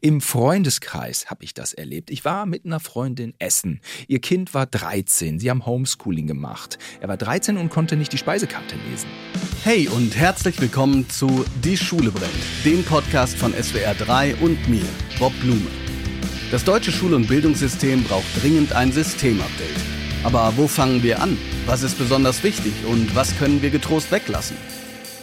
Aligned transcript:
Im 0.00 0.20
Freundeskreis 0.20 1.26
habe 1.26 1.44
ich 1.44 1.54
das 1.54 1.72
erlebt. 1.72 2.10
Ich 2.10 2.24
war 2.24 2.46
mit 2.46 2.64
einer 2.64 2.80
Freundin 2.80 3.34
essen. 3.38 3.80
Ihr 4.06 4.20
Kind 4.20 4.54
war 4.54 4.66
13. 4.66 5.38
Sie 5.38 5.50
haben 5.50 5.66
Homeschooling 5.66 6.26
gemacht. 6.26 6.78
Er 7.00 7.08
war 7.08 7.16
13 7.16 7.56
und 7.56 7.70
konnte 7.70 7.96
nicht 7.96 8.12
die 8.12 8.18
Speisekarte 8.18 8.76
lesen. 8.88 9.08
Hey 9.64 9.88
und 9.88 10.16
herzlich 10.16 10.60
willkommen 10.60 11.08
zu 11.08 11.44
Die 11.64 11.76
Schule 11.76 12.10
brennt, 12.10 12.30
dem 12.64 12.84
Podcast 12.84 13.36
von 13.36 13.52
SWR 13.52 13.94
3 13.94 14.36
und 14.36 14.68
mir, 14.68 14.86
Bob 15.18 15.32
Blume. 15.40 15.66
Das 16.50 16.64
deutsche 16.64 16.92
Schul- 16.92 17.14
und 17.14 17.28
Bildungssystem 17.28 18.04
braucht 18.04 18.42
dringend 18.42 18.72
ein 18.72 18.92
Systemupdate. 18.92 19.68
Aber 20.22 20.52
wo 20.56 20.68
fangen 20.68 21.02
wir 21.02 21.22
an? 21.22 21.38
Was 21.66 21.82
ist 21.82 21.98
besonders 21.98 22.42
wichtig 22.42 22.72
und 22.86 23.14
was 23.14 23.36
können 23.38 23.62
wir 23.62 23.70
getrost 23.70 24.10
weglassen? 24.10 24.56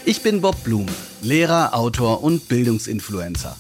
Ich 0.06 0.22
bin 0.22 0.42
Bob 0.42 0.64
Blume, 0.64 0.92
Lehrer, 1.22 1.76
Autor 1.76 2.24
und 2.24 2.48
Bildungsinfluencer. 2.48 3.58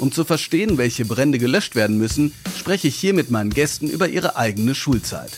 Um 0.00 0.10
zu 0.10 0.24
verstehen, 0.24 0.78
welche 0.78 1.04
Brände 1.04 1.38
gelöscht 1.38 1.76
werden 1.76 1.98
müssen, 1.98 2.32
spreche 2.58 2.88
ich 2.88 2.96
hier 2.96 3.12
mit 3.12 3.30
meinen 3.30 3.50
Gästen 3.50 3.86
über 3.86 4.08
ihre 4.08 4.34
eigene 4.34 4.74
Schulzeit. 4.74 5.30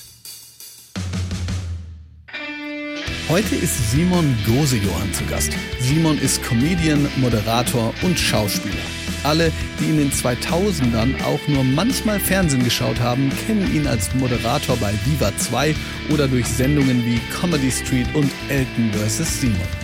Heute 3.29 3.57
ist 3.57 3.91
Simon 3.91 4.37
Gosejohann 4.47 5.13
zu 5.15 5.25
Gast. 5.25 5.51
Simon 5.81 6.17
ist 6.19 6.43
Comedian, 6.45 7.09
Moderator 7.17 7.93
und 8.03 8.17
Schauspieler. 8.17 8.85
Alle, 9.25 9.51
die 9.81 9.91
in 9.91 9.97
den 9.97 10.13
2000ern 10.13 11.21
auch 11.25 11.41
nur 11.49 11.65
manchmal 11.65 12.21
Fernsehen 12.21 12.63
geschaut 12.63 13.01
haben, 13.01 13.33
kennen 13.47 13.75
ihn 13.75 13.89
als 13.89 14.15
Moderator 14.15 14.77
bei 14.77 14.93
Viva 15.05 15.37
2 15.37 15.75
oder 16.11 16.29
durch 16.29 16.47
Sendungen 16.47 17.05
wie 17.05 17.21
Comedy 17.41 17.71
Street 17.71 18.07
und 18.15 18.31
Elton 18.49 18.93
vs. 18.93 19.41
Simon. 19.41 19.82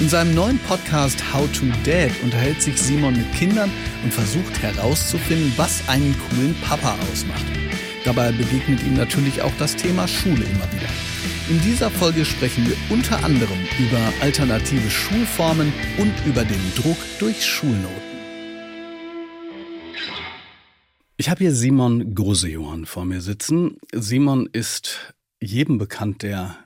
In 0.00 0.08
seinem 0.08 0.32
neuen 0.32 0.60
Podcast 0.60 1.20
How 1.34 1.50
to 1.50 1.66
Dad 1.84 2.12
unterhält 2.22 2.62
sich 2.62 2.80
Simon 2.80 3.16
mit 3.16 3.32
Kindern 3.32 3.68
und 4.04 4.14
versucht 4.14 4.62
herauszufinden, 4.62 5.52
was 5.56 5.88
einen 5.88 6.14
coolen 6.28 6.54
Papa 6.62 6.96
ausmacht. 7.10 7.44
Dabei 8.04 8.30
begegnet 8.30 8.80
ihm 8.84 8.94
natürlich 8.94 9.42
auch 9.42 9.52
das 9.58 9.74
Thema 9.74 10.06
Schule 10.06 10.44
immer 10.44 10.72
wieder. 10.72 10.88
In 11.48 11.60
dieser 11.62 11.90
Folge 11.90 12.24
sprechen 12.24 12.64
wir 12.68 12.76
unter 12.90 13.24
anderem 13.24 13.58
über 13.80 13.98
alternative 14.20 14.88
Schulformen 14.88 15.72
und 15.98 16.14
über 16.26 16.44
den 16.44 16.62
Druck 16.76 16.98
durch 17.18 17.44
Schulnoten. 17.44 17.96
Ich 21.16 21.28
habe 21.28 21.40
hier 21.40 21.52
Simon 21.52 22.14
Grosejohann 22.14 22.86
vor 22.86 23.04
mir 23.04 23.20
sitzen. 23.20 23.78
Simon 23.92 24.48
ist 24.52 25.12
jedem 25.40 25.78
bekannt, 25.78 26.22
der 26.22 26.56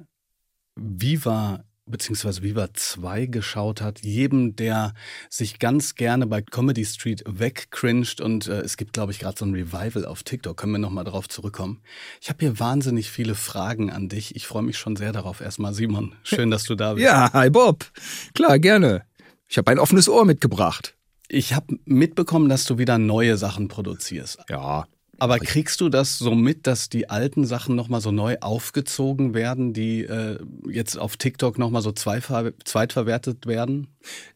Viva 0.76 1.64
beziehungsweise 1.86 2.42
Viva 2.42 2.72
2 2.72 3.26
geschaut 3.26 3.80
hat, 3.80 4.00
jedem, 4.02 4.56
der 4.56 4.94
sich 5.28 5.58
ganz 5.58 5.94
gerne 5.94 6.26
bei 6.26 6.42
Comedy 6.42 6.84
Street 6.84 7.24
wegcringed 7.26 8.20
und 8.20 8.46
äh, 8.46 8.60
es 8.60 8.76
gibt, 8.76 8.92
glaube 8.92 9.12
ich, 9.12 9.18
gerade 9.18 9.38
so 9.38 9.44
ein 9.44 9.54
Revival 9.54 10.04
auf 10.04 10.22
TikTok, 10.22 10.56
können 10.56 10.72
wir 10.72 10.78
nochmal 10.78 11.04
darauf 11.04 11.28
zurückkommen. 11.28 11.82
Ich 12.20 12.28
habe 12.28 12.38
hier 12.40 12.58
wahnsinnig 12.58 13.10
viele 13.10 13.34
Fragen 13.34 13.90
an 13.90 14.08
dich. 14.08 14.36
Ich 14.36 14.46
freue 14.46 14.62
mich 14.62 14.78
schon 14.78 14.96
sehr 14.96 15.12
darauf. 15.12 15.40
Erstmal, 15.40 15.74
Simon, 15.74 16.14
schön, 16.22 16.50
dass 16.50 16.64
du 16.64 16.74
da 16.74 16.94
bist. 16.94 17.04
Ja, 17.04 17.32
hi 17.32 17.50
Bob. 17.50 17.90
Klar, 18.34 18.58
gerne. 18.58 19.04
Ich 19.48 19.58
habe 19.58 19.70
ein 19.70 19.78
offenes 19.78 20.08
Ohr 20.08 20.24
mitgebracht. 20.24 20.96
Ich 21.28 21.54
habe 21.54 21.78
mitbekommen, 21.84 22.48
dass 22.48 22.64
du 22.64 22.78
wieder 22.78 22.98
neue 22.98 23.36
Sachen 23.36 23.68
produzierst. 23.68 24.38
Ja, 24.48 24.86
aber 25.22 25.38
kriegst 25.38 25.80
du 25.80 25.88
das 25.88 26.18
so 26.18 26.34
mit, 26.34 26.66
dass 26.66 26.88
die 26.88 27.08
alten 27.08 27.46
Sachen 27.46 27.76
nochmal 27.76 28.00
so 28.00 28.10
neu 28.10 28.38
aufgezogen 28.40 29.34
werden, 29.34 29.72
die 29.72 30.00
äh, 30.02 30.36
jetzt 30.68 30.98
auf 30.98 31.16
TikTok 31.16 31.60
nochmal 31.60 31.80
so 31.80 31.92
zweitverwertet 31.92 33.46
werden? 33.46 33.86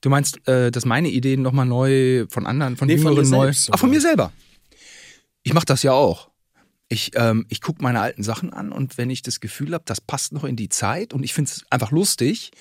Du 0.01 0.11
meinst, 0.11 0.47
äh, 0.47 0.71
dass 0.71 0.85
meine 0.85 1.09
Ideen 1.09 1.43
nochmal 1.43 1.67
neu 1.67 2.27
von 2.31 2.47
anderen, 2.47 2.77
von 2.77 2.87
nee, 2.87 2.99
von 2.99 3.15
neu. 3.29 3.53
Ach, 3.73 3.79
von 3.81 3.91
mir 3.91 4.01
selber. 4.01 4.33
Ich 5.43 5.55
mache 5.55 5.67
das 5.67 5.83
ja 5.83 5.91
auch. 5.91 6.31
Ich, 6.89 7.11
ähm, 7.17 7.47
ich 7.49 7.63
gucke 7.63 7.83
meine 7.83 8.01
alten 8.01 8.23
Sachen 8.23 8.53
an 8.53 8.71
und 8.71 8.97
wenn 8.97 9.11
ich 9.11 9.23
das 9.23 9.41
Gefühl 9.41 9.75
habe, 9.75 9.83
das 9.87 10.01
passt 10.01 10.33
noch 10.33 10.45
in 10.45 10.55
die 10.55 10.69
Zeit 10.69 11.13
und 11.13 11.25
ich 11.25 11.35
finde 11.35 11.51
es 11.51 11.65
einfach 11.69 11.91
lustig, 11.91 12.53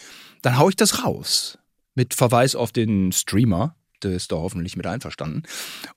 dann 0.41 0.57
haue 0.57 0.71
ich 0.71 0.75
das 0.75 1.03
raus. 1.05 1.59
Mit 1.93 2.15
Verweis 2.15 2.55
auf 2.55 2.71
den 2.71 3.11
Streamer 3.11 3.75
der 4.05 4.15
ist 4.15 4.31
da 4.31 4.37
hoffentlich 4.37 4.75
mit 4.75 4.87
einverstanden. 4.87 5.43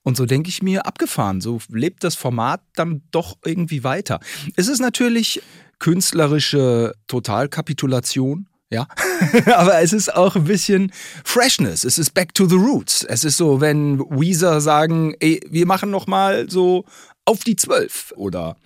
Und 0.02 0.16
so 0.16 0.26
denke 0.26 0.48
ich 0.48 0.62
mir, 0.62 0.86
abgefahren, 0.86 1.40
so 1.40 1.60
lebt 1.68 2.04
das 2.04 2.14
Format 2.14 2.62
dann 2.74 3.02
doch 3.10 3.36
irgendwie 3.44 3.84
weiter. 3.84 4.20
Es 4.56 4.68
ist 4.68 4.80
natürlich 4.80 5.42
künstlerische 5.78 6.94
Totalkapitulation. 7.06 8.48
Ja, 8.70 8.86
aber 9.54 9.80
es 9.80 9.94
ist 9.94 10.14
auch 10.14 10.36
ein 10.36 10.44
bisschen 10.44 10.92
Freshness. 11.24 11.84
Es 11.84 11.96
ist 11.96 12.12
back 12.12 12.34
to 12.34 12.46
the 12.46 12.56
roots. 12.56 13.02
Es 13.02 13.24
ist 13.24 13.38
so, 13.38 13.62
wenn 13.62 13.98
Weezer 14.10 14.60
sagen, 14.60 15.14
ey, 15.20 15.40
wir 15.48 15.64
machen 15.64 15.90
noch 15.90 16.06
mal 16.06 16.50
so 16.50 16.84
auf 17.24 17.44
die 17.44 17.56
Zwölf 17.56 18.12
oder 18.16 18.56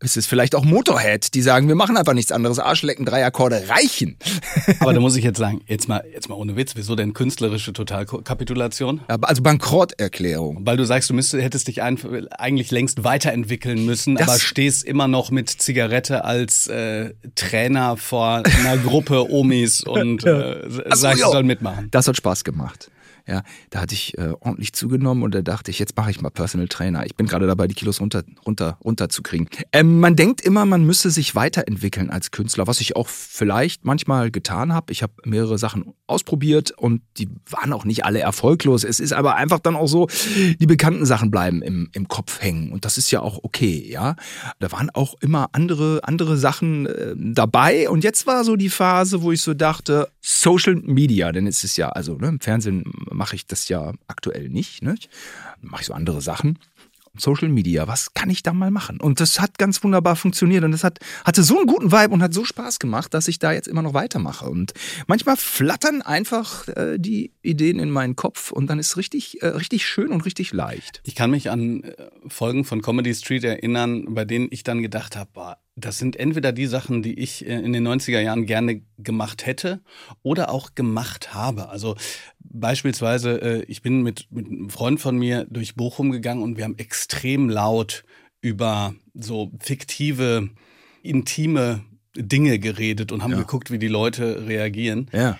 es 0.00 0.16
ist 0.16 0.26
vielleicht 0.26 0.54
auch 0.54 0.64
Motorhead, 0.64 1.34
die 1.34 1.42
sagen, 1.42 1.66
wir 1.66 1.74
machen 1.74 1.96
einfach 1.96 2.12
nichts 2.12 2.30
anderes. 2.30 2.58
Arschlecken, 2.60 3.04
drei 3.04 3.24
Akkorde 3.26 3.68
reichen. 3.68 4.16
Aber 4.80 4.92
da 4.92 5.00
muss 5.00 5.16
ich 5.16 5.24
jetzt 5.24 5.38
sagen, 5.38 5.60
jetzt 5.66 5.88
mal, 5.88 6.04
jetzt 6.12 6.28
mal 6.28 6.36
ohne 6.36 6.56
Witz, 6.56 6.72
wieso 6.76 6.94
denn 6.94 7.14
künstlerische 7.14 7.72
Totalkapitulation? 7.72 9.00
Also 9.08 9.42
Bankrotterklärung. 9.42 10.64
Weil 10.64 10.76
du 10.76 10.84
sagst, 10.84 11.10
du 11.10 11.14
müsstest, 11.14 11.42
hättest 11.42 11.66
dich 11.66 11.82
ein, 11.82 11.98
eigentlich 12.30 12.70
längst 12.70 13.02
weiterentwickeln 13.02 13.84
müssen, 13.84 14.14
das 14.14 14.28
aber 14.28 14.38
stehst 14.38 14.84
immer 14.84 15.08
noch 15.08 15.30
mit 15.32 15.50
Zigarette 15.50 16.24
als 16.24 16.68
äh, 16.68 17.14
Trainer 17.34 17.96
vor 17.96 18.42
einer 18.44 18.76
Gruppe 18.84 19.28
Omis 19.30 19.82
und 19.82 20.24
äh, 20.24 20.62
sagst, 20.94 21.22
du 21.22 21.30
soll 21.30 21.42
mitmachen. 21.42 21.88
Das 21.90 22.06
hat 22.06 22.16
Spaß 22.16 22.44
gemacht. 22.44 22.90
Ja, 23.28 23.42
da 23.68 23.82
hatte 23.82 23.94
ich 23.94 24.16
äh, 24.16 24.32
ordentlich 24.40 24.72
zugenommen 24.72 25.22
und 25.22 25.34
da 25.34 25.42
dachte 25.42 25.70
ich, 25.70 25.78
jetzt 25.78 25.94
mache 25.98 26.10
ich 26.10 26.22
mal 26.22 26.30
Personal 26.30 26.66
Trainer. 26.66 27.04
Ich 27.04 27.14
bin 27.14 27.26
gerade 27.26 27.46
dabei, 27.46 27.66
die 27.66 27.74
Kilos 27.74 28.00
runter, 28.00 28.22
runter, 28.46 28.78
runter. 28.82 29.06
Ähm, 29.72 30.00
man 30.00 30.16
denkt 30.16 30.40
immer, 30.40 30.64
man 30.64 30.84
müsse 30.84 31.10
sich 31.10 31.34
weiterentwickeln 31.34 32.08
als 32.08 32.30
Künstler, 32.30 32.66
was 32.66 32.80
ich 32.80 32.96
auch 32.96 33.06
vielleicht 33.06 33.84
manchmal 33.84 34.30
getan 34.30 34.72
habe. 34.72 34.92
Ich 34.92 35.02
habe 35.02 35.12
mehrere 35.24 35.58
Sachen 35.58 35.92
ausprobiert 36.06 36.70
und 36.70 37.02
die 37.18 37.28
waren 37.50 37.74
auch 37.74 37.84
nicht 37.84 38.06
alle 38.06 38.20
erfolglos. 38.20 38.82
Es 38.82 38.98
ist 38.98 39.12
aber 39.12 39.36
einfach 39.36 39.58
dann 39.58 39.76
auch 39.76 39.88
so, 39.88 40.08
die 40.58 40.66
bekannten 40.66 41.04
Sachen 41.04 41.30
bleiben 41.30 41.60
im, 41.60 41.90
im 41.92 42.08
Kopf 42.08 42.40
hängen 42.40 42.72
und 42.72 42.86
das 42.86 42.96
ist 42.96 43.10
ja 43.10 43.20
auch 43.20 43.40
okay, 43.42 43.86
ja. 43.90 44.16
Da 44.58 44.72
waren 44.72 44.88
auch 44.90 45.14
immer 45.20 45.50
andere, 45.52 46.00
andere 46.02 46.38
Sachen 46.38 46.86
äh, 46.86 47.14
dabei 47.14 47.90
und 47.90 48.04
jetzt 48.04 48.26
war 48.26 48.44
so 48.44 48.56
die 48.56 48.70
Phase, 48.70 49.20
wo 49.20 49.32
ich 49.32 49.42
so 49.42 49.52
dachte, 49.52 50.08
Social 50.22 50.76
Media, 50.76 51.32
denn 51.32 51.46
es 51.46 51.62
ist 51.64 51.76
ja, 51.76 51.90
also 51.90 52.16
ne, 52.16 52.28
im 52.28 52.40
Fernsehen 52.40 52.84
mache 53.18 53.36
ich 53.36 53.46
das 53.46 53.68
ja 53.68 53.92
aktuell 54.06 54.48
nicht. 54.48 54.82
Ne? 54.82 54.94
Mache 55.60 55.82
ich 55.82 55.88
so 55.88 55.92
andere 55.92 56.22
Sachen. 56.22 56.58
Social 57.16 57.48
Media, 57.48 57.88
was 57.88 58.14
kann 58.14 58.30
ich 58.30 58.44
da 58.44 58.52
mal 58.52 58.70
machen? 58.70 59.00
Und 59.00 59.18
das 59.18 59.40
hat 59.40 59.58
ganz 59.58 59.82
wunderbar 59.82 60.14
funktioniert 60.14 60.62
und 60.62 60.70
das 60.70 60.84
hat, 60.84 61.00
hatte 61.24 61.42
so 61.42 61.56
einen 61.58 61.66
guten 61.66 61.90
Vibe 61.90 62.14
und 62.14 62.22
hat 62.22 62.32
so 62.32 62.44
Spaß 62.44 62.78
gemacht, 62.78 63.12
dass 63.12 63.26
ich 63.26 63.40
da 63.40 63.50
jetzt 63.50 63.66
immer 63.66 63.82
noch 63.82 63.92
weitermache. 63.92 64.48
Und 64.48 64.72
manchmal 65.08 65.36
flattern 65.36 66.00
einfach 66.00 66.68
äh, 66.68 66.96
die 66.98 67.32
Ideen 67.42 67.80
in 67.80 67.90
meinen 67.90 68.14
Kopf 68.14 68.52
und 68.52 68.68
dann 68.68 68.78
ist 68.78 68.90
es 68.90 68.96
richtig, 68.96 69.42
äh, 69.42 69.48
richtig 69.48 69.84
schön 69.84 70.12
und 70.12 70.24
richtig 70.24 70.52
leicht. 70.52 71.00
Ich 71.04 71.16
kann 71.16 71.32
mich 71.32 71.50
an 71.50 71.82
äh, 71.82 71.94
Folgen 72.28 72.64
von 72.64 72.82
Comedy 72.82 73.12
Street 73.14 73.42
erinnern, 73.42 74.14
bei 74.14 74.24
denen 74.24 74.46
ich 74.50 74.62
dann 74.62 74.80
gedacht 74.80 75.16
habe, 75.16 75.56
das 75.78 75.98
sind 75.98 76.16
entweder 76.16 76.52
die 76.52 76.66
Sachen, 76.66 77.02
die 77.02 77.18
ich 77.18 77.46
äh, 77.46 77.58
in 77.58 77.72
den 77.72 77.86
90er 77.86 78.20
Jahren 78.20 78.46
gerne 78.46 78.82
gemacht 78.98 79.46
hätte 79.46 79.80
oder 80.22 80.50
auch 80.50 80.74
gemacht 80.74 81.34
habe. 81.34 81.68
Also 81.68 81.96
beispielsweise, 82.40 83.40
äh, 83.40 83.62
ich 83.64 83.82
bin 83.82 84.02
mit, 84.02 84.26
mit 84.30 84.46
einem 84.46 84.70
Freund 84.70 85.00
von 85.00 85.16
mir 85.16 85.46
durch 85.48 85.76
Bochum 85.76 86.10
gegangen 86.10 86.42
und 86.42 86.56
wir 86.56 86.64
haben 86.64 86.78
extrem 86.78 87.48
laut 87.48 88.04
über 88.40 88.94
so 89.14 89.52
fiktive, 89.60 90.50
intime 91.02 91.84
Dinge 92.16 92.58
geredet 92.58 93.12
und 93.12 93.22
haben 93.22 93.32
ja. 93.32 93.38
geguckt, 93.38 93.70
wie 93.70 93.78
die 93.78 93.88
Leute 93.88 94.46
reagieren. 94.46 95.08
Ja. 95.12 95.38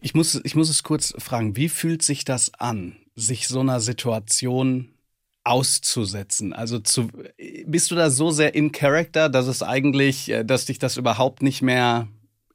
Ich 0.00 0.14
muss, 0.14 0.40
ich 0.44 0.54
muss 0.54 0.68
es 0.68 0.82
kurz 0.82 1.14
fragen, 1.18 1.56
wie 1.56 1.68
fühlt 1.68 2.02
sich 2.02 2.24
das 2.24 2.54
an, 2.54 2.96
sich 3.16 3.48
so 3.48 3.60
einer 3.60 3.80
Situation 3.80 4.90
auszusetzen? 5.48 6.52
Also 6.52 6.78
zu, 6.78 7.08
bist 7.66 7.90
du 7.90 7.94
da 7.94 8.10
so 8.10 8.30
sehr 8.30 8.54
in 8.54 8.72
Character, 8.72 9.28
dass 9.28 9.46
es 9.46 9.62
eigentlich, 9.62 10.30
äh, 10.30 10.44
dass 10.44 10.66
dich 10.66 10.78
das 10.78 10.96
überhaupt 10.96 11.42
nicht 11.42 11.62
mehr 11.62 12.08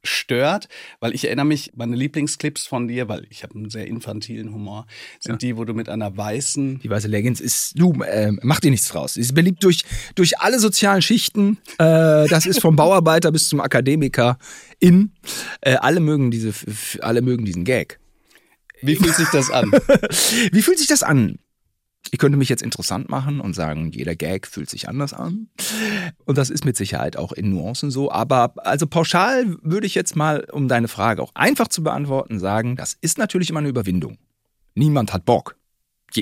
stört, 0.06 0.68
weil 1.00 1.14
ich 1.14 1.24
erinnere 1.24 1.46
mich, 1.46 1.72
meine 1.74 1.96
Lieblingsclips 1.96 2.66
von 2.66 2.88
dir, 2.88 3.08
weil 3.08 3.26
ich 3.30 3.42
habe 3.42 3.54
einen 3.54 3.70
sehr 3.70 3.86
infantilen 3.86 4.52
Humor, 4.52 4.86
sind 5.20 5.42
ja. 5.42 5.48
die, 5.48 5.56
wo 5.56 5.64
du 5.64 5.74
mit 5.74 5.88
einer 5.88 6.16
weißen... 6.16 6.80
Die 6.80 6.90
weiße 6.90 7.08
Leggings 7.08 7.40
ist, 7.40 7.72
du, 7.78 7.92
äh, 8.02 8.32
mach 8.42 8.60
dir 8.60 8.70
nichts 8.70 8.88
draus. 8.88 9.14
Sie 9.14 9.20
ist 9.20 9.34
beliebt 9.34 9.64
durch, 9.64 9.84
durch 10.14 10.38
alle 10.38 10.58
sozialen 10.58 11.02
Schichten. 11.02 11.58
Äh, 11.78 12.28
das 12.28 12.46
ist 12.46 12.60
vom 12.60 12.76
Bauarbeiter 12.76 13.32
bis 13.32 13.48
zum 13.48 13.60
Akademiker 13.60 14.38
in. 14.78 15.12
Äh, 15.60 15.76
alle 15.76 16.00
mögen 16.00 16.30
diese, 16.30 16.52
alle 17.00 17.22
mögen 17.22 17.44
diesen 17.44 17.64
Gag. 17.64 17.98
Wie 18.82 18.96
fühlt 18.96 19.14
sich 19.14 19.28
das 19.30 19.50
an? 19.50 19.70
Wie 20.52 20.62
fühlt 20.62 20.78
sich 20.78 20.88
das 20.88 21.02
an? 21.02 21.38
Ich 22.10 22.18
könnte 22.18 22.38
mich 22.38 22.48
jetzt 22.48 22.62
interessant 22.62 23.08
machen 23.08 23.40
und 23.40 23.54
sagen, 23.54 23.90
jeder 23.90 24.14
Gag 24.14 24.46
fühlt 24.46 24.70
sich 24.70 24.88
anders 24.88 25.12
an. 25.12 25.48
Und 26.24 26.38
das 26.38 26.50
ist 26.50 26.64
mit 26.64 26.76
Sicherheit 26.76 27.16
auch 27.16 27.32
in 27.32 27.50
Nuancen 27.50 27.90
so. 27.90 28.12
Aber 28.12 28.54
also 28.56 28.86
pauschal 28.86 29.56
würde 29.62 29.86
ich 29.86 29.94
jetzt 29.94 30.14
mal, 30.14 30.46
um 30.52 30.68
deine 30.68 30.88
Frage 30.88 31.22
auch 31.22 31.32
einfach 31.34 31.68
zu 31.68 31.82
beantworten, 31.82 32.38
sagen, 32.38 32.76
das 32.76 32.96
ist 33.00 33.18
natürlich 33.18 33.50
immer 33.50 33.60
eine 33.60 33.68
Überwindung. 33.68 34.18
Niemand 34.74 35.12
hat 35.12 35.24
Bock, 35.24 35.56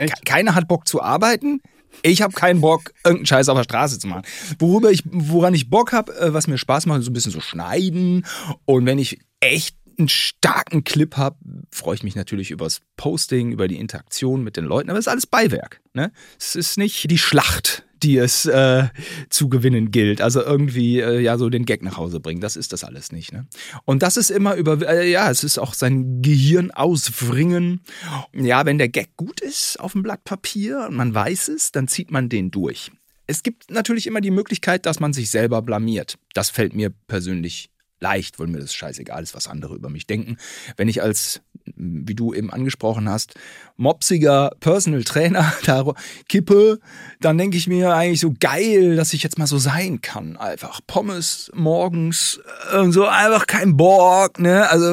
Echt? 0.00 0.24
Keiner 0.24 0.54
hat 0.54 0.68
Bock 0.68 0.86
zu 0.88 1.02
arbeiten. 1.02 1.60
Ich 2.02 2.22
habe 2.22 2.32
keinen 2.32 2.62
Bock, 2.62 2.92
irgendeinen 3.04 3.26
Scheiß 3.26 3.48
auf 3.50 3.58
der 3.58 3.64
Straße 3.64 3.98
zu 3.98 4.06
machen. 4.06 4.22
Worüber 4.58 4.90
ich, 4.90 5.02
woran 5.04 5.52
ich 5.52 5.68
Bock 5.68 5.92
habe, 5.92 6.18
äh, 6.18 6.32
was 6.32 6.46
mir 6.46 6.56
Spaß 6.56 6.86
macht, 6.86 7.02
so 7.02 7.10
ein 7.10 7.12
bisschen 7.12 7.32
so 7.32 7.40
schneiden. 7.40 8.24
Und 8.64 8.86
wenn 8.86 8.98
ich 8.98 9.20
echt 9.40 9.76
einen 10.02 10.08
starken 10.08 10.84
Clip 10.84 11.16
habe, 11.16 11.36
freue 11.70 11.94
ich 11.94 12.02
mich 12.02 12.14
natürlich 12.14 12.50
übers 12.50 12.80
Posting, 12.96 13.52
über 13.52 13.68
die 13.68 13.78
Interaktion 13.78 14.42
mit 14.42 14.56
den 14.56 14.64
Leuten. 14.64 14.90
Aber 14.90 14.98
es 14.98 15.06
ist 15.06 15.12
alles 15.12 15.26
Beiwerk. 15.26 15.80
Ne? 15.94 16.12
Es 16.38 16.54
ist 16.54 16.78
nicht 16.78 17.10
die 17.10 17.18
Schlacht, 17.18 17.84
die 18.02 18.18
es 18.18 18.46
äh, 18.46 18.88
zu 19.30 19.48
gewinnen 19.48 19.90
gilt. 19.90 20.20
Also 20.20 20.42
irgendwie 20.42 21.00
äh, 21.00 21.20
ja 21.20 21.38
so 21.38 21.48
den 21.48 21.64
Gag 21.64 21.82
nach 21.82 21.96
Hause 21.96 22.20
bringen. 22.20 22.40
Das 22.40 22.56
ist 22.56 22.72
das 22.72 22.84
alles 22.84 23.12
nicht. 23.12 23.32
Ne? 23.32 23.46
Und 23.84 24.02
das 24.02 24.16
ist 24.16 24.30
immer 24.30 24.54
über, 24.54 24.86
äh, 24.88 25.10
ja, 25.10 25.30
es 25.30 25.44
ist 25.44 25.58
auch 25.58 25.74
sein 25.74 26.20
Gehirn 26.22 26.70
auswringen. 26.70 27.80
Ja, 28.34 28.66
wenn 28.66 28.78
der 28.78 28.88
Gag 28.88 29.16
gut 29.16 29.40
ist 29.40 29.78
auf 29.78 29.92
dem 29.92 30.02
Blatt 30.02 30.24
Papier 30.24 30.86
und 30.88 30.96
man 30.96 31.14
weiß 31.14 31.48
es, 31.48 31.72
dann 31.72 31.88
zieht 31.88 32.10
man 32.10 32.28
den 32.28 32.50
durch. 32.50 32.90
Es 33.26 33.42
gibt 33.42 33.70
natürlich 33.70 34.06
immer 34.06 34.20
die 34.20 34.30
Möglichkeit, 34.30 34.84
dass 34.84 35.00
man 35.00 35.12
sich 35.12 35.30
selber 35.30 35.62
blamiert. 35.62 36.18
Das 36.34 36.50
fällt 36.50 36.74
mir 36.74 36.90
persönlich 36.90 37.70
leicht, 38.02 38.38
weil 38.38 38.48
mir 38.48 38.58
das 38.58 38.74
scheißegal 38.74 39.22
ist, 39.22 39.34
was 39.34 39.48
andere 39.48 39.74
über 39.74 39.88
mich 39.88 40.06
denken. 40.06 40.36
Wenn 40.76 40.88
ich 40.88 41.00
als, 41.02 41.40
wie 41.64 42.14
du 42.14 42.34
eben 42.34 42.50
angesprochen 42.50 43.08
hast, 43.08 43.34
mopsiger 43.76 44.50
Personal 44.60 45.04
Trainer 45.04 45.52
da 45.64 45.84
kippe, 46.28 46.78
dann 47.20 47.38
denke 47.38 47.56
ich 47.56 47.66
mir 47.66 47.94
eigentlich 47.94 48.20
so 48.20 48.32
geil, 48.38 48.96
dass 48.96 49.12
ich 49.12 49.22
jetzt 49.22 49.38
mal 49.38 49.46
so 49.46 49.58
sein 49.58 50.00
kann. 50.00 50.36
Einfach 50.36 50.80
Pommes 50.86 51.50
morgens 51.54 52.40
und 52.78 52.90
äh, 52.90 52.92
so 52.92 53.06
einfach 53.06 53.46
kein 53.46 53.76
Bock, 53.76 54.38
ne? 54.38 54.68
Also 54.68 54.92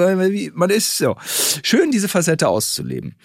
man 0.54 0.70
ist 0.70 0.98
so. 0.98 1.16
Schön, 1.64 1.92
diese 1.92 2.08
Facette 2.08 2.48
auszuleben. 2.48 3.16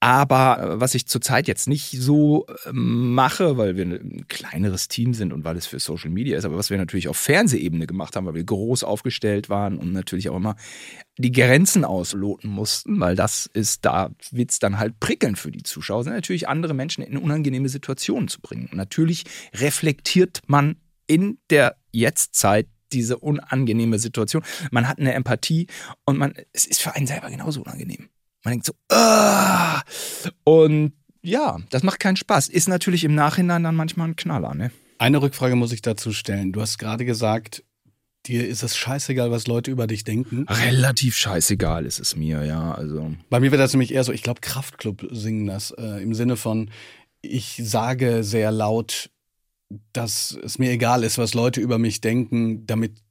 Aber 0.00 0.60
äh, 0.60 0.80
was 0.80 0.94
ich 0.94 1.06
zurzeit 1.06 1.48
jetzt 1.48 1.66
nicht 1.66 1.90
so 1.90 2.46
ähm, 2.66 3.14
mache, 3.14 3.56
weil 3.56 3.76
wir 3.76 3.84
ein 3.84 4.26
kleineres 4.28 4.88
Team 4.88 5.14
sind 5.14 5.32
und 5.32 5.44
weil 5.44 5.56
es 5.56 5.66
für 5.66 5.80
Social 5.80 6.10
Media 6.10 6.38
ist, 6.38 6.44
aber 6.44 6.56
was 6.56 6.70
wir 6.70 6.78
natürlich 6.78 7.08
auf 7.08 7.16
Fernsehebene 7.16 7.86
gemacht 7.86 8.14
haben, 8.14 8.26
weil 8.26 8.34
wir 8.34 8.44
groß 8.44 8.84
aufgestellt 8.84 9.48
waren 9.48 9.78
und 9.78 9.92
natürlich 9.92 10.28
auch 10.28 10.36
immer 10.36 10.56
die 11.18 11.32
Grenzen 11.32 11.84
ausloten 11.84 12.50
mussten, 12.50 12.98
weil 13.00 13.16
das 13.16 13.46
ist, 13.46 13.84
da 13.84 14.10
wird 14.30 14.52
es 14.52 14.58
dann 14.58 14.78
halt 14.78 15.00
prickeln 15.00 15.36
für 15.36 15.50
die 15.50 15.62
Zuschauer, 15.62 16.04
sind 16.04 16.12
natürlich 16.12 16.48
andere 16.48 16.74
Menschen 16.74 17.02
in 17.02 17.16
unangenehme 17.16 17.68
Situationen 17.68 18.28
zu 18.28 18.40
bringen. 18.40 18.68
Und 18.70 18.76
natürlich 18.76 19.24
reflektiert 19.54 20.40
man 20.46 20.76
in 21.06 21.38
der 21.50 21.76
Jetztzeit 21.92 22.68
diese 22.92 23.18
unangenehme 23.18 23.98
Situation. 23.98 24.42
Man 24.70 24.88
hat 24.88 24.98
eine 24.98 25.12
Empathie 25.12 25.66
und 26.04 26.18
man, 26.18 26.34
es 26.52 26.64
ist 26.64 26.80
für 26.80 26.94
einen 26.94 27.06
selber 27.06 27.30
genauso 27.30 27.62
unangenehm. 27.62 28.08
Man 28.44 28.52
denkt 28.52 28.66
so, 28.66 28.72
ah! 28.90 29.82
und 30.44 30.92
ja, 31.22 31.58
das 31.70 31.82
macht 31.82 32.00
keinen 32.00 32.16
Spaß. 32.16 32.48
Ist 32.48 32.68
natürlich 32.68 33.04
im 33.04 33.14
Nachhinein 33.14 33.64
dann 33.64 33.74
manchmal 33.74 34.08
ein 34.08 34.16
Knaller, 34.16 34.54
ne? 34.54 34.70
Eine 34.98 35.20
Rückfrage 35.22 35.56
muss 35.56 35.72
ich 35.72 35.82
dazu 35.82 36.12
stellen. 36.12 36.52
Du 36.52 36.60
hast 36.60 36.78
gerade 36.78 37.04
gesagt, 37.04 37.64
dir 38.28 38.46
ist 38.46 38.62
es 38.62 38.76
scheißegal, 38.76 39.30
was 39.30 39.46
Leute 39.46 39.70
über 39.70 39.86
dich 39.86 40.04
denken. 40.04 40.46
Relativ 40.48 41.16
scheißegal 41.16 41.86
ist 41.86 41.98
es 41.98 42.14
mir, 42.14 42.44
ja. 42.44 42.72
Also. 42.72 43.14
Bei 43.30 43.40
mir 43.40 43.50
wird 43.50 43.60
das 43.60 43.72
nämlich 43.72 43.92
eher 43.92 44.04
so, 44.04 44.12
ich 44.12 44.22
glaube, 44.22 44.40
Kraftclub 44.40 45.08
singen 45.10 45.46
das 45.46 45.72
äh, 45.72 46.02
im 46.02 46.14
Sinne 46.14 46.36
von, 46.36 46.70
ich 47.20 47.60
sage 47.62 48.22
sehr 48.22 48.52
laut, 48.52 49.10
dass 49.92 50.38
es 50.42 50.58
mir 50.58 50.70
egal 50.70 51.04
ist, 51.04 51.18
was 51.18 51.34
Leute 51.34 51.60
über 51.60 51.78
mich 51.78 52.00
denken, 52.00 52.66
damit 52.66 53.02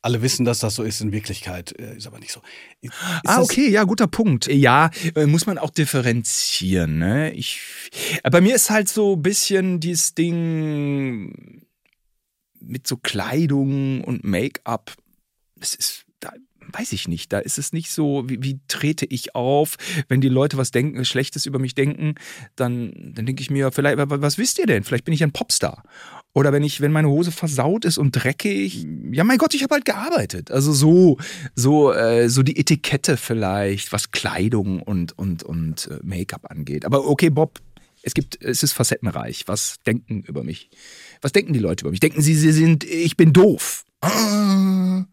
alle 0.00 0.22
wissen, 0.22 0.44
dass 0.44 0.58
das 0.58 0.74
so 0.74 0.82
ist. 0.82 1.00
In 1.00 1.12
Wirklichkeit 1.12 1.78
äh, 1.78 1.96
ist 1.96 2.06
aber 2.06 2.18
nicht 2.18 2.32
so. 2.32 2.40
Ist 2.80 2.92
ah, 3.24 3.40
okay, 3.40 3.68
ja, 3.68 3.84
guter 3.84 4.06
Punkt. 4.06 4.48
Ja, 4.48 4.90
äh, 5.14 5.26
muss 5.26 5.46
man 5.46 5.58
auch 5.58 5.70
differenzieren. 5.70 6.98
Ne? 6.98 7.32
Ich, 7.32 7.60
äh, 8.22 8.30
bei 8.30 8.40
mir 8.40 8.54
ist 8.54 8.70
halt 8.70 8.88
so 8.88 9.14
ein 9.14 9.22
bisschen 9.22 9.80
dieses 9.80 10.14
Ding 10.14 11.61
mit 12.64 12.86
so 12.86 12.96
Kleidung 12.96 14.02
und 14.02 14.24
Make-up. 14.24 14.94
Es 15.60 15.74
ist, 15.74 16.04
da 16.20 16.32
weiß 16.72 16.92
ich 16.92 17.08
nicht. 17.08 17.32
Da 17.32 17.38
ist 17.38 17.58
es 17.58 17.72
nicht 17.72 17.90
so, 17.90 18.28
wie, 18.28 18.42
wie, 18.42 18.60
trete 18.68 19.06
ich 19.06 19.34
auf, 19.34 19.76
wenn 20.08 20.20
die 20.20 20.28
Leute 20.28 20.56
was 20.56 20.70
denken, 20.70 21.04
Schlechtes 21.04 21.46
über 21.46 21.58
mich 21.58 21.74
denken, 21.74 22.14
dann, 22.56 23.12
dann 23.14 23.26
denke 23.26 23.42
ich 23.42 23.50
mir, 23.50 23.72
vielleicht, 23.72 23.98
was 23.98 24.38
wisst 24.38 24.58
ihr 24.58 24.66
denn? 24.66 24.84
Vielleicht 24.84 25.04
bin 25.04 25.14
ich 25.14 25.22
ein 25.22 25.32
Popstar. 25.32 25.82
Oder 26.34 26.52
wenn 26.52 26.62
ich, 26.62 26.80
wenn 26.80 26.92
meine 26.92 27.08
Hose 27.08 27.30
versaut 27.30 27.84
ist 27.84 27.98
und 27.98 28.12
dreckig, 28.12 28.86
ja 29.12 29.22
mein 29.24 29.38
Gott, 29.38 29.54
ich 29.54 29.62
habe 29.62 29.74
halt 29.74 29.84
gearbeitet. 29.84 30.50
Also 30.50 30.72
so, 30.72 31.18
so, 31.54 31.92
äh, 31.92 32.28
so 32.28 32.42
die 32.42 32.58
Etikette 32.58 33.16
vielleicht, 33.16 33.92
was 33.92 34.12
Kleidung 34.12 34.80
und 34.80 35.18
und 35.18 35.42
und 35.42 35.88
äh, 35.88 35.98
Make-up 36.02 36.50
angeht. 36.50 36.86
Aber 36.86 37.06
okay, 37.06 37.28
Bob, 37.28 37.60
es 38.02 38.14
gibt, 38.14 38.42
es 38.42 38.62
ist 38.62 38.72
facettenreich. 38.72 39.44
Was 39.46 39.76
denken 39.86 40.22
über 40.22 40.42
mich? 40.42 40.70
Was 41.22 41.32
denken 41.32 41.52
die 41.52 41.60
Leute 41.60 41.82
über 41.82 41.90
mich? 41.90 42.00
Denken 42.00 42.20
sie, 42.20 42.34
sie 42.34 42.52
sind, 42.52 42.84
ich 42.84 43.16
bin 43.16 43.32
doof? 43.32 43.84
Ah, 44.00 45.04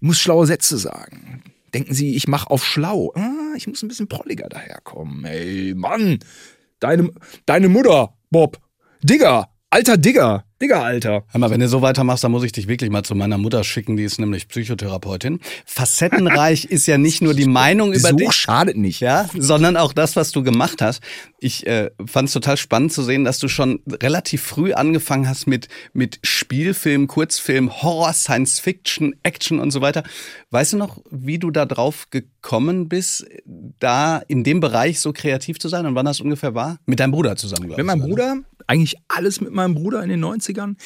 muss 0.00 0.20
schlaue 0.20 0.46
Sätze 0.46 0.76
sagen. 0.76 1.42
Denken 1.72 1.94
sie, 1.94 2.14
ich 2.14 2.28
mache 2.28 2.50
auf 2.50 2.64
schlau? 2.64 3.12
Ah, 3.16 3.54
ich 3.56 3.66
muss 3.66 3.82
ein 3.82 3.88
bisschen 3.88 4.08
prolliger 4.08 4.48
daherkommen. 4.48 5.24
Ey, 5.24 5.74
Mann, 5.74 6.18
deine, 6.80 7.10
deine 7.46 7.68
Mutter, 7.70 8.14
Bob, 8.30 8.60
Digger, 9.02 9.48
Alter 9.72 9.96
Digger. 9.96 10.44
Digger, 10.60 10.84
Alter. 10.84 11.24
Hör 11.30 11.40
mal, 11.40 11.50
wenn 11.50 11.58
du 11.58 11.66
so 11.66 11.82
weitermachst, 11.82 12.22
dann 12.22 12.30
muss 12.30 12.44
ich 12.44 12.52
dich 12.52 12.68
wirklich 12.68 12.88
mal 12.90 13.02
zu 13.02 13.16
meiner 13.16 13.36
Mutter 13.36 13.64
schicken, 13.64 13.96
die 13.96 14.04
ist 14.04 14.20
nämlich 14.20 14.46
Psychotherapeutin. 14.46 15.40
Facettenreich 15.66 16.64
ist 16.70 16.86
ja 16.86 16.98
nicht 16.98 17.20
nur 17.20 17.34
die 17.34 17.46
Meinung 17.46 17.92
über 17.92 18.10
so 18.10 18.16
dich. 18.16 18.32
schadet 18.32 18.76
nicht. 18.76 19.00
Ja, 19.00 19.28
sondern 19.36 19.76
auch 19.76 19.92
das, 19.92 20.14
was 20.14 20.30
du 20.30 20.44
gemacht 20.44 20.80
hast. 20.82 21.02
Ich 21.40 21.66
äh, 21.66 21.90
fand 22.06 22.28
es 22.28 22.34
total 22.34 22.56
spannend 22.58 22.92
zu 22.92 23.02
sehen, 23.02 23.24
dass 23.24 23.40
du 23.40 23.48
schon 23.48 23.80
relativ 23.90 24.42
früh 24.42 24.72
angefangen 24.72 25.28
hast 25.28 25.48
mit, 25.48 25.66
mit 25.94 26.20
Spielfilm, 26.22 27.08
Kurzfilm, 27.08 27.82
Horror, 27.82 28.12
Science 28.12 28.60
Fiction, 28.60 29.16
Action 29.24 29.58
und 29.58 29.72
so 29.72 29.80
weiter. 29.80 30.04
Weißt 30.50 30.74
du 30.74 30.76
noch, 30.76 30.98
wie 31.10 31.40
du 31.40 31.50
da 31.50 31.66
drauf 31.66 32.08
gekommen 32.10 32.88
bist, 32.88 33.26
da 33.80 34.18
in 34.28 34.44
dem 34.44 34.60
Bereich 34.60 35.00
so 35.00 35.12
kreativ 35.12 35.58
zu 35.58 35.68
sein 35.68 35.86
und 35.86 35.96
wann 35.96 36.06
das 36.06 36.20
ungefähr 36.20 36.54
war? 36.54 36.78
Mit 36.86 37.00
deinem 37.00 37.10
Bruder 37.10 37.34
zusammen, 37.34 37.66
glaube 37.66 37.82
ich. 37.82 37.86
Mit 37.86 37.86
meinem 37.86 38.08
Bruder, 38.08 38.36
eigentlich 38.66 38.96
alles 39.08 39.40
mit 39.40 39.52
meinem 39.52 39.74
Bruder 39.74 40.02
in 40.02 40.08
den 40.08 40.24
90ern. 40.24 40.76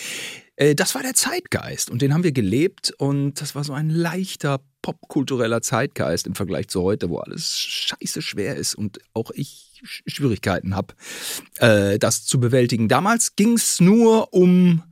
Äh, 0.56 0.74
das 0.74 0.94
war 0.94 1.02
der 1.02 1.14
Zeitgeist 1.14 1.90
und 1.90 2.02
den 2.02 2.12
haben 2.12 2.24
wir 2.24 2.32
gelebt 2.32 2.92
und 2.98 3.40
das 3.40 3.54
war 3.54 3.64
so 3.64 3.72
ein 3.72 3.90
leichter 3.90 4.60
popkultureller 4.82 5.62
Zeitgeist 5.62 6.26
im 6.26 6.34
Vergleich 6.34 6.68
zu 6.68 6.82
heute, 6.82 7.10
wo 7.10 7.18
alles 7.18 7.58
scheiße 7.58 8.22
schwer 8.22 8.56
ist 8.56 8.74
und 8.74 8.98
auch 9.14 9.30
ich 9.32 9.82
Schwierigkeiten 10.06 10.74
habe, 10.74 10.94
äh, 11.58 11.98
das 11.98 12.24
zu 12.24 12.40
bewältigen. 12.40 12.88
Damals 12.88 13.36
ging 13.36 13.54
es 13.54 13.80
nur 13.80 14.32
um 14.32 14.82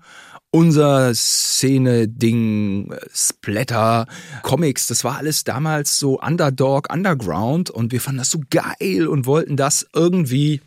unser 0.50 1.12
Szene-Ding, 1.14 2.92
äh, 2.92 3.00
Splatter, 3.12 4.06
Comics, 4.42 4.86
das 4.86 5.02
war 5.02 5.18
alles 5.18 5.44
damals 5.44 5.98
so 5.98 6.20
Underdog, 6.20 6.92
Underground 6.92 7.70
und 7.70 7.90
wir 7.90 8.00
fanden 8.00 8.18
das 8.18 8.30
so 8.30 8.40
geil 8.50 9.08
und 9.08 9.26
wollten 9.26 9.56
das 9.56 9.86
irgendwie 9.94 10.60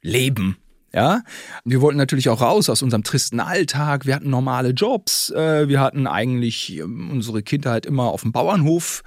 leben. 0.00 0.56
Ja, 0.92 1.22
wir 1.64 1.82
wollten 1.82 1.98
natürlich 1.98 2.30
auch 2.30 2.40
raus 2.40 2.70
aus 2.70 2.82
unserem 2.82 3.02
tristen 3.02 3.40
Alltag. 3.40 4.06
Wir 4.06 4.14
hatten 4.14 4.30
normale 4.30 4.70
Jobs. 4.70 5.30
Äh, 5.30 5.68
wir 5.68 5.80
hatten 5.80 6.06
eigentlich 6.06 6.78
ähm, 6.78 7.10
unsere 7.10 7.42
Kindheit 7.42 7.84
immer 7.84 8.04
auf 8.04 8.22
dem 8.22 8.32
Bauernhof 8.32 9.02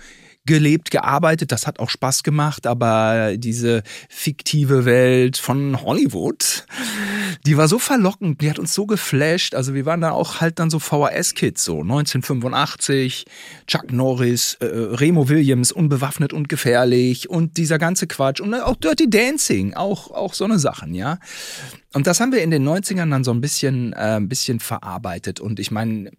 gelebt, 0.46 0.92
gearbeitet. 0.92 1.52
Das 1.52 1.68
hat 1.68 1.80
auch 1.80 1.90
Spaß 1.90 2.24
gemacht, 2.24 2.66
aber 2.66 3.38
diese 3.38 3.84
fiktive 4.10 4.86
Welt 4.86 5.38
von 5.38 5.82
Hollywood, 5.82 6.66
die 7.46 7.58
war 7.58 7.68
so 7.68 7.80
verlockend, 7.80 8.42
die 8.42 8.50
hat 8.50 8.60
uns 8.60 8.74
so 8.74 8.86
geflasht. 8.86 9.56
Also 9.56 9.74
wir 9.74 9.86
waren 9.86 10.02
da 10.02 10.12
auch 10.12 10.42
halt 10.42 10.60
dann 10.60 10.70
so 10.70 10.80
VHS-Kids, 10.80 11.64
so 11.64 11.82
1985, 11.82 13.26
Chuck 13.68 13.92
Norris, 13.92 14.56
äh, 14.56 14.66
Remo 14.66 15.30
Williams, 15.30 15.72
unbewaffnet 15.72 16.34
und 16.34 16.50
gefährlich 16.50 17.30
und 17.30 17.58
dieser 17.58 17.78
ganze 17.78 18.08
Quatsch 18.08 18.40
und 18.40 18.54
auch 18.54 18.76
Dirty 18.76 19.10
Dancing, 19.10 19.74
auch, 19.76 20.12
auch 20.12 20.34
so 20.34 20.46
eine 20.46 20.60
Sachen, 20.60 20.94
ja. 20.94 21.20
Und 21.94 22.08
das 22.08 22.20
haben 22.20 22.32
wir 22.32 22.42
in 22.42 22.52
den 22.52 22.68
90ern 22.68 23.10
dann 23.10 23.24
so 23.24 23.32
ein 23.32 23.42
bisschen, 23.42 23.94
äh, 23.94 24.18
ein 24.18 24.30
bisschen 24.30 24.60
verarbeitet. 24.60 25.40
Und 25.40 25.60
ich 25.60 25.72
meine, 25.72 26.08
äh, 26.08 26.12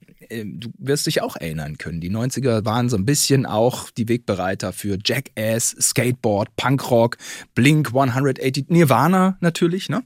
du 0.45 0.71
wirst 0.79 1.07
dich 1.07 1.23
auch 1.23 1.37
erinnern 1.37 1.79
können. 1.79 2.01
Die 2.01 2.11
90er 2.11 2.65
waren 2.65 2.89
so 2.89 2.97
ein 2.97 3.05
bisschen 3.05 3.47
auch 3.47 3.91
die 3.91 4.09
Wegbereiter 4.09 4.73
für 4.73 4.99
Jackass, 5.05 5.77
Skateboard, 5.81 6.55
Punkrock, 6.57 7.17
Blink 7.55 7.89
180, 7.89 8.67
Nirvana 8.69 9.37
natürlich, 9.41 9.89
ne? 9.89 10.03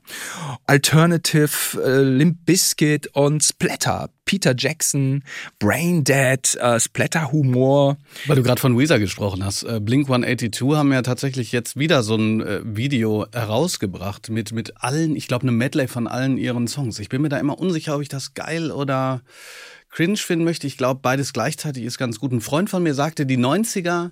Alternative, 0.67 1.83
äh, 1.83 2.03
Limp 2.03 2.45
Bizkit 2.45 3.09
und 3.15 3.43
Splatter. 3.43 4.11
Peter 4.27 4.55
Jackson, 4.59 5.23
Brain 5.59 6.05
Dead, 6.05 6.57
äh, 6.57 6.79
Splatter-Humor. 6.79 7.97
Weil 8.27 8.37
du 8.37 8.43
gerade 8.43 8.61
von 8.61 8.77
Weezer 8.77 8.99
gesprochen 8.99 9.45
hast. 9.45 9.63
Äh, 9.63 9.81
Blink 9.81 10.09
182 10.09 10.77
haben 10.77 10.93
ja 10.93 11.03
tatsächlich 11.03 11.53
jetzt 11.53 11.79
wieder 11.79 12.03
so 12.03 12.17
ein 12.17 12.41
äh, 12.41 12.61
Video 12.65 13.27
herausgebracht 13.33 14.29
mit, 14.29 14.53
mit 14.53 14.83
allen, 14.83 15.17
ich 15.17 15.29
glaube, 15.29 15.45
einem 15.45 15.57
Medley 15.57 15.87
von 15.87 16.09
allen 16.09 16.37
ihren 16.37 16.67
Songs. 16.67 16.99
Ich 16.99 17.09
bin 17.09 17.23
mir 17.23 17.29
da 17.29 17.39
immer 17.39 17.59
unsicher, 17.59 17.95
ob 17.95 18.03
ich 18.03 18.09
das 18.09 18.35
geil 18.35 18.73
oder 18.73 19.23
cringe 19.97 20.19
finden 20.19 20.45
möchte. 20.45 20.67
Ich 20.67 20.77
glaube, 20.77 21.01
beides 21.01 21.33
gleichzeitig 21.33 21.85
ist 21.85 21.97
ganz 21.97 22.21
gut. 22.21 22.31
Ein 22.31 22.43
Freund 22.43 22.69
von 22.69 22.83
mir 22.83 22.93
sagte, 22.93 23.25
die 23.25 23.39
90er, 23.39 24.11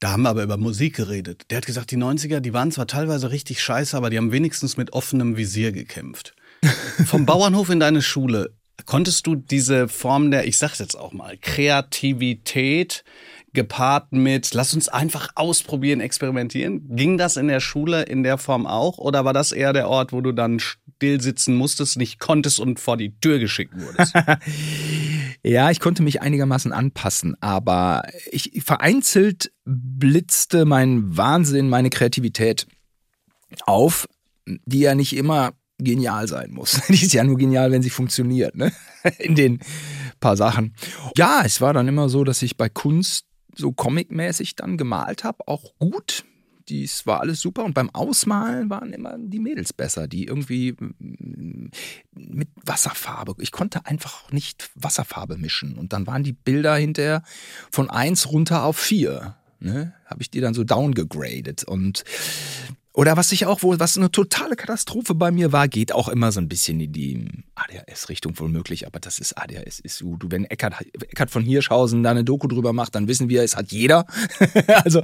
Da 0.00 0.10
haben 0.10 0.22
wir 0.22 0.30
aber 0.30 0.42
über 0.42 0.56
Musik 0.56 0.96
geredet. 0.96 1.44
Der 1.50 1.58
hat 1.58 1.66
gesagt, 1.66 1.92
die 1.92 1.96
90er, 1.96 2.40
die 2.40 2.52
waren 2.52 2.72
zwar 2.72 2.88
teilweise 2.88 3.30
richtig 3.30 3.62
scheiße, 3.62 3.96
aber 3.96 4.10
die 4.10 4.18
haben 4.18 4.32
wenigstens 4.32 4.76
mit 4.76 4.92
offenem 4.92 5.36
Visier 5.36 5.70
gekämpft. 5.70 6.34
Vom 7.06 7.24
Bauernhof 7.24 7.70
in 7.70 7.78
deine 7.78 8.02
Schule, 8.02 8.52
konntest 8.84 9.28
du 9.28 9.36
diese 9.36 9.86
Form 9.86 10.32
der, 10.32 10.46
ich 10.48 10.58
sag's 10.58 10.80
jetzt 10.80 10.96
auch 10.96 11.12
mal, 11.12 11.38
Kreativität 11.40 13.04
gepaart 13.52 14.10
mit, 14.10 14.52
lass 14.52 14.74
uns 14.74 14.88
einfach 14.88 15.28
ausprobieren, 15.36 16.00
experimentieren. 16.00 16.96
Ging 16.96 17.16
das 17.16 17.36
in 17.36 17.46
der 17.46 17.60
Schule 17.60 18.02
in 18.02 18.24
der 18.24 18.38
Form 18.38 18.66
auch? 18.66 18.98
Oder 18.98 19.24
war 19.24 19.32
das 19.32 19.52
eher 19.52 19.72
der 19.72 19.88
Ort, 19.88 20.12
wo 20.12 20.20
du 20.20 20.32
dann 20.32 20.60
still 20.96 21.20
sitzen 21.20 21.56
musstest, 21.56 21.96
nicht 21.96 22.18
konntest 22.18 22.60
und 22.60 22.80
vor 22.80 22.96
die 22.96 23.18
Tür 23.20 23.38
geschickt 23.38 23.74
wurdest? 23.76 24.14
ja, 25.42 25.70
ich 25.70 25.80
konnte 25.80 26.02
mich 26.02 26.22
einigermaßen 26.22 26.72
anpassen, 26.72 27.36
aber 27.40 28.02
ich 28.30 28.62
vereinzelt 28.64 29.52
blitzte 29.64 30.64
mein 30.64 31.16
Wahnsinn, 31.16 31.68
meine 31.68 31.90
Kreativität 31.90 32.66
auf, 33.66 34.06
die 34.46 34.80
ja 34.80 34.94
nicht 34.94 35.16
immer 35.16 35.52
genial 35.78 36.28
sein 36.28 36.52
muss. 36.52 36.80
Die 36.88 37.02
ist 37.02 37.12
ja 37.12 37.24
nur 37.24 37.36
genial, 37.36 37.70
wenn 37.72 37.82
sie 37.82 37.90
funktioniert, 37.90 38.54
ne? 38.54 38.72
In 39.18 39.34
den 39.34 39.60
paar 40.20 40.36
Sachen. 40.36 40.74
Ja, 41.16 41.42
es 41.44 41.60
war 41.60 41.72
dann 41.72 41.88
immer 41.88 42.08
so, 42.08 42.24
dass 42.24 42.42
ich 42.42 42.56
bei 42.56 42.68
Kunst 42.68 43.26
so 43.56 43.72
comicmäßig 43.72 44.56
dann 44.56 44.76
gemalt 44.76 45.24
habe, 45.24 45.46
auch 45.46 45.74
gut. 45.78 46.24
Dies 46.68 47.06
war 47.06 47.20
alles 47.20 47.40
super 47.40 47.64
und 47.64 47.74
beim 47.74 47.90
Ausmalen 47.90 48.70
waren 48.70 48.92
immer 48.92 49.16
die 49.18 49.38
Mädels 49.38 49.72
besser, 49.72 50.08
die 50.08 50.24
irgendwie 50.24 50.72
mm, 50.72 51.70
mit 52.12 52.48
Wasserfarbe. 52.64 53.34
Ich 53.40 53.52
konnte 53.52 53.86
einfach 53.86 54.30
nicht 54.32 54.70
Wasserfarbe 54.74 55.36
mischen 55.36 55.76
und 55.76 55.92
dann 55.92 56.06
waren 56.06 56.22
die 56.22 56.32
Bilder 56.32 56.76
hinterher 56.76 57.22
von 57.70 57.90
eins 57.90 58.30
runter 58.30 58.64
auf 58.64 58.78
vier. 58.78 59.36
Ne? 59.60 59.94
Habe 60.06 60.22
ich 60.22 60.30
die 60.30 60.40
dann 60.40 60.54
so 60.54 60.64
downgegradet 60.64 61.64
und 61.64 62.04
oder 62.96 63.16
was 63.16 63.32
ich 63.32 63.44
auch 63.46 63.64
wohl, 63.64 63.80
was 63.80 63.98
eine 63.98 64.12
totale 64.12 64.54
Katastrophe 64.54 65.16
bei 65.16 65.32
mir 65.32 65.50
war, 65.50 65.66
geht 65.66 65.90
auch 65.90 66.08
immer 66.08 66.30
so 66.30 66.40
ein 66.40 66.48
bisschen 66.48 66.78
in 66.78 66.92
die 66.92 67.26
ADHS-Richtung 67.56 68.38
wohl 68.38 68.48
möglich, 68.48 68.86
aber 68.86 69.00
das 69.00 69.18
ist 69.18 69.36
ADHS. 69.36 69.80
Ist 69.80 70.00
du, 70.00 70.16
wenn 70.28 70.44
Eckart, 70.44 70.74
Eckart 71.10 71.30
von 71.30 71.42
Hirschhausen 71.42 72.04
da 72.04 72.12
eine 72.12 72.22
Doku 72.22 72.46
drüber 72.46 72.72
macht, 72.72 72.94
dann 72.94 73.08
wissen 73.08 73.28
wir, 73.28 73.42
es 73.42 73.56
hat 73.56 73.72
jeder. 73.72 74.06
also 74.84 75.00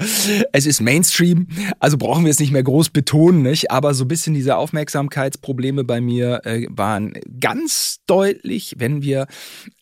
es 0.52 0.66
ist 0.66 0.80
Mainstream, 0.80 1.48
also 1.80 1.98
brauchen 1.98 2.24
wir 2.24 2.30
es 2.30 2.38
nicht 2.38 2.52
mehr 2.52 2.62
groß 2.62 2.90
betonen, 2.90 3.42
nicht? 3.42 3.72
Aber 3.72 3.92
so 3.92 4.04
ein 4.04 4.08
bisschen 4.08 4.34
diese 4.34 4.56
Aufmerksamkeitsprobleme 4.56 5.82
bei 5.82 6.00
mir 6.00 6.42
äh, 6.44 6.68
waren 6.70 7.14
ganz 7.40 8.02
deutlich, 8.06 8.76
wenn 8.78 9.02
wir 9.02 9.26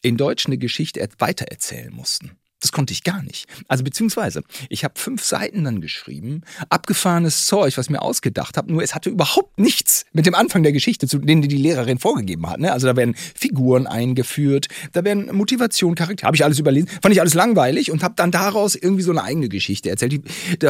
in 0.00 0.16
Deutsch 0.16 0.46
eine 0.46 0.56
Geschichte 0.56 1.06
weitererzählen 1.18 1.92
mussten. 1.92 2.38
Das 2.60 2.72
konnte 2.72 2.92
ich 2.92 3.04
gar 3.04 3.22
nicht. 3.22 3.46
Also 3.68 3.84
beziehungsweise, 3.84 4.42
ich 4.68 4.82
habe 4.82 4.94
fünf 4.98 5.22
Seiten 5.22 5.64
dann 5.64 5.80
geschrieben, 5.80 6.42
abgefahrenes 6.70 7.46
Zeug, 7.46 7.78
was 7.78 7.86
ich 7.86 7.90
mir 7.90 8.02
ausgedacht 8.02 8.56
habe, 8.56 8.72
nur 8.72 8.82
es 8.82 8.94
hatte 8.94 9.10
überhaupt 9.10 9.60
nichts 9.60 10.04
mit 10.12 10.26
dem 10.26 10.34
Anfang 10.34 10.64
der 10.64 10.72
Geschichte, 10.72 11.06
zu 11.06 11.18
denen 11.18 11.42
die 11.42 11.56
Lehrerin 11.56 11.98
vorgegeben 11.98 12.48
hat. 12.48 12.58
Ne? 12.58 12.72
Also 12.72 12.88
da 12.88 12.96
werden 12.96 13.14
Figuren 13.14 13.86
eingeführt, 13.86 14.66
da 14.92 15.04
werden 15.04 15.34
Motivation, 15.34 15.94
Charakter, 15.94 16.26
habe 16.26 16.36
ich 16.36 16.44
alles 16.44 16.58
überlesen, 16.58 16.88
fand 17.00 17.14
ich 17.14 17.20
alles 17.20 17.34
langweilig 17.34 17.92
und 17.92 18.02
habe 18.02 18.14
dann 18.16 18.32
daraus 18.32 18.74
irgendwie 18.74 19.02
so 19.02 19.12
eine 19.12 19.22
eigene 19.22 19.48
Geschichte 19.48 19.90
erzählt. 19.90 20.12
Die, 20.12 20.22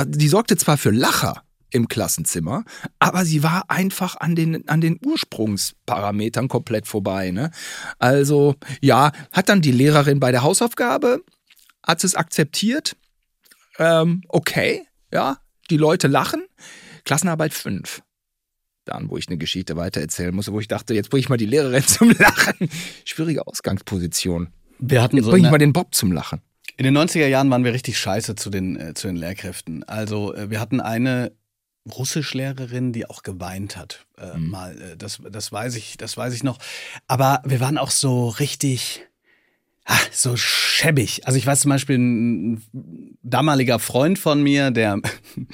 die 0.07 0.29
sorgte 0.29 0.57
zwar 0.57 0.77
für 0.77 0.91
Lacher, 0.91 1.43
im 1.71 1.89
Klassenzimmer, 1.89 2.65
aber 2.99 3.25
sie 3.25 3.43
war 3.43 3.65
einfach 3.69 4.17
an 4.17 4.35
den, 4.35 4.67
an 4.69 4.81
den 4.81 4.99
Ursprungsparametern 5.05 6.49
komplett 6.49 6.87
vorbei. 6.87 7.31
Ne? 7.31 7.51
Also 7.99 8.55
ja, 8.81 9.13
hat 9.33 9.49
dann 9.49 9.61
die 9.61 9.73
Lehrerin 9.73 10.19
bei 10.21 10.33
der 10.33 10.43
Hausaufgabe 10.43 11.23
hat 11.89 12.05
es 12.05 12.15
akzeptiert. 12.15 12.97
Ähm, 13.79 14.23
okay, 14.29 14.87
ja, 15.13 15.39
die 15.71 15.79
Leute 15.79 16.07
lachen. 16.07 16.45
Klassenarbeit 17.05 17.55
5. 17.55 18.03
Dann, 18.85 19.11
wo 19.11 19.17
ich 19.17 19.29
eine 19.29 19.39
Geschichte 19.39 19.77
weitererzählen 19.77 20.35
musste, 20.35 20.53
wo 20.53 20.61
ich 20.61 20.69
dachte, 20.69 20.95
jetzt 20.95 21.11
bringe 21.11 21.21
ich 21.21 21.29
mal 21.29 21.37
die 21.37 21.47
Lehrerin 21.47 21.83
zum 21.87 22.11
Lachen. 22.11 22.69
Schwierige 23.05 23.47
Ausgangsposition. 23.47 24.53
Wir 24.79 25.03
hatten 25.03 25.17
jetzt 25.17 25.25
so 25.25 25.33
bringe 25.33 25.49
ich 25.49 25.51
mal 25.51 25.59
den 25.59 25.73
Bob 25.73 25.95
zum 25.95 26.13
Lachen. 26.13 26.43
In 26.77 26.85
den 26.85 26.97
90er 26.97 27.27
Jahren 27.27 27.51
waren 27.51 27.65
wir 27.65 27.73
richtig 27.73 27.99
scheiße 27.99 28.37
zu 28.37 28.51
den, 28.51 28.79
äh, 28.79 28.95
zu 28.95 29.09
den 29.09 29.17
Lehrkräften. 29.17 29.83
Also 29.85 30.35
äh, 30.35 30.51
wir 30.51 30.61
hatten 30.61 30.81
eine 30.81 31.33
Russischlehrerin, 31.91 32.93
die 32.93 33.07
auch 33.07 33.23
geweint 33.23 33.77
hat. 33.77 34.07
Äh, 34.19 34.37
mhm. 34.37 34.51
Mal, 34.51 34.81
äh, 34.81 34.97
das, 34.97 35.21
das 35.29 35.51
weiß 35.51 35.75
ich, 35.77 35.97
das 35.97 36.17
weiß 36.17 36.35
ich 36.35 36.45
noch. 36.45 36.59
Aber 37.07 37.43
wir 37.45 37.61
waren 37.61 37.79
auch 37.79 37.91
so 37.91 38.29
richtig, 38.29 39.08
ach, 39.89 40.09
so 40.13 40.37
schäbig. 40.37 41.27
Also 41.27 41.39
ich 41.39 41.47
weiß 41.47 41.61
zum 41.61 41.71
Beispiel, 41.71 41.99
ein 41.99 42.63
damaliger 43.23 43.79
Freund 43.79 44.19
von 44.19 44.43
mir, 44.43 44.71
der, 44.71 45.01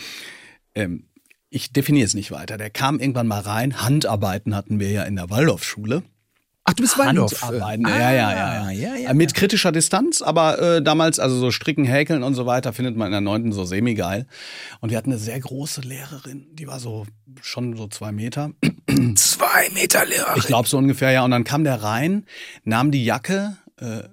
ähm, 0.75 1.07
ich 1.49 1.73
definiere 1.73 2.05
es 2.05 2.15
nicht 2.15 2.33
weiter, 2.33 2.59
der 2.59 2.69
kam 2.69 2.99
irgendwann 2.99 3.29
mal 3.29 3.41
rein. 3.41 3.81
Handarbeiten 3.83 4.55
hatten 4.55 4.81
wir 4.81 4.91
ja 4.91 5.05
in 5.05 5.17
der 5.17 5.31
Waldorfschule. 5.31 6.03
Ach, 6.65 6.73
du 6.73 6.83
bist 6.83 6.99
Waldorf. 6.99 7.43
Handarbeiten, 7.43 7.87
ah, 7.87 7.99
ja, 7.99 8.13
ja, 8.13 8.33
ja, 8.33 8.71
ja, 8.71 8.97
ja. 8.97 9.15
Mit 9.15 9.35
kritischer 9.35 9.71
Distanz, 9.71 10.21
aber 10.21 10.59
äh, 10.59 10.83
damals, 10.83 11.21
also 11.21 11.39
so 11.39 11.51
Stricken, 11.51 11.85
Häkeln 11.85 12.23
und 12.23 12.35
so 12.35 12.47
weiter, 12.47 12.73
findet 12.73 12.97
man 12.97 13.07
in 13.07 13.13
der 13.13 13.21
neunten 13.21 13.53
so 13.53 13.65
semi-geil. 13.65 14.27
Und 14.81 14.91
wir 14.91 14.99
hatten 14.99 15.13
eine 15.13 15.21
sehr 15.21 15.39
große 15.39 15.83
Lehrerin, 15.83 16.49
die 16.55 16.67
war 16.67 16.81
so 16.81 17.07
schon 17.41 17.77
so 17.77 17.87
zwei 17.87 18.13
Meter. 18.13 18.51
Zwei 19.15 19.69
Meter 19.75 20.07
Lehrerin. 20.07 20.39
Ich 20.39 20.47
glaube 20.47 20.69
so 20.69 20.79
ungefähr, 20.79 21.11
ja. 21.11 21.25
Und 21.25 21.33
dann 21.33 21.45
kam 21.45 21.65
der 21.65 21.83
rein, 21.83 22.25
nahm 22.65 22.91
die 22.91 23.05
Jacke, 23.05 23.59
äh, 23.79 24.05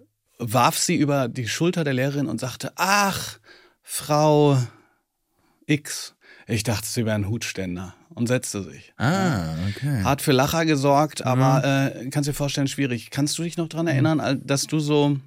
warf 0.41 0.77
sie 0.77 0.95
über 0.95 1.27
die 1.27 1.48
Schulter 1.48 1.83
der 1.83 1.93
Lehrerin 1.93 2.27
und 2.27 2.39
sagte, 2.39 2.74
ach, 2.75 3.39
Frau 3.83 4.57
X. 5.67 6.15
Ich 6.48 6.63
dachte, 6.63 6.88
sie 6.88 7.05
wäre 7.05 7.15
ein 7.15 7.29
Hutständer 7.29 7.93
und 8.10 8.27
setzte 8.27 8.63
sich. 8.63 8.93
Ah, 8.98 9.53
okay. 9.69 10.03
Hat 10.03 10.21
für 10.21 10.31
Lacher 10.31 10.65
gesorgt, 10.65 11.25
aber 11.25 11.93
mhm. 11.95 12.07
äh, 12.07 12.10
kannst 12.10 12.27
dir 12.27 12.33
vorstellen, 12.33 12.67
schwierig. 12.67 13.10
Kannst 13.12 13.38
du 13.38 13.43
dich 13.43 13.57
noch 13.57 13.69
dran 13.69 13.88
erinnern, 13.88 14.41
dass 14.43 14.67
du 14.67 14.79
so 14.79 15.17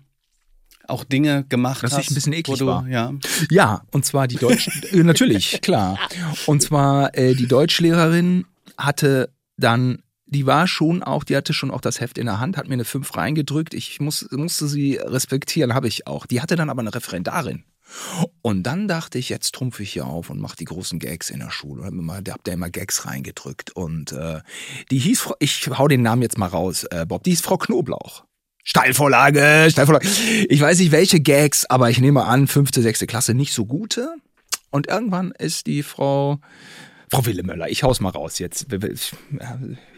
auch 0.87 1.05
Dinge 1.05 1.45
gemacht 1.45 1.83
dass 1.83 1.93
hast. 1.93 1.99
Dass 1.99 2.05
ich 2.05 2.11
ein 2.11 2.15
bisschen 2.15 2.33
eklig 2.35 2.59
du, 2.59 2.67
war. 2.67 2.87
Ja. 2.89 3.13
ja, 3.51 3.83
und 3.93 4.05
zwar 4.05 4.29
die 4.29 4.37
Deutsch, 4.37 4.69
äh, 4.93 5.03
natürlich, 5.03 5.61
klar. 5.63 5.99
Und 6.47 6.63
zwar 6.63 7.17
äh, 7.17 7.35
die 7.35 7.47
Deutschlehrerin 7.47 8.45
hatte 8.77 9.31
dann 9.57 10.03
die 10.27 10.47
war 10.47 10.67
schon 10.67 11.03
auch, 11.03 11.25
die 11.25 11.37
hatte 11.37 11.53
schon 11.53 11.71
auch 11.71 11.81
das 11.81 12.01
Heft 12.01 12.19
in 12.19 12.27
der 12.27 12.41
Hand, 12.41 12.57
hat 12.57 12.69
mir 12.69 12.75
eine 12.75 12.85
5 12.85 13.17
reingedrückt. 13.17 13.75
Ich 13.75 14.01
muss, 14.01 14.29
musste 14.31 14.67
sie 14.67 14.97
respektieren, 14.97 15.75
habe 15.75 15.89
ich 15.89 16.07
auch. 16.07 16.27
Die 16.27 16.41
hatte 16.41 16.57
dann 16.57 16.71
aber 16.71 16.81
eine 16.81 16.95
Referendarin. 16.95 17.65
Und 18.43 18.63
dann 18.63 18.89
dachte 18.89 19.19
ich, 19.19 19.29
jetzt 19.29 19.55
trumpfe 19.55 19.83
ich 19.83 19.93
hier 19.93 20.07
auf 20.07 20.31
und 20.31 20.41
mache 20.41 20.57
die 20.57 20.65
großen 20.65 20.99
Gags 20.99 21.31
in 21.31 21.41
der 21.41 21.51
Schule. 21.51 21.89
Da 22.23 22.33
habt 22.33 22.49
ihr 22.49 22.55
immer 22.55 22.71
Gags 22.71 23.07
reingedrückt. 23.07 23.73
Und 23.73 24.13
äh, 24.13 24.41
die 24.91 24.99
hieß, 24.99 25.35
ich 25.39 25.69
hau 25.69 25.87
den 25.87 26.03
Namen 26.03 26.23
jetzt 26.23 26.39
mal 26.39 26.49
raus, 26.49 26.85
äh, 26.85 27.05
Bob, 27.07 27.23
die 27.25 27.31
hieß 27.31 27.43
Frau 27.43 27.59
Knoblauch. 27.59 28.25
Steilvorlage, 28.65 29.69
Steilvorlage. 29.71 30.09
Ich 30.49 30.61
weiß 30.61 30.79
nicht 30.79 30.91
welche 30.91 31.21
Gags, 31.21 31.67
aber 31.67 31.91
ich 31.91 32.01
nehme 32.01 32.25
an, 32.25 32.47
fünfte, 32.47 32.81
sechste 32.81 33.07
Klasse 33.07 33.35
nicht 33.35 33.53
so 33.53 33.67
gute. 33.67 34.15
Und 34.71 34.89
irgendwann 34.89 35.33
ist 35.33 35.67
die 35.67 35.83
Frau, 35.83 36.41
Frau 37.11 37.27
Willemöller, 37.27 37.69
ich 37.69 37.83
hau's 37.83 38.01
mal 38.01 38.11
raus 38.11 38.39
jetzt 38.39 38.67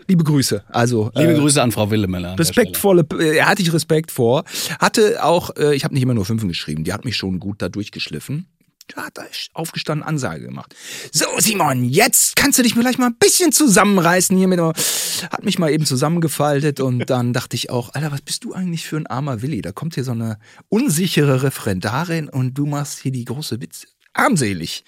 liebe 0.08 0.25
Grüße. 0.25 0.64
Also 0.68 1.10
liebe 1.14 1.32
äh, 1.32 1.38
Grüße 1.38 1.62
an 1.62 1.72
Frau 1.72 1.90
Willemeller. 1.90 2.38
Respektvolle, 2.38 3.06
äh, 3.18 3.42
hatte 3.42 3.62
ich 3.62 3.72
Respekt 3.72 4.10
vor. 4.10 4.44
Hatte 4.78 5.25
auch, 5.25 5.54
äh, 5.56 5.75
ich 5.75 5.84
habe 5.84 5.94
nicht 5.94 6.02
immer 6.02 6.14
nur 6.14 6.25
Fünfen 6.25 6.48
geschrieben, 6.48 6.84
die 6.84 6.92
hat 6.92 7.04
mich 7.04 7.16
schon 7.16 7.40
gut 7.40 7.62
da 7.62 7.68
durchgeschliffen. 7.68 8.46
Da 8.94 9.06
hat 9.06 9.18
er 9.18 9.26
aufgestanden 9.52 10.06
Ansage 10.06 10.44
gemacht. 10.44 10.75
So, 11.10 11.26
Simon, 11.38 11.84
jetzt 11.84 12.36
kannst 12.36 12.58
du 12.58 12.62
dich 12.62 12.75
vielleicht 12.75 13.00
mal 13.00 13.06
ein 13.06 13.16
bisschen 13.18 13.50
zusammenreißen 13.50 14.36
hier 14.36 14.46
mit. 14.46 14.60
Hat 14.60 15.44
mich 15.44 15.58
mal 15.58 15.72
eben 15.72 15.84
zusammengefaltet 15.84 16.78
und 16.78 17.00
dann 17.10 17.32
dachte 17.32 17.56
ich 17.56 17.70
auch, 17.70 17.94
Alter, 17.94 18.12
was 18.12 18.22
bist 18.22 18.44
du 18.44 18.52
eigentlich 18.52 18.86
für 18.86 18.96
ein 18.96 19.08
armer 19.08 19.42
Willi? 19.42 19.60
Da 19.60 19.72
kommt 19.72 19.94
hier 19.94 20.04
so 20.04 20.12
eine 20.12 20.38
unsichere 20.68 21.42
Referendarin 21.42 22.28
und 22.28 22.54
du 22.54 22.66
machst 22.66 23.00
hier 23.00 23.10
die 23.10 23.25
große 23.25 23.60
Witze. 23.60 23.88
Armselig. 24.12 24.84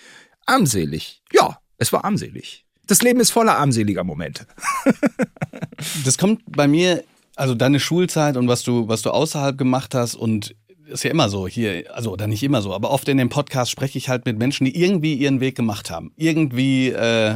Armselig. 0.46 1.22
Ja, 1.32 1.58
es 1.76 1.92
war 1.92 2.04
armselig 2.04 2.67
das 2.88 3.02
Leben 3.02 3.21
ist 3.21 3.30
voller 3.30 3.57
armseliger 3.57 4.02
Momente. 4.02 4.47
das 6.04 6.18
kommt 6.18 6.42
bei 6.47 6.66
mir, 6.66 7.04
also 7.37 7.54
deine 7.54 7.78
Schulzeit 7.78 8.37
und 8.37 8.49
was 8.49 8.64
du, 8.64 8.88
was 8.88 9.02
du 9.02 9.11
außerhalb 9.11 9.57
gemacht 9.57 9.95
hast 9.95 10.16
und 10.16 10.57
ist 10.88 11.04
ja 11.04 11.11
immer 11.11 11.28
so 11.28 11.47
hier, 11.47 11.85
also 11.95 12.12
oder 12.12 12.26
nicht 12.26 12.42
immer 12.42 12.62
so, 12.62 12.75
aber 12.75 12.90
oft 12.90 13.09
in 13.09 13.18
dem 13.18 13.28
Podcast 13.28 13.71
spreche 13.71 13.99
ich 13.99 14.09
halt 14.09 14.25
mit 14.26 14.38
Menschen, 14.38 14.64
die 14.64 14.76
irgendwie 14.80 15.14
ihren 15.14 15.40
Weg 15.40 15.54
gemacht 15.54 15.90
haben. 15.90 16.12
Irgendwie 16.16 16.88
äh, 16.88 17.35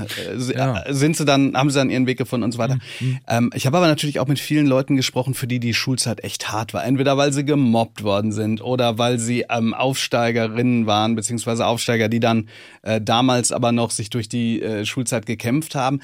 ja. 0.54 0.84
sind 0.88 1.16
sie 1.16 1.24
dann, 1.24 1.56
haben 1.56 1.70
sie 1.70 1.78
dann 1.78 1.90
ihren 1.90 2.06
Weg 2.06 2.18
gefunden 2.18 2.44
und 2.44 2.52
so 2.52 2.58
weiter. 2.58 2.78
Mhm. 3.00 3.18
Ähm, 3.28 3.50
ich 3.54 3.66
habe 3.66 3.76
aber 3.76 3.86
natürlich 3.86 4.20
auch 4.20 4.26
mit 4.26 4.38
vielen 4.38 4.66
Leuten 4.66 4.96
gesprochen, 4.96 5.34
für 5.34 5.46
die 5.46 5.60
die 5.60 5.74
Schulzeit 5.74 6.24
echt 6.24 6.50
hart 6.50 6.74
war. 6.74 6.84
Entweder 6.84 7.16
weil 7.16 7.32
sie 7.32 7.44
gemobbt 7.44 8.02
worden 8.02 8.32
sind 8.32 8.62
oder 8.62 8.98
weil 8.98 9.18
sie 9.18 9.44
ähm, 9.50 9.74
Aufsteigerinnen 9.74 10.86
waren, 10.86 11.14
beziehungsweise 11.14 11.66
Aufsteiger, 11.66 12.08
die 12.08 12.20
dann 12.20 12.48
äh, 12.82 13.00
damals 13.00 13.52
aber 13.52 13.72
noch 13.72 13.90
sich 13.90 14.10
durch 14.10 14.28
die 14.28 14.62
äh, 14.62 14.84
Schulzeit 14.84 15.26
gekämpft 15.26 15.74
haben. 15.74 16.00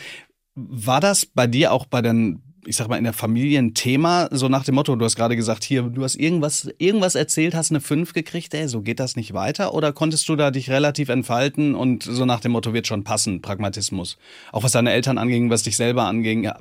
War 0.55 1.01
das 1.01 1.25
bei 1.25 1.47
dir 1.47 1.73
auch 1.73 1.87
bei 1.87 2.03
den 2.03 2.43
ich 2.65 2.77
sag 2.77 2.89
mal, 2.89 2.97
in 2.97 3.05
der 3.05 3.13
Familie 3.13 3.59
ein 3.59 3.75
Thema, 3.75 4.29
so 4.31 4.49
nach 4.49 4.65
dem 4.65 4.75
Motto, 4.75 4.95
du 4.97 5.05
hast 5.05 5.17
gerade 5.17 5.37
gesagt, 5.37 5.65
hier, 5.65 5.83
du 5.83 6.03
hast 6.03 6.17
irgendwas, 6.17 6.69
irgendwas 6.79 7.15
erzählt, 7.15 7.55
hast 7.55 7.71
eine 7.71 7.81
5 7.81 8.13
gekriegt, 8.13 8.55
ey, 8.55 8.69
so 8.69 8.83
geht 8.83 9.01
das 9.01 9.17
nicht 9.17 9.33
weiter? 9.33 9.75
Oder 9.75 9.93
konntest 9.93 10.29
du 10.29 10.37
da 10.37 10.51
dich 10.51 10.71
relativ 10.71 11.09
entfalten 11.09 11.75
und 11.75 12.03
so 12.03 12.25
nach 12.25 12.41
dem 12.41 12.53
Motto 12.53 12.75
wird 12.75 12.87
schon 12.87 13.05
passen, 13.05 13.43
Pragmatismus? 13.43 14.19
Auch 14.53 14.63
was 14.63 14.73
deine 14.73 14.93
Eltern 14.93 15.19
anging, 15.19 15.51
was 15.51 15.63
dich 15.63 15.77
selber 15.77 16.05
anging, 16.05 16.45
ja. 16.45 16.59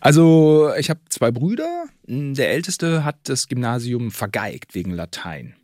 Also, 0.00 0.72
ich 0.78 0.88
habe 0.90 1.00
zwei 1.10 1.30
Brüder. 1.30 1.84
Der 2.06 2.50
älteste 2.50 3.04
hat 3.04 3.16
das 3.24 3.48
Gymnasium 3.48 4.10
vergeigt 4.10 4.74
wegen 4.74 4.92
Latein. 4.92 5.54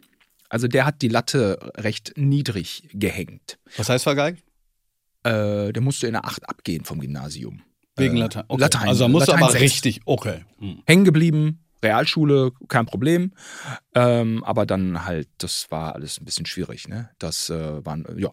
Also, 0.51 0.69
der 0.69 0.85
hat 0.85 1.01
die 1.03 1.09
Latte 1.09 1.73
recht 1.77 2.13
niedrig 2.17 2.89
gehängt. 2.93 3.59
Was 3.77 3.89
heißt 3.89 4.05
vergeigt? 4.05 4.43
Äh, 5.23 5.73
der 5.73 5.83
musste 5.83 6.07
in 6.07 6.13
der 6.13 6.27
8 6.27 6.49
abgehen 6.49 6.85
vom 6.85 7.01
Gymnasium. 7.01 7.63
Wegen 7.97 8.17
Äh, 8.17 8.21
Latein. 8.21 8.45
Okay. 8.49 8.61
Latein. 8.61 8.89
Also 8.89 9.09
musst 9.09 9.29
Latein 9.29 9.41
du 9.41 9.45
aber 9.45 9.53
sechs. 9.53 9.63
richtig, 9.63 10.01
okay. 10.05 10.41
Hm. 10.59 10.83
Hängen 10.87 11.05
geblieben, 11.05 11.61
Realschule, 11.83 12.53
kein 12.69 12.87
Problem. 12.87 13.33
Ähm, 13.97 14.43
aber 14.43 14.67
dann 14.67 15.05
halt, 15.05 15.29
das 15.39 15.71
war 15.71 15.95
alles 15.95 16.21
ein 16.21 16.25
bisschen 16.25 16.47
schwierig, 16.47 16.89
ne? 16.89 17.11
Das 17.21 17.49
äh, 17.49 17.85
waren, 17.85 18.05
ja. 18.17 18.29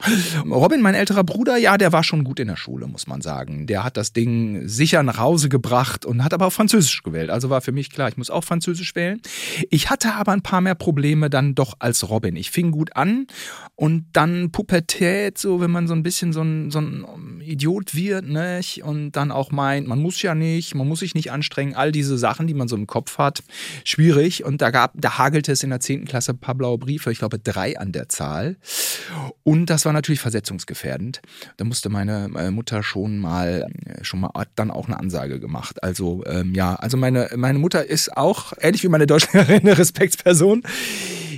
Robin, 0.49 0.81
mein 0.81 0.95
älterer 0.95 1.23
Bruder, 1.23 1.55
ja, 1.57 1.77
der 1.77 1.91
war 1.91 2.03
schon 2.03 2.23
gut 2.23 2.39
in 2.39 2.47
der 2.47 2.55
Schule, 2.55 2.87
muss 2.87 3.05
man 3.05 3.21
sagen. 3.21 3.67
Der 3.67 3.83
hat 3.83 3.95
das 3.95 4.11
Ding 4.11 4.67
sicher 4.67 5.03
nach 5.03 5.19
Hause 5.19 5.49
gebracht 5.49 6.03
und 6.03 6.23
hat 6.23 6.33
aber 6.33 6.47
auch 6.47 6.53
Französisch 6.53 7.03
gewählt. 7.03 7.29
Also 7.29 7.51
war 7.51 7.61
für 7.61 7.71
mich 7.71 7.91
klar, 7.91 8.09
ich 8.09 8.17
muss 8.17 8.31
auch 8.31 8.43
Französisch 8.43 8.95
wählen. 8.95 9.21
Ich 9.69 9.91
hatte 9.91 10.15
aber 10.15 10.31
ein 10.31 10.41
paar 10.41 10.61
mehr 10.61 10.73
Probleme 10.73 11.29
dann 11.29 11.53
doch 11.53 11.75
als 11.77 12.09
Robin. 12.09 12.35
Ich 12.35 12.49
fing 12.49 12.71
gut 12.71 12.95
an 12.95 13.27
und 13.75 14.05
dann 14.13 14.51
Pubertät, 14.51 15.37
so 15.37 15.61
wenn 15.61 15.69
man 15.69 15.87
so 15.87 15.93
ein 15.93 16.01
bisschen 16.01 16.33
so 16.33 16.41
ein, 16.41 16.71
so 16.71 16.79
ein 16.79 17.39
Idiot 17.41 17.93
wird, 17.93 18.27
ne? 18.27 18.61
Und 18.83 19.11
dann 19.11 19.31
auch 19.31 19.51
meint, 19.51 19.87
man 19.87 19.99
muss 19.99 20.21
ja 20.21 20.33
nicht, 20.33 20.73
man 20.73 20.87
muss 20.87 20.99
sich 20.99 21.13
nicht 21.13 21.31
anstrengen, 21.31 21.75
all 21.75 21.91
diese 21.91 22.17
Sachen, 22.17 22.47
die 22.47 22.53
man 22.53 22.67
so 22.67 22.75
im 22.75 22.87
Kopf 22.87 23.19
hat, 23.19 23.43
schwierig. 23.83 24.43
Und 24.43 24.61
da 24.61 24.71
gab, 24.71 24.93
da 24.95 25.17
hagelte 25.17 25.50
es 25.51 25.63
in 25.63 25.69
der 25.69 25.79
10. 25.79 26.05
Klasse 26.05 26.31
ein 26.31 26.39
paar 26.39 26.55
blaue 26.55 26.77
Briefe, 26.77 27.11
ich 27.11 27.19
glaube 27.19 27.39
drei 27.39 27.77
an 27.77 27.91
der 27.91 28.09
Zahl. 28.09 28.57
Und 29.43 29.67
das 29.67 29.85
war 29.85 29.93
natürlich 29.93 30.19
versetzungsgefährdend. 30.21 31.21
Da 31.57 31.65
musste 31.65 31.89
meine 31.89 32.29
äh, 32.35 32.51
Mutter 32.51 32.83
schon 32.83 33.17
mal, 33.19 33.67
äh, 33.85 34.03
schon 34.03 34.21
mal 34.21 34.31
dann 34.55 34.71
auch 34.71 34.87
eine 34.87 34.99
Ansage 34.99 35.39
gemacht. 35.39 35.83
Also 35.83 36.23
ähm, 36.25 36.53
ja, 36.53 36.75
also 36.75 36.97
meine, 36.97 37.29
meine 37.35 37.59
Mutter 37.59 37.85
ist 37.85 38.15
auch, 38.17 38.53
ähnlich 38.59 38.83
wie 38.83 38.87
meine 38.89 39.07
Deutschlehrerin, 39.07 39.61
eine 39.61 39.77
Respektsperson. 39.77 40.63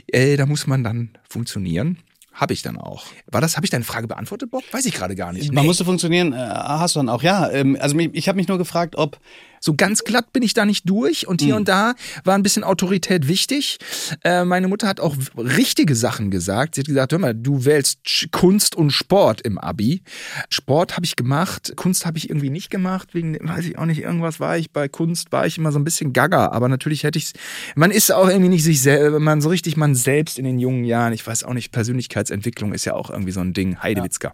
Äh, 0.08 0.38
da 0.38 0.46
muss 0.46 0.68
man 0.68 0.84
dann 0.84 1.10
funktionieren. 1.30 1.98
Habe 2.34 2.54
ich 2.54 2.64
dann 2.64 2.78
auch. 2.78 3.06
War 3.28 3.42
das, 3.42 3.58
habe 3.58 3.66
ich 3.66 3.70
deine 3.70 3.84
Frage 3.84 4.08
beantwortet, 4.08 4.50
Bob? 4.50 4.64
Weiß 4.72 4.86
ich 4.88 4.96
gerade 4.96 5.14
gar 5.16 5.32
nicht. 5.34 5.54
Man 5.54 5.62
Nee. 5.64 5.68
musste 5.68 5.86
funktionieren, 5.86 6.34
äh, 6.34 6.38
hast 6.38 6.96
du 6.96 7.00
dann 7.00 7.10
auch, 7.10 7.22
ja. 7.22 7.50
Ähm, 7.52 7.78
also 7.80 7.96
ich 8.00 8.28
habe 8.28 8.38
mich 8.38 8.48
nur 8.48 8.58
gefragt, 8.58 8.96
ob 8.96 9.20
So 9.64 9.76
ganz 9.78 10.04
glatt 10.04 10.34
bin 10.34 10.44
ich 10.44 10.54
da 10.54 10.66
nicht 10.66 10.90
durch 10.90 11.26
und 11.26 11.40
hier 11.40 11.56
und 11.56 11.70
da 11.70 11.96
war 12.26 12.36
ein 12.36 12.44
bisschen 12.44 12.66
Autorität 12.66 13.30
wichtig. 13.30 13.78
Äh, 14.22 14.44
meine 14.44 14.68
Mutter 14.68 14.90
hat 14.90 15.00
auch 15.00 15.16
richtige 15.38 15.96
Sachen 15.96 16.32
gesagt. 16.32 16.76
Sie 16.76 16.82
hat 16.82 16.88
gesagt, 16.88 17.14
hör 17.14 17.20
mal, 17.20 17.34
du 17.34 17.64
wählst 17.64 18.00
Kunst 18.32 18.76
und 18.76 18.92
Sport 18.92 19.40
im 19.40 19.58
Abi. 19.58 20.02
Sport 20.50 20.98
habe 20.98 21.06
ich 21.06 21.16
gemacht, 21.16 21.78
Kunst 21.78 22.06
habe 22.06 22.18
ich 22.18 22.30
irgendwie 22.30 22.50
nicht 22.50 22.72
gemacht, 22.72 23.14
wegen, 23.14 23.38
weiß 23.40 23.66
ich 23.66 23.78
auch 23.78 23.86
nicht, 23.86 24.02
irgendwas 24.02 24.42
war 24.42 24.58
ich 24.58 24.72
bei 24.72 24.90
Kunst, 24.90 25.32
war 25.32 25.48
ich 25.48 25.58
immer 25.58 25.72
so 25.72 25.80
ein 25.80 25.86
bisschen 25.86 26.12
gaga, 26.12 26.50
aber 26.50 26.68
natürlich 26.68 27.06
hätte 27.06 27.18
ich 27.18 27.32
man 27.76 27.90
ist 27.90 28.12
auch 28.12 28.28
irgendwie 28.28 28.50
nicht 28.50 28.66
sich 28.66 28.82
selber, 28.82 29.22
man 29.22 29.40
so 29.40 29.48
richtig 29.48 29.78
man 29.78 29.96
selbst 29.96 30.40
in 30.40 30.44
den 30.44 30.60
jungen 30.60 30.84
Jahren, 30.84 31.14
ich 31.14 31.26
weiß 31.26 31.46
auch 31.46 31.54
nicht, 31.54 31.72
Persönlichkeitsentwicklung 31.72 32.74
ist 32.74 32.84
ja 32.84 32.96
auch 32.96 33.10
irgendwie 33.10 33.32
so 33.32 33.40
ein 33.40 33.54
Ding, 33.54 33.82
Heidewitzka. 33.82 34.34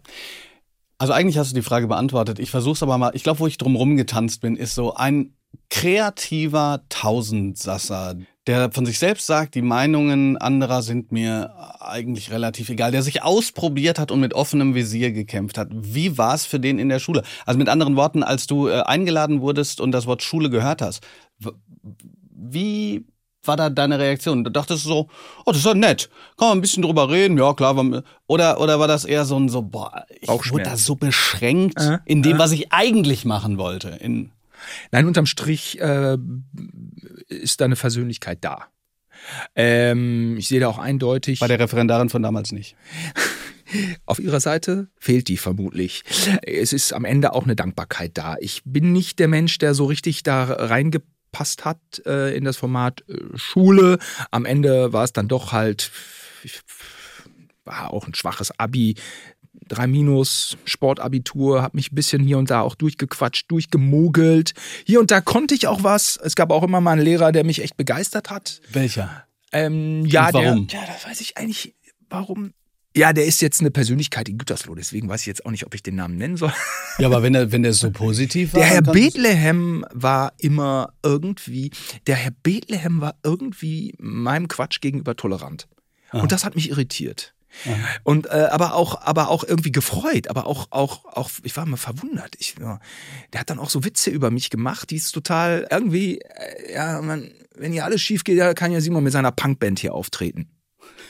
Also 1.00 1.14
eigentlich 1.14 1.38
hast 1.38 1.52
du 1.52 1.56
die 1.56 1.62
Frage 1.62 1.88
beantwortet. 1.88 2.40
Ich 2.40 2.52
versuch's 2.52 2.84
aber 2.84 2.98
mal. 2.98 3.12
Ich 3.14 3.24
glaube, 3.24 3.40
wo 3.40 3.48
ich 3.48 3.58
drumrum 3.58 3.96
getanzt 3.96 4.42
bin, 4.42 4.56
ist 4.58 4.76
so 4.76 4.94
ein 4.94 5.34
kreativer 5.70 6.82
Tausendsasser, 6.90 8.18
der 8.48 8.72
von 8.72 8.86
sich 8.86 9.00
selbst 9.00 9.26
sagt, 9.26 9.56
die 9.56 9.62
Meinungen 9.62 10.38
anderer 10.38 10.82
sind 10.82 11.12
mir 11.12 11.54
eigentlich 11.80 12.32
relativ 12.32 12.70
egal, 12.70 12.92
der 12.92 13.02
sich 13.02 13.24
ausprobiert 13.24 13.98
hat 13.98 14.12
und 14.12 14.20
mit 14.20 14.34
offenem 14.34 14.76
Visier 14.76 15.12
gekämpft 15.12 15.58
hat. 15.58 15.70
Wie 15.72 16.18
war 16.18 16.36
es 16.36 16.46
für 16.46 16.60
den 16.60 16.80
in 16.80 16.90
der 16.90 17.00
Schule? 17.00 17.24
Also 17.46 17.58
mit 17.58 17.70
anderen 17.70 17.96
Worten, 17.96 18.22
als 18.22 18.46
du 18.46 18.68
äh, 18.68 18.82
eingeladen 18.82 19.42
wurdest 19.42 19.80
und 19.80 19.94
das 19.94 20.06
Wort 20.06 20.22
Schule 20.22 20.50
gehört 20.50 20.82
hast, 20.82 21.06
wie 22.30 23.06
war 23.44 23.58
da 23.58 23.70
deine 23.70 24.00
Reaktion? 24.00 24.44
Du 24.44 24.52
dachtest 24.52 24.84
so, 24.84 25.10
oh, 25.46 25.52
das 25.52 25.58
ist 25.58 25.66
ja 25.66 25.74
nett. 25.74 26.10
Kann 26.38 26.50
man 26.50 26.58
ein 26.58 26.62
bisschen 26.62 26.84
drüber 26.84 27.10
reden? 27.10 27.38
Ja, 27.38 27.54
klar. 27.54 27.76
Oder, 28.28 28.60
oder 28.60 28.80
war 28.80 28.88
das 28.88 29.06
eher 29.06 29.26
so 29.26 29.38
ein 29.38 29.50
so, 29.50 29.62
boah, 29.62 30.06
ich 30.20 30.30
wurde 30.52 30.64
da 30.64 30.78
so 30.78 30.96
beschränkt 30.96 31.80
Äh, 31.80 32.00
in 32.06 32.22
dem, 32.22 32.38
was 32.38 32.52
ich 32.52 32.72
eigentlich 32.72 33.26
machen 33.26 33.58
wollte? 33.58 33.90
In, 33.90 34.32
Nein, 34.92 35.06
unterm 35.06 35.26
Strich 35.26 35.80
äh, 35.80 36.18
ist 37.28 37.62
da 37.62 37.66
eine 37.66 37.76
Versöhnlichkeit 37.76 38.40
da. 38.42 38.66
Ähm, 39.56 40.38
ich 40.38 40.48
sehe 40.48 40.60
da 40.60 40.68
auch 40.68 40.80
eindeutig, 40.80 41.40
bei 41.40 41.48
der 41.48 41.60
Referendarin 41.60 42.10
von 42.10 42.24
damals 42.24 42.52
nicht. 42.52 42.76
auf 44.06 44.20
ihrer 44.20 44.40
Seite 44.40 44.88
fehlt 44.98 45.28
die 45.28 45.38
vermutlich. 45.38 46.04
Es 46.42 46.74
ist 46.74 46.94
am 46.94 47.06
Ende 47.06 47.34
auch 47.34 47.44
eine 47.44 47.56
Dankbarkeit 47.56 48.18
da. 48.18 48.38
Ich 48.40 48.62
bin 48.66 48.92
nicht 48.92 49.20
der 49.20 49.28
Mensch, 49.28 49.58
der 49.58 49.74
so 49.74 49.86
richtig 49.86 50.24
da 50.24 50.44
reingepasst 51.30 51.66
hat 51.66 51.80
äh, 52.06 52.36
in 52.36 52.44
das 52.44 52.58
Format 52.58 53.04
äh, 53.08 53.38
Schule. 53.38 54.00
Am 54.32 54.46
Ende 54.46 54.94
war 54.94 55.04
es 55.04 55.14
dann 55.14 55.28
doch 55.28 55.52
halt, 55.52 55.92
ich, 56.44 56.62
war 57.66 57.94
auch 57.94 58.08
ein 58.08 58.16
schwaches 58.16 58.58
Abi. 58.60 58.96
Drei 59.68 59.86
Minus, 59.86 60.58
Sportabitur, 60.66 61.62
hab 61.62 61.76
mich 61.76 61.92
ein 61.92 61.96
bisschen 61.96 62.24
hier 62.24 62.40
und 62.40 62.50
da 62.50 62.62
auch 62.62 62.76
durchgequatscht, 62.76 63.52
durchgemogelt. 63.52 64.54
Hier 64.86 65.00
und 65.00 65.12
da 65.12 65.22
konnte 65.22 65.54
ich 65.54 65.68
auch 65.68 65.84
was. 65.84 66.18
Es 66.18 66.36
gab 66.36 66.52
auch 66.52 66.64
immer 66.64 66.82
mal 66.82 66.94
einen 66.94 67.02
Lehrer, 67.02 67.32
der 67.32 67.44
mich 67.44 67.62
echt 67.62 67.78
begeistert 67.78 68.32
hat. 68.32 68.62
Welcher? 68.72 69.26
Ähm, 69.52 70.06
ja, 70.06 70.30
warum? 70.32 70.68
Der, 70.68 70.80
ja, 70.80 70.88
das 70.88 71.06
weiß 71.06 71.22
ich 71.22 71.38
eigentlich, 71.38 71.76
warum. 72.10 72.54
Ja, 72.96 73.14
der 73.14 73.26
ist 73.26 73.42
jetzt 73.42 73.62
eine 73.62 73.70
Persönlichkeit 73.72 74.30
in 74.30 74.38
Gütersloh, 74.38 74.74
deswegen 74.74 75.08
weiß 75.10 75.22
ich 75.22 75.28
jetzt 75.28 75.46
auch 75.46 75.52
nicht, 75.52 75.66
ob 75.66 75.76
ich 75.76 75.84
den 75.84 75.96
Namen 75.96 76.18
nennen 76.18 76.38
soll. 76.38 76.54
Ja, 76.98 77.08
aber 77.08 77.22
wenn 77.22 77.34
der, 77.34 77.52
wenn 77.52 77.64
der 77.64 77.74
so 77.74 77.92
positiv 77.92 78.54
war. 78.54 78.60
Der 78.60 78.70
Herr 78.70 78.82
Bethlehem 78.82 79.86
war 79.94 80.34
immer 80.38 80.94
irgendwie, 81.04 81.72
der 82.08 82.16
Herr 82.16 82.32
Bethlehem 82.44 83.00
war 83.00 83.16
irgendwie 83.24 83.94
meinem 84.00 84.48
Quatsch 84.48 84.82
gegenüber 84.82 85.16
tolerant. 85.16 85.68
Und 86.12 86.32
das 86.32 86.44
hat 86.44 86.56
mich 86.56 86.70
irritiert. 86.70 87.36
Und 88.04 88.28
äh, 88.28 88.48
aber 88.52 88.76
auch, 88.76 89.02
aber 89.02 89.30
auch 89.30 89.44
irgendwie 89.44 89.72
gefreut, 89.72 90.28
aber 90.30 90.46
auch, 90.46 90.68
auch, 90.70 91.06
auch, 91.06 91.30
ich 91.44 91.56
war 91.58 91.66
immer 91.66 91.78
verwundert. 91.78 92.36
Ich, 92.38 92.56
ja, 92.60 92.80
der 93.34 93.42
hat 93.42 93.50
dann 93.50 93.60
auch 93.60 93.70
so 93.70 93.84
Witze 93.84 94.12
über 94.12 94.32
mich 94.32 94.50
gemacht, 94.50 94.92
die 94.92 94.98
ist 94.98 95.12
total 95.12 95.68
irgendwie, 95.70 96.20
äh, 96.20 96.74
ja, 96.74 97.02
man, 97.02 97.32
wenn 97.56 97.72
hier 97.72 97.86
alles 97.86 98.02
schief 98.02 98.24
geht, 98.24 98.38
ja, 98.38 98.54
kann 98.54 98.72
ja 98.72 98.82
Simon 98.82 99.04
mit 99.04 99.14
seiner 99.14 99.32
Punkband 99.32 99.80
hier 99.80 99.94
auftreten. 99.94 100.48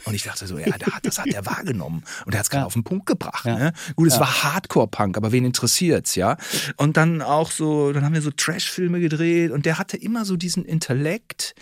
Und 0.06 0.14
ich 0.14 0.24
dachte 0.24 0.48
so, 0.48 0.58
ja, 0.58 0.78
der 0.78 0.88
hat, 0.88 1.06
das 1.06 1.20
hat 1.20 1.28
er 1.28 1.46
wahrgenommen. 1.46 2.04
Und 2.26 2.34
er 2.34 2.40
hat 2.40 2.46
es 2.46 2.50
gerade 2.50 2.62
Ja. 2.64 2.66
auf 2.68 2.74
den 2.74 2.84
Punkt 2.84 3.06
gebracht. 3.06 3.46
Ja. 3.46 3.58
Ne? 3.58 3.74
Gut, 3.96 4.08
es 4.08 4.16
Ja. 4.16 4.22
war 4.22 4.44
Hardcore-Punk, 4.44 5.18
aber 5.18 5.32
wen 5.32 5.46
interessiert's, 5.46 6.16
ja? 6.16 6.38
Und 6.78 6.98
dann 6.98 7.22
auch 7.22 7.52
so, 7.52 7.92
dann 7.92 8.04
haben 8.06 8.14
wir 8.14 8.22
so 8.22 8.32
Trash-Filme 8.32 9.00
gedreht 9.00 9.52
und 9.52 9.66
der 9.66 9.78
hatte 9.78 9.98
immer 9.98 10.26
so 10.26 10.36
diesen 10.38 10.66
Intellekt, 10.66 11.56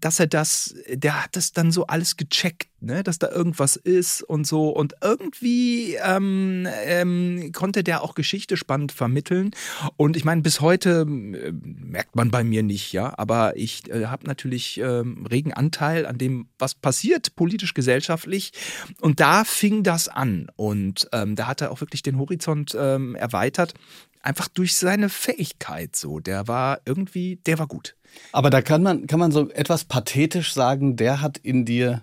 dass 0.00 0.20
er 0.20 0.26
das, 0.26 0.74
der 0.92 1.22
hat 1.24 1.36
das 1.36 1.52
dann 1.52 1.72
so 1.72 1.86
alles 1.86 2.16
gecheckt, 2.16 2.68
ne? 2.80 3.02
dass 3.02 3.18
da 3.18 3.28
irgendwas 3.30 3.76
ist 3.76 4.22
und 4.22 4.46
so. 4.46 4.68
Und 4.70 4.94
irgendwie 5.02 5.96
ähm, 5.96 6.66
ähm, 6.84 7.50
konnte 7.52 7.82
der 7.84 8.02
auch 8.02 8.14
Geschichte 8.14 8.56
spannend 8.56 8.92
vermitteln. 8.92 9.50
Und 9.96 10.16
ich 10.16 10.24
meine, 10.24 10.42
bis 10.42 10.60
heute 10.60 11.00
äh, 11.08 11.52
merkt 11.52 12.16
man 12.16 12.30
bei 12.30 12.44
mir 12.44 12.62
nicht, 12.62 12.92
ja, 12.92 13.12
aber 13.18 13.56
ich 13.56 13.90
äh, 13.90 14.06
habe 14.06 14.26
natürlich 14.26 14.78
ähm, 14.78 15.26
regen 15.26 15.52
Anteil 15.52 16.06
an 16.06 16.18
dem, 16.18 16.48
was 16.58 16.74
passiert, 16.74 17.34
politisch, 17.36 17.63
gesellschaftlich. 17.72 18.52
Und 19.00 19.20
da 19.20 19.44
fing 19.44 19.82
das 19.82 20.08
an. 20.08 20.48
Und 20.56 21.08
ähm, 21.12 21.36
da 21.36 21.46
hat 21.46 21.62
er 21.62 21.70
auch 21.70 21.80
wirklich 21.80 22.02
den 22.02 22.18
Horizont 22.18 22.76
ähm, 22.78 23.14
erweitert. 23.14 23.72
Einfach 24.20 24.48
durch 24.48 24.74
seine 24.74 25.08
Fähigkeit 25.08 25.96
so. 25.96 26.20
Der 26.20 26.48
war 26.48 26.80
irgendwie, 26.84 27.36
der 27.46 27.58
war 27.58 27.66
gut. 27.66 27.96
Aber 28.32 28.50
da 28.50 28.60
kann 28.60 28.82
man, 28.82 29.06
kann 29.06 29.18
man 29.18 29.32
so 29.32 29.50
etwas 29.50 29.84
pathetisch 29.84 30.52
sagen, 30.52 30.96
der 30.96 31.20
hat 31.20 31.38
in 31.38 31.64
dir 31.64 32.02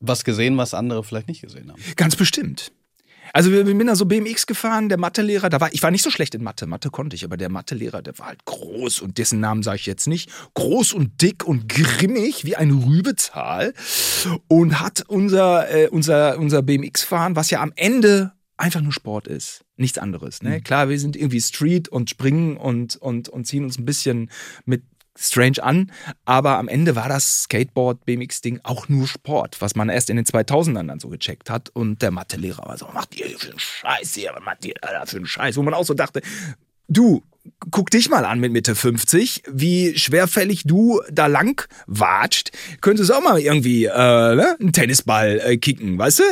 was 0.00 0.24
gesehen, 0.24 0.56
was 0.56 0.74
andere 0.74 1.02
vielleicht 1.02 1.28
nicht 1.28 1.42
gesehen 1.42 1.72
haben. 1.72 1.82
Ganz 1.96 2.14
bestimmt. 2.14 2.72
Also 3.32 3.50
wir 3.52 3.64
sind 3.64 3.86
da 3.86 3.96
so 3.96 4.06
BMX 4.06 4.46
gefahren, 4.46 4.88
der 4.88 4.98
Mathelehrer, 4.98 5.48
da 5.48 5.60
war 5.60 5.72
ich 5.72 5.82
war 5.82 5.90
nicht 5.90 6.02
so 6.02 6.10
schlecht 6.10 6.34
in 6.34 6.42
Mathe, 6.42 6.66
Mathe 6.66 6.90
konnte 6.90 7.16
ich, 7.16 7.24
aber 7.24 7.36
der 7.36 7.48
Mathelehrer, 7.48 8.02
der 8.02 8.18
war 8.18 8.26
halt 8.26 8.44
groß 8.44 9.00
und 9.00 9.18
dessen 9.18 9.40
Namen 9.40 9.62
sage 9.62 9.76
ich 9.76 9.86
jetzt 9.86 10.06
nicht, 10.06 10.30
groß 10.54 10.92
und 10.92 11.20
dick 11.22 11.44
und 11.44 11.68
grimmig 11.68 12.44
wie 12.44 12.56
ein 12.56 12.70
Rübezahl 12.70 13.74
und 14.48 14.80
hat 14.80 15.04
unser 15.08 15.70
äh, 15.70 15.88
unser 15.88 16.38
unser 16.38 16.62
BMX 16.62 17.02
fahren, 17.02 17.36
was 17.36 17.50
ja 17.50 17.60
am 17.60 17.72
Ende 17.76 18.32
einfach 18.56 18.80
nur 18.80 18.92
Sport 18.92 19.28
ist, 19.28 19.64
nichts 19.76 19.98
anderes, 19.98 20.42
ne? 20.42 20.60
Klar, 20.60 20.88
wir 20.88 20.98
sind 20.98 21.16
irgendwie 21.16 21.40
Street 21.40 21.88
und 21.88 22.10
springen 22.10 22.56
und 22.56 22.96
und 22.96 23.28
und 23.28 23.46
ziehen 23.46 23.64
uns 23.64 23.78
ein 23.78 23.84
bisschen 23.84 24.30
mit 24.64 24.82
strange 25.18 25.62
an, 25.62 25.90
aber 26.24 26.58
am 26.58 26.68
Ende 26.68 26.94
war 26.94 27.08
das 27.08 27.42
Skateboard, 27.42 28.04
BMX-Ding 28.04 28.60
auch 28.62 28.88
nur 28.88 29.08
Sport, 29.08 29.60
was 29.60 29.74
man 29.74 29.88
erst 29.88 30.10
in 30.10 30.16
den 30.16 30.24
2000ern 30.24 30.86
dann 30.86 31.00
so 31.00 31.08
gecheckt 31.08 31.50
hat. 31.50 31.70
Und 31.70 32.02
der 32.02 32.10
Mathelehrer 32.10 32.64
war 32.66 32.78
so, 32.78 32.86
was 32.86 32.94
macht 32.94 33.16
ihr 33.18 33.38
für 33.38 33.50
einen 33.50 33.58
Scheiß 33.58 34.14
hier, 34.14 34.32
was 34.34 34.44
macht 34.44 34.64
ihr 34.64 34.74
da 34.80 35.04
für 35.06 35.16
einen 35.16 35.26
Scheiß? 35.26 35.56
Wo 35.56 35.62
man 35.62 35.74
auch 35.74 35.84
so 35.84 35.94
dachte, 35.94 36.22
du, 36.88 37.22
guck 37.70 37.90
dich 37.90 38.08
mal 38.08 38.24
an 38.24 38.40
mit 38.40 38.52
Mitte 38.52 38.74
50, 38.74 39.42
wie 39.50 39.96
schwerfällig 39.96 40.64
du 40.64 41.00
da 41.10 41.26
lang 41.26 41.68
watscht. 41.86 42.50
Könntest 42.80 43.12
auch 43.12 43.22
mal 43.22 43.38
irgendwie 43.38 43.84
äh, 43.84 43.90
ne, 44.34 44.56
einen 44.60 44.72
Tennisball 44.72 45.40
äh, 45.44 45.56
kicken, 45.56 45.98
weißt 45.98 46.20
du? 46.20 46.22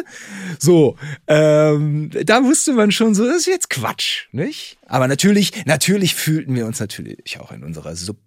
So, 0.59 0.97
ähm, 1.27 2.11
da 2.25 2.42
wusste 2.45 2.73
man 2.73 2.90
schon 2.90 3.14
so, 3.14 3.27
das 3.27 3.38
ist 3.38 3.47
jetzt 3.47 3.71
Quatsch, 3.71 4.27
nicht? 4.33 4.79
Aber 4.87 5.09
natürlich, 5.09 5.53
natürlich 5.66 6.14
fühlten 6.14 6.55
wir 6.55 6.66
uns 6.66 6.81
natürlich 6.81 7.38
auch 7.40 7.53
in 7.53 7.64
unserer 7.64 7.97
Sub 7.97 8.19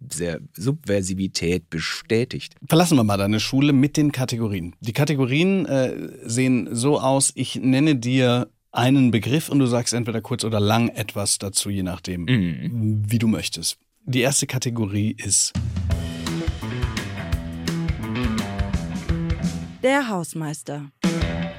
Subversivität 0.55 1.69
bestätigt. 1.69 2.55
Verlassen 2.67 2.97
wir 2.97 3.03
mal 3.03 3.17
deine 3.17 3.39
Schule 3.39 3.73
mit 3.73 3.95
den 3.95 4.11
Kategorien. 4.11 4.75
Die 4.79 4.93
Kategorien 4.93 5.65
äh, 5.65 5.93
sehen 6.23 6.69
so 6.71 6.99
aus, 6.99 7.31
ich 7.35 7.55
nenne 7.55 7.95
dir 7.95 8.49
einen 8.71 9.11
Begriff 9.11 9.49
und 9.49 9.59
du 9.59 9.65
sagst 9.65 9.93
entweder 9.93 10.21
kurz 10.21 10.43
oder 10.43 10.59
lang 10.59 10.89
etwas 10.89 11.37
dazu, 11.37 11.69
je 11.69 11.83
nachdem, 11.83 12.23
mhm. 12.23 13.03
wie 13.07 13.19
du 13.19 13.27
möchtest. 13.27 13.77
Die 14.05 14.21
erste 14.21 14.47
Kategorie 14.47 15.15
ist 15.17 15.53
der 19.83 20.09
Hausmeister. 20.09 20.91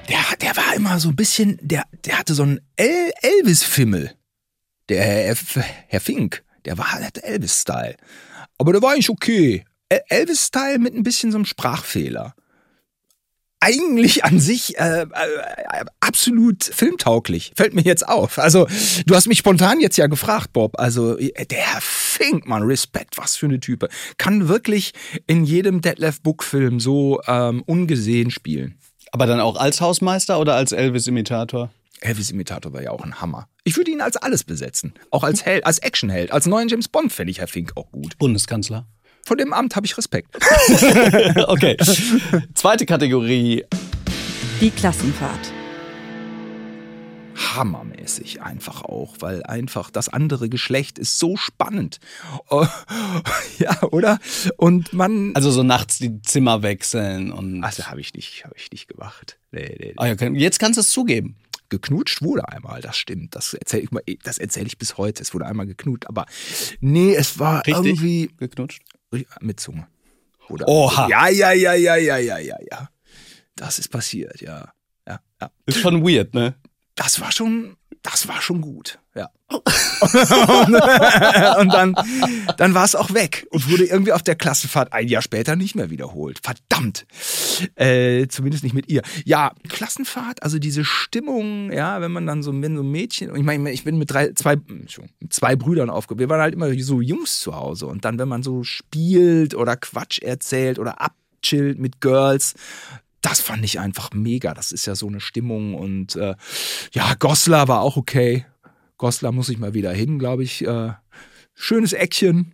Der, 0.09 0.19
der 0.41 0.57
war 0.57 0.75
immer 0.75 0.99
so 0.99 1.09
ein 1.09 1.15
bisschen, 1.15 1.57
der, 1.61 1.85
der 2.05 2.19
hatte 2.19 2.33
so 2.33 2.43
einen 2.43 2.59
El 2.75 3.11
Elvis-Fimmel. 3.21 4.11
Der 4.89 5.03
Herr, 5.03 5.35
Herr 5.87 6.01
Fink, 6.01 6.43
der 6.65 6.77
war 6.77 6.91
halt 6.91 7.23
Elvis-Style. 7.23 7.95
Aber 8.57 8.73
der 8.73 8.81
war 8.81 8.91
eigentlich 8.91 9.09
okay. 9.09 9.63
Elvis-Style 9.89 10.79
mit 10.79 10.93
ein 10.93 11.03
bisschen 11.03 11.31
so 11.31 11.37
einem 11.37 11.45
Sprachfehler 11.45 12.35
eigentlich 13.61 14.25
an 14.25 14.39
sich 14.39 14.77
äh, 14.77 15.03
äh, 15.03 15.07
absolut 16.01 16.63
filmtauglich. 16.63 17.53
Fällt 17.55 17.73
mir 17.73 17.83
jetzt 17.83 18.07
auf. 18.07 18.37
Also, 18.39 18.67
du 19.05 19.15
hast 19.15 19.27
mich 19.27 19.37
spontan 19.37 19.79
jetzt 19.79 19.97
ja 19.97 20.07
gefragt, 20.07 20.51
Bob. 20.51 20.77
Also, 20.79 21.15
der 21.15 21.77
Fink, 21.79 22.47
man, 22.47 22.63
Respekt, 22.63 23.17
was 23.17 23.37
für 23.37 23.45
eine 23.45 23.59
Type. 23.59 23.87
Kann 24.17 24.49
wirklich 24.49 24.93
in 25.27 25.45
jedem 25.45 25.81
Detlef 25.81 26.21
Book-Film 26.21 26.79
so 26.79 27.21
ähm, 27.27 27.63
ungesehen 27.65 28.31
spielen. 28.31 28.77
Aber 29.11 29.25
dann 29.25 29.39
auch 29.39 29.57
als 29.57 29.79
Hausmeister 29.79 30.39
oder 30.39 30.55
als 30.55 30.71
Elvis-Imitator? 30.71 31.71
Elvis-Imitator 31.99 32.73
war 32.73 32.81
ja 32.81 32.91
auch 32.91 33.03
ein 33.03 33.21
Hammer. 33.21 33.47
Ich 33.63 33.77
würde 33.77 33.91
ihn 33.91 34.01
als 34.01 34.17
alles 34.17 34.43
besetzen. 34.43 34.93
Auch 35.11 35.23
als 35.23 35.45
Held, 35.45 35.65
als 35.65 35.79
Actionheld, 35.79 36.31
als 36.31 36.47
neuen 36.47 36.67
James 36.67 36.87
Bond 36.87 37.13
fände 37.13 37.29
ich 37.29 37.39
Herr 37.39 37.47
Fink 37.47 37.73
auch 37.75 37.91
gut. 37.91 38.17
Bundeskanzler. 38.17 38.87
Vor 39.31 39.37
dem 39.37 39.53
Amt 39.53 39.77
habe 39.77 39.85
ich 39.85 39.97
Respekt. 39.97 40.35
okay. 41.47 41.77
Zweite 42.53 42.85
Kategorie. 42.85 43.63
Die 44.59 44.71
Klassenfahrt. 44.71 45.53
Hammermäßig 47.55 48.41
einfach 48.41 48.81
auch, 48.81 49.15
weil 49.19 49.41
einfach 49.43 49.89
das 49.89 50.09
andere 50.09 50.49
Geschlecht 50.49 50.99
ist 50.99 51.17
so 51.17 51.37
spannend. 51.37 52.01
Oh, 52.49 52.67
ja, 53.57 53.81
oder? 53.83 54.19
Und 54.57 54.91
man. 54.91 55.33
Also 55.33 55.49
so 55.49 55.63
nachts 55.63 55.99
die 55.99 56.21
Zimmer 56.23 56.61
wechseln 56.61 57.31
und. 57.31 57.63
Also 57.63 57.85
habe 57.85 58.01
ich 58.01 58.13
nicht, 58.13 58.43
habe 58.43 58.55
ich 58.57 58.69
nicht 58.69 58.89
gemacht. 58.89 59.37
Nee, 59.53 59.77
nee, 59.79 59.93
nee. 59.93 59.93
Ah, 59.95 60.07
jetzt 60.07 60.59
kannst 60.59 60.75
du 60.75 60.81
es 60.81 60.89
zugeben 60.89 61.37
geknutscht 61.71 62.21
wurde 62.21 62.49
einmal, 62.49 62.81
das 62.81 62.97
stimmt. 62.97 63.33
Das 63.33 63.53
erzähle 63.53 63.87
ich, 64.05 64.19
das 64.19 64.37
erzähl 64.37 64.67
ich 64.67 64.77
bis 64.77 64.97
heute. 64.97 65.23
Es 65.23 65.33
wurde 65.33 65.47
einmal 65.47 65.65
geknutscht, 65.65 66.05
aber 66.07 66.25
nee, 66.81 67.15
es 67.15 67.39
war 67.39 67.65
Richtig 67.65 67.85
irgendwie. 67.85 68.29
Geknutscht? 68.37 68.81
Mit 69.41 69.59
Zunge. 69.59 69.87
Oder 70.49 70.67
Oha. 70.67 71.07
Ja, 71.07 71.27
ja, 71.27 71.51
ja, 71.51 71.73
ja, 71.73 71.95
ja, 71.95 72.17
ja, 72.17 72.37
ja, 72.37 72.57
ja. 72.69 72.89
Das 73.55 73.79
ist 73.79 73.89
passiert, 73.89 74.41
ja. 74.41 74.71
Ja, 75.07 75.19
ja. 75.39 75.51
Ist 75.65 75.79
schon 75.79 76.03
weird, 76.03 76.33
ne? 76.33 76.55
Das 76.95 77.19
war 77.19 77.31
schon, 77.31 77.77
das 78.03 78.27
war 78.27 78.41
schon 78.41 78.61
gut, 78.61 78.99
ja. 79.15 79.29
und, 81.59 81.73
dann, 81.73 81.95
dann 82.57 82.73
war 82.73 82.85
es 82.85 82.95
auch 82.95 83.13
weg 83.13 83.45
und 83.51 83.69
wurde 83.69 83.85
irgendwie 83.85 84.13
auf 84.13 84.23
der 84.23 84.35
Klassenfahrt 84.35 84.93
ein 84.93 85.07
Jahr 85.07 85.21
später 85.21 85.55
nicht 85.55 85.75
mehr 85.75 85.89
wiederholt. 85.89 86.39
Verdammt. 86.41 87.05
Äh, 87.75 88.27
zumindest 88.27 88.63
nicht 88.63 88.73
mit 88.73 88.89
ihr. 88.89 89.01
Ja, 89.25 89.51
Klassenfahrt, 89.67 90.41
also 90.41 90.57
diese 90.57 90.85
Stimmung, 90.85 91.71
ja, 91.71 92.01
wenn 92.01 92.11
man 92.11 92.25
dann 92.25 92.43
so, 92.43 92.53
wenn 92.53 92.75
so 92.75 92.83
ein 92.83 92.91
Mädchen, 92.91 93.35
ich 93.35 93.43
meine, 93.43 93.71
ich 93.71 93.83
bin 93.83 93.97
mit 93.97 94.11
drei, 94.11 94.31
zwei, 94.33 94.55
zwei 95.29 95.55
Brüdern 95.55 95.89
aufgewachsen. 95.89 96.19
Wir 96.19 96.29
waren 96.29 96.41
halt 96.41 96.55
immer 96.55 96.73
so 96.79 97.01
Jungs 97.01 97.39
zu 97.39 97.55
Hause. 97.55 97.87
Und 97.87 98.05
dann, 98.05 98.17
wenn 98.17 98.29
man 98.29 98.43
so 98.43 98.63
spielt 98.63 99.53
oder 99.53 99.75
Quatsch 99.75 100.21
erzählt 100.21 100.79
oder 100.79 101.01
abchillt 101.01 101.77
mit 101.77 102.01
Girls, 102.01 102.55
das 103.21 103.41
fand 103.41 103.63
ich 103.63 103.79
einfach 103.79 104.11
mega. 104.13 104.53
Das 104.53 104.71
ist 104.71 104.85
ja 104.85 104.95
so 104.95 105.07
eine 105.07 105.19
Stimmung 105.19 105.75
und 105.75 106.15
äh, 106.15 106.35
ja, 106.91 107.13
Goslar 107.15 107.67
war 107.67 107.81
auch 107.81 107.97
okay. 107.97 108.45
Goslar 108.97 109.31
muss 109.31 109.49
ich 109.49 109.57
mal 109.57 109.73
wieder 109.73 109.91
hin, 109.91 110.19
glaube 110.19 110.43
ich. 110.43 110.65
Äh, 110.65 110.93
schönes 111.53 111.93
Eckchen. 111.93 112.53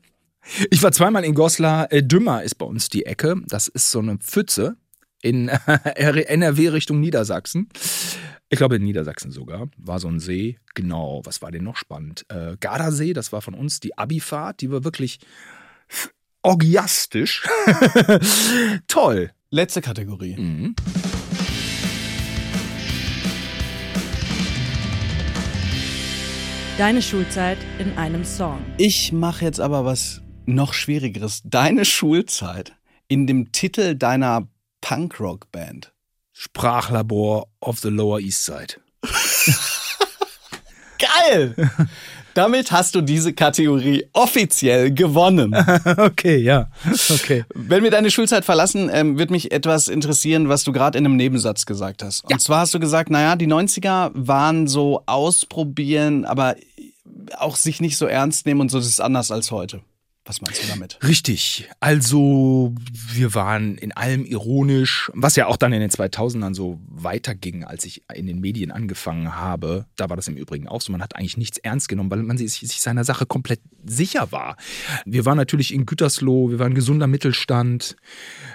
Ich 0.71 0.81
war 0.83 0.91
zweimal 0.91 1.25
in 1.25 1.35
Goslar. 1.35 1.91
Äh, 1.91 2.03
Dümmer 2.03 2.43
ist 2.43 2.55
bei 2.55 2.65
uns 2.65 2.89
die 2.89 3.05
Ecke. 3.05 3.35
Das 3.47 3.67
ist 3.67 3.91
so 3.91 3.99
eine 3.99 4.17
Pfütze 4.17 4.77
in 5.21 5.47
NRW 5.95 6.69
Richtung 6.69 6.99
Niedersachsen. 6.99 7.69
Ich 8.49 8.57
glaube 8.57 8.77
in 8.77 8.83
Niedersachsen 8.83 9.31
sogar. 9.31 9.69
War 9.77 9.99
so 9.99 10.07
ein 10.07 10.19
See. 10.19 10.57
Genau, 10.73 11.21
was 11.25 11.41
war 11.41 11.51
denn 11.51 11.63
noch 11.63 11.75
spannend? 11.75 12.25
Äh, 12.29 12.55
Gardasee, 12.59 13.13
das 13.13 13.31
war 13.31 13.41
von 13.41 13.53
uns 13.53 13.79
die 13.79 13.97
Abifahrt. 13.97 14.61
Die 14.61 14.71
war 14.71 14.83
wirklich 14.83 15.19
orgiastisch. 16.43 17.45
Toll. 18.87 19.31
Letzte 19.49 19.81
Kategorie. 19.81 20.35
Mhm. 20.35 20.75
Deine 26.77 27.01
Schulzeit 27.01 27.57
in 27.79 27.97
einem 27.97 28.25
Song. 28.25 28.59
Ich 28.77 29.13
mache 29.13 29.45
jetzt 29.45 29.61
aber 29.61 29.85
was 29.85 30.21
noch 30.45 30.73
Schwierigeres. 30.73 31.41
Deine 31.45 31.85
Schulzeit 31.85 32.75
in 33.07 33.25
dem 33.25 33.53
Titel 33.53 33.95
deiner 33.95 34.49
Punkrock-Band. 34.81 35.93
Sprachlabor 36.33 37.47
of 37.61 37.79
the 37.79 37.87
Lower 37.87 38.19
East 38.19 38.43
Side. 38.43 38.75
Geil! 40.99 41.55
Damit 42.37 42.71
hast 42.71 42.93
du 42.93 43.01
diese 43.01 43.33
Kategorie 43.33 44.05
offiziell 44.13 44.93
gewonnen. 44.93 45.55
okay, 45.97 46.37
ja. 46.37 46.69
Okay. 47.09 47.43
Wenn 47.55 47.81
wir 47.81 47.89
deine 47.89 48.11
Schulzeit 48.11 48.45
verlassen, 48.45 48.91
ähm, 48.93 49.17
wird 49.17 49.31
mich 49.31 49.51
etwas 49.51 49.87
interessieren, 49.87 50.47
was 50.47 50.63
du 50.63 50.71
gerade 50.71 50.99
in 50.99 51.05
einem 51.07 51.15
Nebensatz 51.15 51.65
gesagt 51.65 52.03
hast. 52.03 52.25
Und 52.25 52.29
ja. 52.29 52.37
zwar 52.37 52.59
hast 52.59 52.75
du 52.75 52.79
gesagt, 52.79 53.09
naja, 53.09 53.35
die 53.35 53.47
90er 53.47 54.11
waren 54.13 54.67
so 54.67 55.01
ausprobieren, 55.07 56.25
aber 56.25 56.55
auch 57.39 57.55
sich 57.55 57.81
nicht 57.81 57.97
so 57.97 58.05
ernst 58.05 58.45
nehmen 58.45 58.61
und 58.61 58.69
so, 58.69 58.77
das 58.77 58.87
ist 58.87 59.01
anders 59.01 59.31
als 59.31 59.49
heute. 59.49 59.81
Was 60.27 60.41
meinst 60.41 60.61
du 60.61 60.67
damit? 60.67 60.99
Richtig. 61.03 61.69
Also, 61.79 62.75
wir 62.91 63.33
waren 63.33 63.77
in 63.77 63.93
allem 63.93 64.25
ironisch, 64.25 65.09
was 65.13 65.37
ja 65.37 65.47
auch 65.47 65.55
dann 65.55 65.71
in 65.71 65.79
den 65.79 65.89
2000ern 65.89 66.53
so 66.53 66.81
weiterging, 66.89 67.63
als 67.63 67.85
ich 67.85 68.03
in 68.13 68.27
den 68.27 68.41
Medien 68.41 68.71
angefangen 68.71 69.35
habe. 69.35 69.85
Da 69.95 70.09
war 70.09 70.17
das 70.17 70.27
im 70.27 70.35
Übrigen 70.35 70.67
auch 70.67 70.81
so. 70.81 70.91
Man 70.91 71.01
hat 71.01 71.15
eigentlich 71.15 71.37
nichts 71.37 71.57
ernst 71.59 71.87
genommen, 71.87 72.11
weil 72.11 72.23
man 72.23 72.37
sich, 72.37 72.53
sich 72.53 72.81
seiner 72.81 73.05
Sache 73.05 73.25
komplett 73.25 73.61
sicher 73.85 74.33
war. 74.33 74.57
Wir 75.05 75.25
waren 75.25 75.37
natürlich 75.37 75.73
in 75.73 75.85
Gütersloh, 75.85 76.49
wir 76.49 76.59
waren 76.59 76.73
gesunder 76.73 77.07
Mittelstand. 77.07 77.95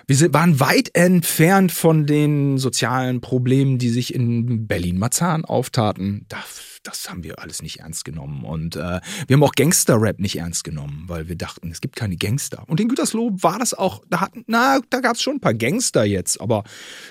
Wir 0.07 0.35
waren 0.35 0.61
weit 0.61 0.95
entfernt 0.95 1.73
von 1.73 2.07
den 2.07 2.59
sozialen 2.59 3.23
Problemen, 3.23 3.79
die 3.79 3.89
sich 3.89 4.15
in 4.15 4.67
Berlin-Marzahn 4.67 5.47
auftaten. 5.47 6.27
Da 6.29 6.39
das 6.83 7.09
haben 7.09 7.23
wir 7.23 7.39
alles 7.39 7.63
nicht 7.63 7.81
ernst 7.81 8.05
genommen. 8.05 8.45
Und 8.45 8.77
äh, 8.77 9.01
wir 9.27 9.35
haben 9.35 9.43
auch 9.43 9.55
Gangster-Rap 9.55 10.19
nicht 10.19 10.37
ernst 10.37 10.65
genommen, 10.65 11.05
weil 11.07 11.29
wir 11.29 11.37
dachten, 11.37 11.71
es 11.71 11.81
gibt 11.81 11.97
keine 11.97 12.17
Gangster. 12.17 12.65
Und 12.67 12.81
in 12.81 12.89
Gütersloh 12.89 13.31
war 13.41 13.59
das 13.59 13.75
auch, 13.75 14.03
da 14.11 14.21
hatten, 14.21 14.45
na, 14.47 14.81
da 14.91 15.01
gab 15.01 15.17
es 15.17 15.23
schon 15.23 15.37
ein 15.37 15.41
paar 15.41 15.55
Gangster 15.55 16.05
jetzt, 16.05 16.41
aber 16.41 16.65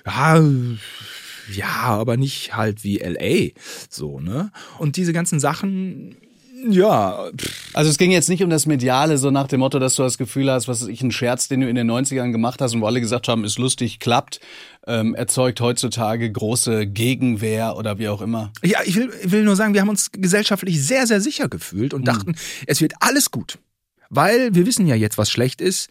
ja, 0.05 0.41
ja, 1.53 1.67
aber 1.67 2.17
nicht 2.17 2.55
halt 2.55 2.83
wie 2.83 2.97
LA. 2.97 3.51
So, 3.89 4.19
ne? 4.19 4.51
Und 4.77 4.95
diese 4.97 5.13
ganzen 5.13 5.39
Sachen 5.39 6.15
ja. 6.69 7.29
Also 7.73 7.89
es 7.89 7.97
ging 7.97 8.11
jetzt 8.11 8.29
nicht 8.29 8.43
um 8.43 8.49
das 8.49 8.65
Mediale, 8.65 9.17
so 9.17 9.31
nach 9.31 9.47
dem 9.47 9.61
Motto, 9.61 9.79
dass 9.79 9.95
du 9.95 10.03
das 10.03 10.17
Gefühl 10.17 10.51
hast, 10.51 10.67
was 10.67 10.87
ich, 10.87 11.01
ein 11.01 11.11
Scherz, 11.11 11.47
den 11.47 11.61
du 11.61 11.69
in 11.69 11.75
den 11.75 11.89
90ern 11.89 12.31
gemacht 12.31 12.61
hast 12.61 12.73
und 12.75 12.81
wo 12.81 12.85
alle 12.85 13.01
gesagt 13.01 13.27
haben, 13.27 13.43
ist 13.43 13.57
lustig, 13.57 13.99
klappt, 13.99 14.39
ähm, 14.87 15.15
erzeugt 15.15 15.61
heutzutage 15.61 16.31
große 16.31 16.87
Gegenwehr 16.87 17.75
oder 17.77 17.99
wie 17.99 18.09
auch 18.09 18.21
immer. 18.21 18.51
Ja, 18.63 18.79
ich 18.85 18.95
will, 18.95 19.11
will 19.23 19.43
nur 19.43 19.55
sagen, 19.55 19.73
wir 19.73 19.81
haben 19.81 19.89
uns 19.89 20.11
gesellschaftlich 20.11 20.83
sehr, 20.83 21.07
sehr 21.07 21.21
sicher 21.21 21.49
gefühlt 21.49 21.93
und 21.93 22.01
mhm. 22.01 22.05
dachten, 22.05 22.35
es 22.67 22.81
wird 22.81 22.93
alles 22.99 23.31
gut. 23.31 23.59
Weil 24.09 24.53
wir 24.53 24.65
wissen 24.65 24.87
ja 24.87 24.95
jetzt, 24.95 25.17
was 25.17 25.29
schlecht 25.29 25.61
ist 25.61 25.89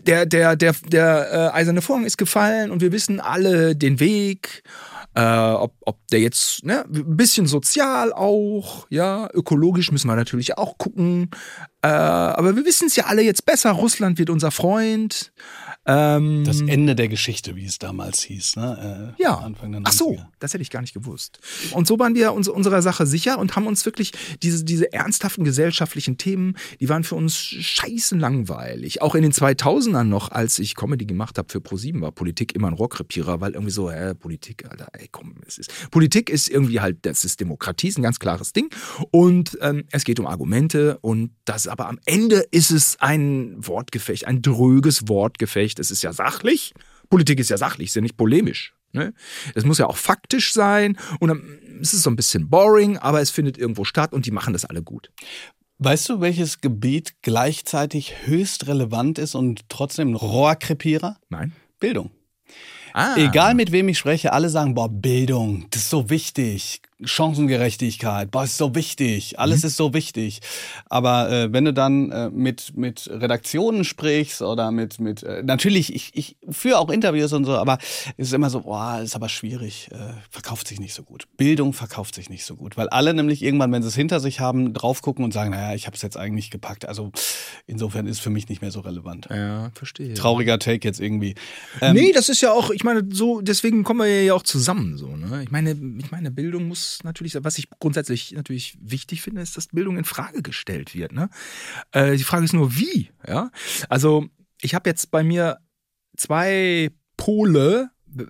der, 0.00 0.26
der, 0.26 0.56
der, 0.56 0.74
der 0.88 1.52
äh, 1.52 1.56
eiserne 1.56 1.80
Vorhang 1.80 2.04
ist 2.04 2.18
gefallen 2.18 2.70
und 2.72 2.80
wir 2.80 2.90
wissen 2.90 3.20
alle 3.20 3.76
den 3.76 4.00
Weg 4.00 4.64
äh, 5.14 5.22
ob, 5.22 5.74
ob 5.82 6.06
der 6.08 6.20
jetzt 6.20 6.64
ne, 6.64 6.84
ein 6.92 7.16
bisschen 7.16 7.46
sozial 7.46 8.12
auch, 8.12 8.86
ja, 8.90 9.28
ökologisch 9.32 9.92
müssen 9.92 10.08
wir 10.08 10.16
natürlich 10.16 10.58
auch 10.58 10.76
gucken. 10.76 11.30
Äh, 11.82 11.88
aber 11.88 12.56
wir 12.56 12.64
wissen 12.64 12.88
es 12.88 12.96
ja 12.96 13.04
alle 13.04 13.22
jetzt 13.22 13.46
besser. 13.46 13.70
Russland 13.72 14.18
wird 14.18 14.30
unser 14.30 14.50
Freund. 14.50 15.32
Ähm, 15.86 16.44
Das 16.44 16.60
Ende 16.62 16.94
der 16.94 17.08
Geschichte, 17.08 17.56
wie 17.56 17.66
es 17.66 17.78
damals 17.78 18.22
hieß. 18.22 18.56
Ne? 18.56 19.14
Äh, 19.18 19.22
ja. 19.22 19.36
Anfang 19.38 19.72
der 19.72 19.82
Ach 19.84 19.92
so, 19.92 20.12
90er. 20.12 20.26
das 20.38 20.54
hätte 20.54 20.62
ich 20.62 20.70
gar 20.70 20.80
nicht 20.80 20.94
gewusst. 20.94 21.40
Und 21.72 21.86
so 21.86 21.98
waren 21.98 22.14
wir 22.14 22.32
uns 22.32 22.48
unserer 22.48 22.80
Sache 22.80 23.06
sicher 23.06 23.38
und 23.38 23.54
haben 23.56 23.66
uns 23.66 23.84
wirklich 23.84 24.12
diese, 24.42 24.64
diese 24.64 24.92
ernsthaften 24.92 25.44
gesellschaftlichen 25.44 26.16
Themen, 26.16 26.56
die 26.80 26.88
waren 26.88 27.04
für 27.04 27.16
uns 27.16 27.36
scheißen 27.36 28.18
langweilig. 28.18 29.02
Auch 29.02 29.14
in 29.14 29.22
den 29.22 29.32
2000ern 29.32 30.04
noch, 30.04 30.30
als 30.30 30.58
ich 30.58 30.74
Comedy 30.74 31.04
gemacht 31.04 31.36
habe 31.38 31.48
für 31.50 31.60
ProSieben, 31.60 32.00
war 32.00 32.12
Politik 32.12 32.54
immer 32.54 32.68
ein 32.68 32.74
Rohrkrepierer, 32.74 33.40
weil 33.40 33.52
irgendwie 33.52 33.72
so, 33.72 33.90
hä, 33.90 34.14
Politik, 34.14 34.64
Alter, 34.70 34.88
ey, 34.92 35.08
komm, 35.10 35.34
es 35.46 35.58
ist. 35.58 35.90
Politik 35.90 36.30
ist 36.30 36.48
irgendwie 36.48 36.80
halt, 36.80 36.98
das 37.02 37.24
ist 37.24 37.40
Demokratie, 37.40 37.88
ist 37.88 37.98
ein 37.98 38.02
ganz 38.02 38.18
klares 38.18 38.52
Ding. 38.52 38.70
Und 39.10 39.58
ähm, 39.60 39.84
es 39.90 40.04
geht 40.04 40.18
um 40.18 40.26
Argumente 40.26 40.98
und 41.00 41.30
das 41.44 41.68
aber 41.68 41.88
am 41.88 41.98
Ende 42.06 42.44
ist 42.50 42.70
es 42.70 42.96
ein 43.00 43.54
Wortgefecht, 43.58 44.26
ein 44.26 44.40
dröges 44.40 45.08
Wortgefecht. 45.08 45.73
Es 45.78 45.90
ist 45.90 46.02
ja 46.02 46.12
sachlich. 46.12 46.74
Politik 47.10 47.38
ist 47.40 47.50
ja 47.50 47.58
sachlich, 47.58 47.88
ist 47.88 47.96
ja 47.96 48.02
nicht 48.02 48.16
polemisch. 48.16 48.74
Ne? 48.92 49.12
Es 49.54 49.64
muss 49.64 49.78
ja 49.78 49.86
auch 49.86 49.96
faktisch 49.96 50.52
sein 50.52 50.96
und 51.18 51.28
dann 51.28 51.58
ist 51.80 51.92
es 51.94 52.02
so 52.02 52.10
ein 52.10 52.16
bisschen 52.16 52.48
boring, 52.48 52.96
aber 52.98 53.20
es 53.20 53.30
findet 53.30 53.58
irgendwo 53.58 53.84
statt 53.84 54.12
und 54.12 54.26
die 54.26 54.30
machen 54.30 54.52
das 54.52 54.64
alle 54.64 54.82
gut. 54.82 55.10
Weißt 55.78 56.08
du, 56.08 56.20
welches 56.20 56.60
Gebiet 56.60 57.14
gleichzeitig 57.22 58.26
höchst 58.26 58.68
relevant 58.68 59.18
ist 59.18 59.34
und 59.34 59.68
trotzdem 59.68 60.12
ein 60.12 60.14
Rohrkrepierer? 60.14 61.18
Nein? 61.28 61.52
Bildung. 61.80 62.12
Ah. 62.92 63.16
Egal 63.16 63.54
mit 63.54 63.72
wem 63.72 63.88
ich 63.88 63.98
spreche, 63.98 64.32
alle 64.32 64.48
sagen, 64.48 64.74
boah, 64.74 64.88
Bildung, 64.88 65.66
das 65.70 65.82
ist 65.82 65.90
so 65.90 66.10
wichtig. 66.10 66.80
Chancengerechtigkeit, 67.02 68.30
boah, 68.30 68.44
ist 68.44 68.56
so 68.56 68.74
wichtig. 68.74 69.38
Alles 69.38 69.62
Mhm. 69.62 69.66
ist 69.68 69.76
so 69.76 69.94
wichtig. 69.94 70.40
Aber 70.86 71.30
äh, 71.30 71.52
wenn 71.52 71.64
du 71.64 71.72
dann 71.72 72.10
äh, 72.10 72.30
mit, 72.30 72.76
mit 72.76 73.08
Redaktionen 73.10 73.84
sprichst 73.84 74.42
oder 74.42 74.70
mit, 74.70 75.00
mit 75.00 75.22
äh, 75.22 75.42
natürlich, 75.42 75.94
ich, 75.94 76.12
ich 76.14 76.36
führe 76.50 76.78
auch 76.78 76.90
Interviews 76.90 77.32
und 77.32 77.44
so, 77.44 77.52
aber 77.56 77.78
es 78.16 78.28
ist 78.28 78.32
immer 78.34 78.50
so, 78.50 78.60
boah, 78.62 79.00
ist 79.02 79.16
aber 79.16 79.28
schwierig, 79.28 79.88
äh, 79.92 79.96
verkauft 80.30 80.68
sich 80.68 80.80
nicht 80.80 80.94
so 80.94 81.02
gut. 81.02 81.24
Bildung 81.36 81.72
verkauft 81.72 82.14
sich 82.14 82.30
nicht 82.30 82.44
so 82.44 82.56
gut. 82.56 82.76
Weil 82.76 82.88
alle 82.88 83.12
nämlich 83.14 83.42
irgendwann, 83.42 83.72
wenn 83.72 83.82
sie 83.82 83.88
es 83.88 83.94
hinter 83.94 84.20
sich 84.20 84.40
haben, 84.40 84.72
drauf 84.72 85.02
gucken 85.02 85.24
und 85.24 85.32
sagen, 85.32 85.50
naja, 85.50 85.74
ich 85.74 85.86
habe 85.86 85.96
es 85.96 86.02
jetzt 86.02 86.16
eigentlich 86.16 86.50
gepackt. 86.50 86.86
Also 86.86 87.12
insofern 87.66 88.06
ist 88.06 88.20
für 88.20 88.30
mich 88.30 88.48
nicht 88.48 88.62
mehr 88.62 88.70
so 88.70 88.80
relevant. 88.80 89.28
Ja, 89.30 89.70
verstehe. 89.74 90.14
Trauriger 90.14 90.58
Take 90.58 90.86
jetzt 90.86 91.00
irgendwie. 91.00 91.34
Ähm, 91.80 91.94
nee, 91.94 92.12
das 92.12 92.28
ist 92.28 92.40
ja 92.40 92.52
auch, 92.52 92.70
ich 92.70 92.84
meine, 92.84 93.02
so, 93.10 93.40
deswegen 93.40 93.84
kommen 93.84 94.00
wir 94.00 94.24
ja 94.24 94.34
auch 94.34 94.42
zusammen, 94.42 94.96
so, 94.96 95.16
ne? 95.16 95.42
Ich 95.42 95.50
meine, 95.50 95.72
ich 95.98 96.10
meine, 96.10 96.30
Bildung 96.30 96.68
muss 96.68 96.93
natürlich, 97.02 97.36
was 97.40 97.58
ich 97.58 97.68
grundsätzlich 97.80 98.32
natürlich 98.32 98.76
wichtig 98.80 99.22
finde, 99.22 99.42
ist, 99.42 99.56
dass 99.56 99.68
Bildung 99.68 99.96
in 99.96 100.04
Frage 100.04 100.42
gestellt 100.42 100.94
wird, 100.94 101.12
ne? 101.12 101.30
Äh, 101.92 102.16
die 102.16 102.24
Frage 102.24 102.44
ist 102.44 102.52
nur, 102.52 102.76
wie, 102.76 103.10
ja? 103.26 103.50
Also, 103.88 104.28
ich 104.60 104.74
habe 104.74 104.88
jetzt 104.88 105.10
bei 105.10 105.24
mir 105.24 105.58
zwei 106.16 106.90
Pole 107.16 107.90
äh, 108.16 108.24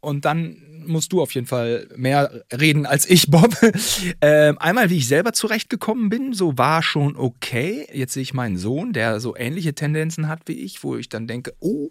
und 0.00 0.24
dann 0.24 0.70
musst 0.86 1.12
du 1.12 1.20
auf 1.20 1.34
jeden 1.34 1.46
Fall 1.46 1.88
mehr 1.96 2.44
reden 2.52 2.86
als 2.86 3.08
ich, 3.08 3.30
Bob. 3.30 3.54
Ähm, 4.22 4.58
einmal, 4.58 4.90
wie 4.90 4.98
ich 4.98 5.08
selber 5.08 5.32
zurechtgekommen 5.32 6.08
bin, 6.08 6.32
so 6.32 6.58
war 6.58 6.82
schon 6.82 7.16
okay. 7.16 7.86
Jetzt 7.92 8.12
sehe 8.12 8.22
ich 8.22 8.34
meinen 8.34 8.58
Sohn, 8.58 8.92
der 8.92 9.20
so 9.20 9.34
ähnliche 9.36 9.74
Tendenzen 9.74 10.28
hat 10.28 10.42
wie 10.46 10.52
ich, 10.52 10.82
wo 10.84 10.96
ich 10.96 11.08
dann 11.08 11.26
denke, 11.26 11.54
oh, 11.60 11.90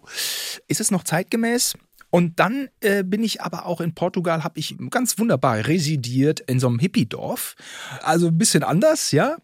ist 0.68 0.80
es 0.80 0.90
noch 0.90 1.02
zeitgemäß? 1.02 1.74
Und 2.10 2.40
dann 2.40 2.68
äh, 2.80 3.04
bin 3.04 3.22
ich 3.22 3.40
aber 3.40 3.66
auch 3.66 3.80
in 3.80 3.94
Portugal, 3.94 4.42
habe 4.42 4.58
ich 4.58 4.76
ganz 4.90 5.18
wunderbar 5.18 5.66
residiert 5.66 6.40
in 6.40 6.58
so 6.58 6.66
einem 6.66 6.80
Hippie-Dorf. 6.80 7.54
Also 8.02 8.28
ein 8.28 8.38
bisschen 8.38 8.64
anders, 8.64 9.12
ja. 9.12 9.36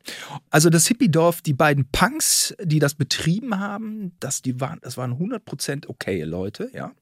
Also 0.51 0.69
das 0.69 0.87
Hippie-Dorf, 0.89 1.43
die 1.43 1.55
beiden 1.55 1.87
Punks, 1.91 2.55
die 2.61 2.81
das 2.81 2.95
betrieben 2.95 3.61
haben, 3.61 4.13
das, 4.19 4.43
die 4.43 4.61
waren, 4.61 4.79
das 4.83 4.97
waren 4.97 5.15
100% 5.15 5.89
okay 5.89 6.23
Leute, 6.23 6.69
ja. 6.75 6.93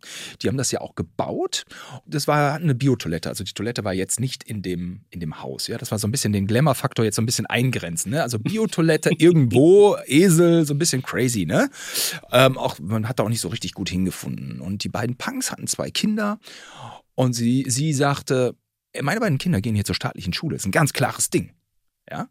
Die 0.42 0.48
haben 0.48 0.58
das 0.58 0.70
ja 0.70 0.82
auch 0.82 0.94
gebaut. 0.94 1.64
Das 2.06 2.28
war 2.28 2.54
eine 2.54 2.74
Biotoilette, 2.74 3.30
also 3.30 3.42
die 3.42 3.54
Toilette 3.54 3.84
war 3.84 3.94
jetzt 3.94 4.20
nicht 4.20 4.44
in 4.44 4.60
dem, 4.60 5.00
in 5.10 5.20
dem 5.20 5.42
Haus, 5.42 5.66
ja. 5.66 5.78
Das 5.78 5.90
war 5.90 5.98
so 5.98 6.06
ein 6.06 6.12
bisschen 6.12 6.34
den 6.34 6.46
Glamour-Faktor 6.46 7.06
jetzt 7.06 7.16
so 7.16 7.22
ein 7.22 7.26
bisschen 7.26 7.46
eingrenzen, 7.46 8.10
ne. 8.10 8.22
Also 8.22 8.38
Biotoilette 8.38 9.10
irgendwo, 9.18 9.96
Esel, 10.06 10.66
so 10.66 10.74
ein 10.74 10.78
bisschen 10.78 11.02
crazy, 11.02 11.46
ne. 11.46 11.70
Ähm, 12.32 12.58
auch, 12.58 12.78
man 12.80 13.08
hat 13.08 13.18
da 13.18 13.22
auch 13.22 13.30
nicht 13.30 13.40
so 13.40 13.48
richtig 13.48 13.72
gut 13.72 13.88
hingefunden. 13.88 14.60
Und 14.60 14.84
die 14.84 14.90
beiden 14.90 15.16
Punks 15.16 15.53
hatten 15.54 15.66
zwei 15.66 15.90
Kinder 15.90 16.38
und 17.14 17.32
sie, 17.32 17.64
sie 17.68 17.92
sagte, 17.92 18.56
"Ey, 18.92 19.02
meine 19.02 19.20
beiden 19.20 19.38
Kinder 19.38 19.60
gehen 19.60 19.74
hier 19.74 19.84
zur 19.84 19.94
staatlichen 19.94 20.32
Schule. 20.32 20.56
Das 20.56 20.62
ist 20.62 20.68
ein 20.68 20.72
ganz 20.72 20.92
klares 20.92 21.30
Ding. 21.30 21.52
Ja. 22.10 22.28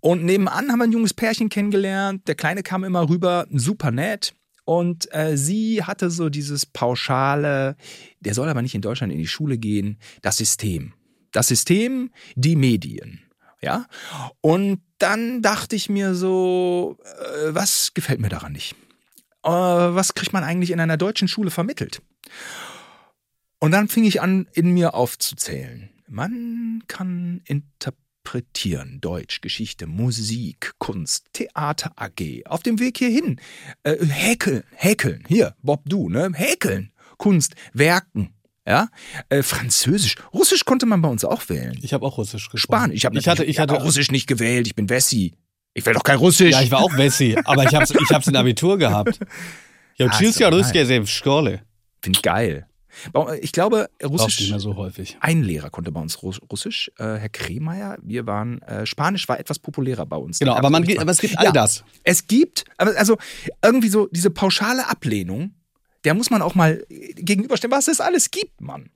Und 0.00 0.24
nebenan 0.24 0.70
haben 0.70 0.78
wir 0.78 0.84
ein 0.84 0.92
junges 0.92 1.14
Pärchen 1.14 1.48
kennengelernt. 1.48 2.28
Der 2.28 2.36
Kleine 2.36 2.62
kam 2.62 2.84
immer 2.84 3.08
rüber, 3.08 3.46
super 3.50 3.90
nett. 3.90 4.34
Und 4.64 5.12
äh, 5.12 5.36
sie 5.36 5.82
hatte 5.82 6.10
so 6.10 6.28
dieses 6.28 6.64
pauschale, 6.64 7.76
der 8.20 8.34
soll 8.34 8.48
aber 8.48 8.62
nicht 8.62 8.74
in 8.74 8.82
Deutschland 8.82 9.12
in 9.12 9.18
die 9.18 9.26
Schule 9.26 9.58
gehen, 9.58 9.98
das 10.22 10.36
System. 10.36 10.92
Das 11.32 11.48
System, 11.48 12.10
die 12.36 12.56
Medien. 12.56 13.20
Ja. 13.60 13.86
Und 14.40 14.80
dann 14.98 15.42
dachte 15.42 15.76
ich 15.76 15.88
mir 15.88 16.14
so, 16.14 16.98
äh, 17.04 17.54
was 17.54 17.92
gefällt 17.94 18.20
mir 18.20 18.28
daran 18.28 18.52
nicht? 18.52 18.76
Äh, 19.42 19.50
was 19.50 20.14
kriegt 20.14 20.32
man 20.32 20.44
eigentlich 20.44 20.70
in 20.70 20.80
einer 20.80 20.96
deutschen 20.96 21.26
Schule 21.26 21.50
vermittelt? 21.50 22.00
Und 23.58 23.72
dann 23.72 23.88
fing 23.88 24.04
ich 24.04 24.20
an, 24.20 24.48
in 24.52 24.72
mir 24.72 24.94
aufzuzählen. 24.94 25.90
Man 26.08 26.82
kann 26.88 27.42
interpretieren 27.44 29.00
Deutsch, 29.00 29.40
Geschichte, 29.42 29.86
Musik, 29.86 30.72
Kunst, 30.78 31.26
Theater 31.32 31.92
AG. 31.96 32.46
Auf 32.46 32.62
dem 32.62 32.78
Weg 32.78 32.98
hierhin. 32.98 33.40
Äh, 33.82 34.04
häkeln, 34.04 34.64
häkeln. 34.74 35.24
Hier, 35.28 35.54
Bob 35.62 35.82
Du, 35.86 36.08
ne? 36.08 36.30
Häkeln. 36.34 36.92
Kunst, 37.18 37.54
Werken, 37.74 38.32
ja, 38.66 38.88
äh, 39.30 39.42
Französisch, 39.42 40.16
Russisch 40.32 40.64
konnte 40.64 40.86
man 40.86 41.02
bei 41.02 41.08
uns 41.08 41.24
auch 41.24 41.48
wählen. 41.48 41.78
Ich 41.82 41.92
habe 41.92 42.06
auch 42.06 42.18
Russisch 42.18 42.48
gesprochen. 42.50 42.78
Spanisch, 42.78 42.96
ich 42.98 43.04
habe 43.04 43.18
ich 43.18 43.28
hatte, 43.28 43.44
ich 43.44 43.58
hatte 43.58 43.74
Russisch 43.74 44.10
nicht 44.10 44.26
gewählt. 44.26 44.66
Ich 44.66 44.74
bin 44.74 44.88
Wessi. 44.88 45.34
Ich 45.74 45.84
wähle 45.86 45.94
doch 45.94 46.02
kein 46.02 46.18
Russisch. 46.18 46.52
Ja, 46.52 46.62
ich 46.62 46.70
war 46.70 46.80
auch 46.80 46.96
Wessi, 46.96 47.36
aber 47.44 47.64
ich 47.64 47.74
habe 47.74 47.84
ich 47.84 48.26
in 48.28 48.36
Abitur 48.36 48.78
gehabt. 48.78 49.18
Ja, 49.96 50.06
ah, 50.06 50.16
tschüss, 50.16 50.38
ja 50.38 50.48
Russisch 50.48 50.74
in 50.74 51.06
Schule. 51.06 51.60
Finde 52.02 52.16
ich 52.18 52.22
geil. 52.22 52.66
Bei- 53.12 53.38
Ich 53.40 53.52
glaube, 53.52 53.88
Brauchst 54.00 54.12
nicht 54.12 54.20
Russisch. 54.22 54.50
mehr 54.50 54.58
so 54.58 54.74
häufig. 54.76 55.16
Ein 55.20 55.42
Lehrer 55.44 55.70
konnte 55.70 55.92
bei 55.92 56.00
uns 56.00 56.22
Russ- 56.22 56.40
Russisch, 56.50 56.90
äh, 56.98 57.04
Herr 57.16 57.28
Kremeyer. 57.28 57.98
Wir 58.02 58.26
waren, 58.26 58.60
äh, 58.62 58.84
Spanisch 58.84 59.28
war 59.28 59.38
etwas 59.38 59.60
populärer 59.60 60.06
bei 60.06 60.16
uns. 60.16 60.40
Genau, 60.40 60.54
aber, 60.56 60.70
man, 60.70 60.82
aber 60.98 61.10
es 61.12 61.18
gibt 61.20 61.34
Ja. 61.34 61.38
all 61.40 61.52
das. 61.52 61.84
Es 62.02 62.26
gibt, 62.26 62.64
also 62.78 63.16
irgendwie 63.64 63.88
so 63.90 64.08
diese 64.10 64.30
pauschale 64.30 64.88
Ablehnung, 64.88 65.54
der 66.04 66.14
muss 66.14 66.30
man 66.30 66.42
auch 66.42 66.54
mal 66.56 66.84
gegenüberstellen, 66.88 67.70
was 67.72 67.86
es 67.86 68.00
alles 68.00 68.30
gibt, 68.32 68.60
Mann. 68.60 68.90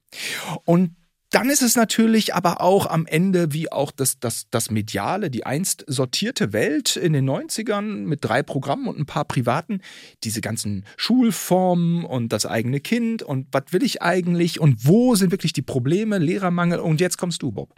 Und 0.65 0.97
dann 1.35 1.51
ist 1.51 1.63
es 1.63 1.75
natürlich 1.77 2.35
aber 2.35 2.61
auch 2.61 2.87
am 2.87 3.07
Ende 3.07 3.53
wie 3.53 3.73
auch 3.73 3.91
das, 3.91 4.21
das, 4.21 4.47
das 4.51 4.71
Mediale, 4.71 5.31
die 5.31 5.45
einst 5.45 5.85
sortierte 5.89 6.53
Welt 6.53 6.97
in 6.97 7.13
den 7.13 7.29
90ern 7.29 7.83
mit 8.05 8.25
drei 8.25 8.43
Programmen 8.43 8.87
und 8.87 8.99
ein 8.99 9.07
paar 9.07 9.25
privaten, 9.25 9.81
diese 10.23 10.41
ganzen 10.41 10.85
Schulformen 10.97 12.05
und 12.05 12.33
das 12.33 12.47
eigene 12.47 12.79
Kind 12.81 13.23
und 13.23 13.49
was 13.53 13.65
will 13.71 13.83
ich 13.83 14.01
eigentlich 14.03 14.61
und 14.61 14.87
wo 14.87 15.17
sind 15.17 15.33
wirklich 15.33 15.53
die 15.53 15.63
Probleme, 15.63 16.19
Lehrermangel 16.19 16.79
und 16.79 17.01
jetzt 17.01 17.19
kommst 17.19 17.43
du, 17.43 17.51
Bob. 17.51 17.75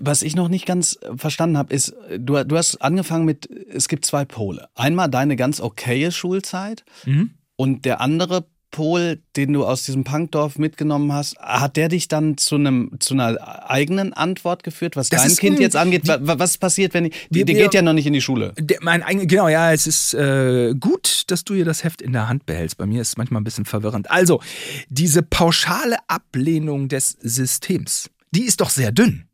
Was 0.00 0.22
ich 0.22 0.34
noch 0.36 0.48
nicht 0.48 0.66
ganz 0.66 0.98
äh, 1.02 1.16
verstanden 1.16 1.56
habe, 1.56 1.72
ist, 1.74 1.94
du, 2.18 2.44
du 2.44 2.56
hast 2.56 2.76
angefangen 2.82 3.24
mit, 3.24 3.48
es 3.50 3.88
gibt 3.88 4.04
zwei 4.04 4.24
Pole. 4.24 4.68
Einmal 4.74 5.08
deine 5.08 5.36
ganz 5.36 5.60
okaye 5.60 6.10
Schulzeit 6.12 6.84
Mhm. 7.04 7.30
und 7.56 7.84
der 7.84 8.00
andere 8.00 8.46
Pol, 8.72 9.20
den 9.36 9.52
du 9.52 9.64
aus 9.64 9.84
diesem 9.84 10.02
Punkdorf 10.02 10.58
mitgenommen 10.58 11.12
hast, 11.12 11.38
hat 11.38 11.76
der 11.76 11.88
dich 11.88 12.08
dann 12.08 12.36
zu 12.38 12.56
einem 12.56 12.90
zu 12.98 13.14
einer 13.14 13.70
eigenen 13.70 14.12
Antwort 14.12 14.64
geführt, 14.64 14.96
was 14.96 15.10
Das 15.10 15.22
dein 15.22 15.36
Kind 15.36 15.60
jetzt 15.60 15.76
angeht? 15.76 16.08
Wa- 16.08 16.18
Was 16.22 16.58
passiert, 16.58 16.94
wenn 16.94 17.04
die, 17.04 17.12
Wir- 17.30 17.44
die 17.44 17.54
wir- 17.54 17.62
geht 17.64 17.74
ja 17.74 17.82
noch 17.82 17.92
nicht 17.92 18.06
in 18.06 18.14
die 18.14 18.20
Schule? 18.22 18.52
Der, 18.58 18.78
mein 18.80 19.04
genau, 19.28 19.46
ja, 19.48 19.72
es 19.72 19.86
ist 19.86 20.14
äh, 20.14 20.74
gut, 20.74 21.24
dass 21.28 21.44
du 21.44 21.54
hier 21.54 21.64
das 21.66 21.84
Heft 21.84 22.02
in 22.02 22.12
der 22.12 22.28
Hand 22.28 22.46
behältst. 22.46 22.78
Bei 22.78 22.86
mir 22.86 23.02
ist 23.02 23.08
es 23.08 23.16
manchmal 23.16 23.40
ein 23.42 23.44
bisschen 23.44 23.66
verwirrend. 23.66 24.10
Also, 24.10 24.40
diese 24.88 25.22
pauschale 25.22 25.96
Ablehnung 26.08 26.88
des 26.88 27.16
Systems, 27.20 28.10
die 28.34 28.42
ist 28.44 28.60
doch 28.62 28.70
sehr 28.70 28.90
dünn. 28.90 29.26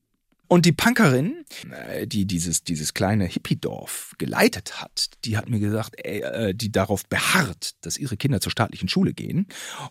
Und 0.48 0.64
die 0.64 0.72
Punkerin, 0.72 1.44
äh, 1.70 2.06
die 2.06 2.24
dieses, 2.24 2.64
dieses 2.64 2.94
kleine 2.94 3.26
Hippie-Dorf 3.26 4.14
geleitet 4.16 4.80
hat, 4.80 5.10
die 5.26 5.36
hat 5.36 5.50
mir 5.50 5.60
gesagt, 5.60 5.94
ey, 6.02 6.22
äh, 6.22 6.54
die 6.54 6.72
darauf 6.72 7.06
beharrt, 7.06 7.72
dass 7.82 7.98
ihre 7.98 8.16
Kinder 8.16 8.40
zur 8.40 8.50
staatlichen 8.50 8.88
Schule 8.88 9.12
gehen. 9.12 9.46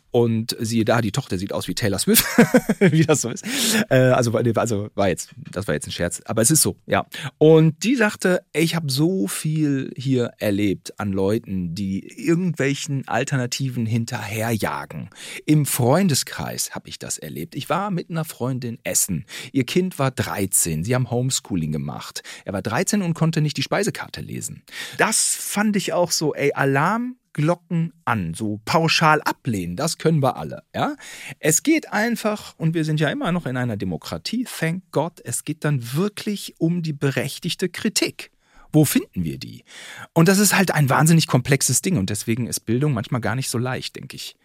Und 0.09 0.57
siehe 0.59 0.83
da, 0.83 1.01
die 1.01 1.11
Tochter 1.11 1.37
sieht 1.37 1.53
aus 1.53 1.67
wie 1.67 1.75
Taylor 1.75 1.99
Swift, 1.99 2.25
wie 2.79 3.05
das 3.05 3.21
so 3.21 3.29
ist. 3.29 3.45
Äh, 3.89 3.97
also, 3.97 4.31
also 4.33 4.89
war 4.95 5.09
jetzt, 5.09 5.29
das 5.51 5.67
war 5.67 5.75
jetzt 5.75 5.87
ein 5.87 5.91
Scherz, 5.91 6.21
aber 6.25 6.41
es 6.41 6.49
ist 6.49 6.63
so, 6.63 6.75
ja. 6.87 7.05
Und 7.37 7.83
die 7.83 7.95
sagte, 7.95 8.43
ey, 8.53 8.63
ich 8.63 8.75
habe 8.75 8.91
so 8.91 9.27
viel 9.27 9.93
hier 9.95 10.31
erlebt 10.39 10.99
an 10.99 11.11
Leuten, 11.11 11.75
die 11.75 11.99
irgendwelchen 11.99 13.07
Alternativen 13.07 13.85
hinterherjagen. 13.85 15.11
Im 15.45 15.67
Freundeskreis 15.67 16.71
habe 16.71 16.89
ich 16.89 16.97
das 16.97 17.19
erlebt. 17.19 17.53
Ich 17.53 17.69
war 17.69 17.91
mit 17.91 18.09
einer 18.09 18.25
Freundin 18.25 18.79
essen. 18.83 19.25
Ihr 19.51 19.63
Kind 19.63 19.99
war 19.99 20.09
13 20.09 20.46
13. 20.47 20.83
Sie 20.83 20.95
haben 20.95 21.09
Homeschooling 21.09 21.71
gemacht. 21.71 22.23
Er 22.45 22.53
war 22.53 22.61
13 22.61 23.01
und 23.01 23.13
konnte 23.13 23.41
nicht 23.41 23.57
die 23.57 23.63
Speisekarte 23.63 24.21
lesen. 24.21 24.63
Das 24.97 25.35
fand 25.35 25.75
ich 25.75 25.93
auch 25.93 26.11
so, 26.11 26.33
ey, 26.33 26.53
Alarmglocken 26.53 27.93
an, 28.05 28.33
so 28.33 28.59
pauschal 28.65 29.21
ablehnen, 29.21 29.75
das 29.75 29.97
können 29.97 30.21
wir 30.21 30.37
alle, 30.37 30.63
ja? 30.73 30.95
Es 31.39 31.63
geht 31.63 31.91
einfach 31.91 32.55
und 32.57 32.73
wir 32.73 32.85
sind 32.85 32.99
ja 32.99 33.09
immer 33.09 33.31
noch 33.31 33.45
in 33.45 33.57
einer 33.57 33.77
Demokratie, 33.77 34.45
thank 34.45 34.83
God, 34.91 35.21
es 35.23 35.43
geht 35.43 35.63
dann 35.63 35.93
wirklich 35.93 36.55
um 36.59 36.81
die 36.81 36.93
berechtigte 36.93 37.69
Kritik. 37.69 38.31
Wo 38.71 38.85
finden 38.85 39.23
wir 39.23 39.37
die? 39.37 39.63
Und 40.13 40.27
das 40.27 40.39
ist 40.39 40.55
halt 40.55 40.73
ein 40.73 40.89
wahnsinnig 40.89 41.27
komplexes 41.27 41.81
Ding 41.81 41.97
und 41.97 42.09
deswegen 42.09 42.47
ist 42.47 42.61
Bildung 42.61 42.93
manchmal 42.93 43.21
gar 43.21 43.35
nicht 43.35 43.49
so 43.49 43.57
leicht, 43.57 43.95
denke 43.95 44.15
ich. 44.15 44.35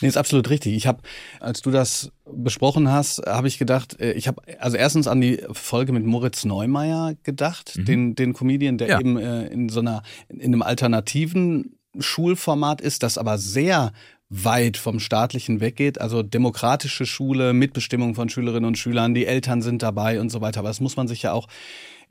Nee, 0.00 0.08
ist 0.08 0.16
absolut 0.16 0.50
richtig. 0.50 0.74
Ich 0.74 0.86
habe, 0.86 1.02
als 1.40 1.62
du 1.62 1.70
das 1.70 2.10
besprochen 2.24 2.90
hast, 2.90 3.22
habe 3.26 3.48
ich 3.48 3.58
gedacht, 3.58 4.00
äh, 4.00 4.12
ich 4.12 4.28
habe 4.28 4.42
also 4.58 4.76
erstens 4.76 5.06
an 5.06 5.20
die 5.20 5.42
Folge 5.52 5.92
mit 5.92 6.04
Moritz 6.04 6.44
Neumeier 6.44 7.14
gedacht, 7.22 7.76
mhm. 7.76 7.84
den, 7.84 8.14
den 8.14 8.32
Comedian, 8.32 8.78
der 8.78 8.88
ja. 8.88 9.00
eben 9.00 9.16
äh, 9.16 9.46
in 9.46 9.68
so 9.68 9.80
einer, 9.80 10.02
in 10.28 10.42
einem 10.42 10.62
alternativen 10.62 11.76
Schulformat 11.98 12.80
ist, 12.80 13.02
das 13.02 13.18
aber 13.18 13.38
sehr 13.38 13.92
weit 14.28 14.76
vom 14.76 15.00
staatlichen 15.00 15.60
weggeht. 15.60 16.00
Also 16.00 16.22
demokratische 16.22 17.06
Schule, 17.06 17.52
Mitbestimmung 17.52 18.14
von 18.14 18.28
Schülerinnen 18.28 18.66
und 18.66 18.78
Schülern, 18.78 19.14
die 19.14 19.26
Eltern 19.26 19.62
sind 19.62 19.82
dabei 19.82 20.20
und 20.20 20.30
so 20.30 20.40
weiter. 20.40 20.60
Aber 20.60 20.68
das 20.68 20.80
muss 20.80 20.96
man 20.96 21.06
sich 21.08 21.22
ja 21.22 21.32
auch 21.32 21.46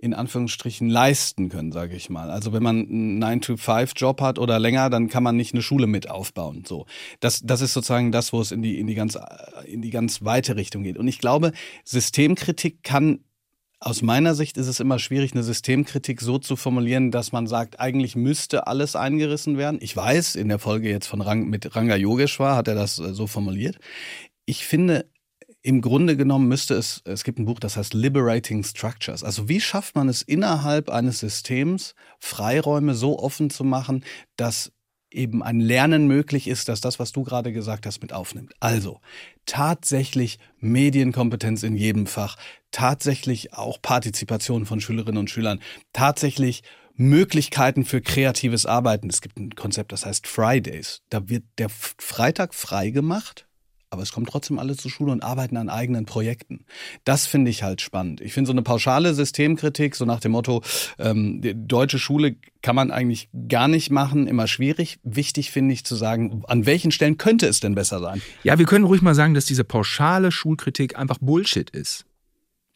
in 0.03 0.13
Anführungsstrichen 0.13 0.89
leisten 0.89 1.47
können, 1.47 1.71
sage 1.71 1.95
ich 1.95 2.09
mal. 2.09 2.29
Also 2.29 2.51
wenn 2.51 2.61
man 2.61 2.79
einen 2.81 3.23
9-to-5-Job 3.23 4.19
hat 4.19 4.37
oder 4.37 4.59
länger, 4.59 4.89
dann 4.89 5.07
kann 5.07 5.23
man 5.23 5.37
nicht 5.37 5.53
eine 5.53 5.61
Schule 5.61 5.87
mit 5.87 6.09
aufbauen. 6.09 6.65
So, 6.67 6.87
das, 7.21 7.39
das 7.41 7.61
ist 7.61 7.71
sozusagen 7.71 8.11
das, 8.11 8.33
wo 8.33 8.41
es 8.41 8.51
in 8.51 8.61
die, 8.61 8.79
in, 8.79 8.87
die 8.87 8.95
ganz, 8.95 9.17
in 9.65 9.81
die 9.81 9.91
ganz 9.91 10.21
weite 10.21 10.57
Richtung 10.57 10.83
geht. 10.83 10.97
Und 10.97 11.07
ich 11.07 11.19
glaube, 11.19 11.53
Systemkritik 11.85 12.83
kann 12.83 13.19
aus 13.79 14.01
meiner 14.01 14.35
Sicht 14.35 14.57
ist 14.57 14.67
es 14.67 14.81
immer 14.81 14.99
schwierig, 14.99 15.33
eine 15.33 15.43
Systemkritik 15.43 16.19
so 16.21 16.37
zu 16.37 16.57
formulieren, 16.57 17.11
dass 17.11 17.31
man 17.31 17.47
sagt, 17.47 17.79
eigentlich 17.79 18.15
müsste 18.15 18.67
alles 18.67 18.95
eingerissen 18.97 19.57
werden. 19.57 19.77
Ich 19.81 19.95
weiß, 19.95 20.35
in 20.35 20.49
der 20.49 20.59
Folge 20.59 20.89
jetzt 20.89 21.07
von 21.07 21.21
Rang, 21.21 21.49
mit 21.49 21.75
Ranga 21.75 21.95
Yogeshwar 21.95 22.57
hat 22.57 22.67
er 22.67 22.75
das 22.75 22.99
äh, 22.99 23.13
so 23.13 23.27
formuliert. 23.27 23.79
Ich 24.45 24.65
finde, 24.65 25.05
im 25.63 25.79
Grunde 25.79 26.17
genommen 26.17 26.49
müsste 26.49 26.75
es, 26.75 27.01
es 27.05 27.23
gibt 27.23 27.39
ein 27.39 27.45
Buch, 27.45 27.59
das 27.59 27.77
heißt 27.77 27.93
Liberating 27.93 28.63
Structures. 28.63 29.23
Also 29.23 29.47
wie 29.47 29.61
schafft 29.61 29.95
man 29.95 30.09
es 30.09 30.21
innerhalb 30.21 30.89
eines 30.89 31.19
Systems, 31.19 31.95
Freiräume 32.19 32.95
so 32.95 33.17
offen 33.17 33.49
zu 33.49 33.63
machen, 33.63 34.03
dass 34.35 34.73
eben 35.09 35.41
ein 35.41 35.61
Lernen 35.61 36.07
möglich 36.07 36.47
ist, 36.47 36.67
dass 36.67 36.81
das, 36.81 36.99
was 36.99 37.13
du 37.13 37.23
gerade 37.23 37.53
gesagt 37.53 37.85
hast, 37.85 38.01
mit 38.01 38.11
aufnimmt. 38.11 38.53
Also 38.59 38.99
tatsächlich 39.45 40.37
Medienkompetenz 40.59 41.63
in 41.63 41.77
jedem 41.77 42.07
Fach, 42.07 42.35
tatsächlich 42.71 43.53
auch 43.53 43.81
Partizipation 43.81 44.65
von 44.65 44.81
Schülerinnen 44.81 45.19
und 45.19 45.29
Schülern, 45.29 45.61
tatsächlich 45.93 46.63
Möglichkeiten 46.95 47.85
für 47.85 48.01
kreatives 48.01 48.65
Arbeiten. 48.65 49.09
Es 49.09 49.21
gibt 49.21 49.37
ein 49.37 49.55
Konzept, 49.55 49.93
das 49.93 50.05
heißt 50.05 50.27
Fridays. 50.27 51.01
Da 51.09 51.29
wird 51.29 51.45
der 51.57 51.69
Freitag 51.69 52.53
frei 52.53 52.89
gemacht 52.89 53.47
aber 53.93 54.01
es 54.01 54.11
kommen 54.11 54.25
trotzdem 54.25 54.59
alle 54.59 54.75
zur 54.75 54.91
Schule 54.91 55.11
und 55.11 55.23
arbeiten 55.23 55.55
an 55.55 55.69
eigenen 55.69 56.05
Projekten. 56.05 56.65
Das 57.05 57.25
finde 57.25 57.51
ich 57.51 57.63
halt 57.63 57.79
spannend. 57.79 58.21
Ich 58.21 58.33
finde 58.33 58.47
so 58.47 58.53
eine 58.53 58.63
pauschale 58.63 59.13
Systemkritik, 59.13 59.95
so 59.95 60.03
nach 60.05 60.19
dem 60.19 60.33
Motto, 60.33 60.61
ähm, 60.99 61.41
deutsche 61.67 61.99
Schule 61.99 62.35
kann 62.61 62.75
man 62.75 62.91
eigentlich 62.91 63.29
gar 63.47 63.67
nicht 63.67 63.91
machen, 63.91 64.27
immer 64.27 64.47
schwierig. 64.47 64.99
Wichtig 65.03 65.51
finde 65.51 65.73
ich 65.73 65.85
zu 65.85 65.95
sagen, 65.95 66.43
an 66.47 66.65
welchen 66.65 66.91
Stellen 66.91 67.17
könnte 67.17 67.47
es 67.47 67.59
denn 67.59 67.75
besser 67.75 67.99
sein? 67.99 68.21
Ja, 68.43 68.57
wir 68.57 68.65
können 68.65 68.85
ruhig 68.85 69.01
mal 69.01 69.15
sagen, 69.15 69.33
dass 69.33 69.45
diese 69.45 69.63
pauschale 69.63 70.31
Schulkritik 70.31 70.97
einfach 70.97 71.19
Bullshit 71.21 71.69
ist. 71.69 72.05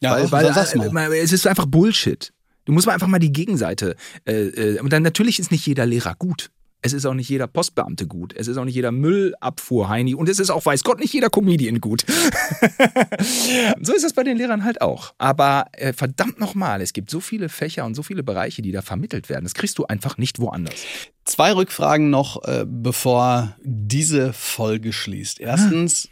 Ja, 0.00 0.12
weil, 0.12 0.30
weil 0.30 1.12
äh, 1.12 1.18
es 1.18 1.32
ist 1.32 1.46
einfach 1.46 1.66
Bullshit. 1.66 2.32
Du 2.64 2.72
musst 2.72 2.86
mal 2.86 2.92
einfach 2.92 3.08
mal 3.08 3.18
die 3.18 3.32
Gegenseite. 3.32 3.96
Äh, 4.26 4.34
äh, 4.34 4.80
und 4.80 4.92
dann 4.92 5.02
natürlich 5.02 5.40
ist 5.40 5.50
nicht 5.50 5.66
jeder 5.66 5.86
Lehrer 5.86 6.14
gut. 6.14 6.50
Es 6.80 6.92
ist 6.92 7.06
auch 7.06 7.14
nicht 7.14 7.28
jeder 7.28 7.48
Postbeamte 7.48 8.06
gut. 8.06 8.32
Es 8.36 8.46
ist 8.46 8.56
auch 8.56 8.64
nicht 8.64 8.76
jeder 8.76 8.92
Müllabfuhrheini. 8.92 10.14
Und 10.14 10.28
es 10.28 10.38
ist 10.38 10.50
auch, 10.50 10.64
weiß 10.64 10.84
Gott, 10.84 11.00
nicht 11.00 11.12
jeder 11.12 11.28
Comedian 11.28 11.80
gut. 11.80 12.04
so 13.80 13.92
ist 13.92 14.04
es 14.04 14.12
bei 14.12 14.22
den 14.22 14.36
Lehrern 14.36 14.62
halt 14.62 14.80
auch. 14.80 15.12
Aber 15.18 15.66
äh, 15.72 15.92
verdammt 15.92 16.38
nochmal, 16.38 16.80
es 16.80 16.92
gibt 16.92 17.10
so 17.10 17.18
viele 17.18 17.48
Fächer 17.48 17.84
und 17.84 17.94
so 17.94 18.04
viele 18.04 18.22
Bereiche, 18.22 18.62
die 18.62 18.70
da 18.70 18.82
vermittelt 18.82 19.28
werden. 19.28 19.44
Das 19.44 19.54
kriegst 19.54 19.78
du 19.78 19.86
einfach 19.86 20.18
nicht 20.18 20.38
woanders. 20.38 20.76
Zwei 21.24 21.52
Rückfragen 21.52 22.10
noch, 22.10 22.44
äh, 22.44 22.64
bevor 22.66 23.56
diese 23.62 24.32
Folge 24.32 24.92
schließt. 24.92 25.40
Erstens, 25.40 26.08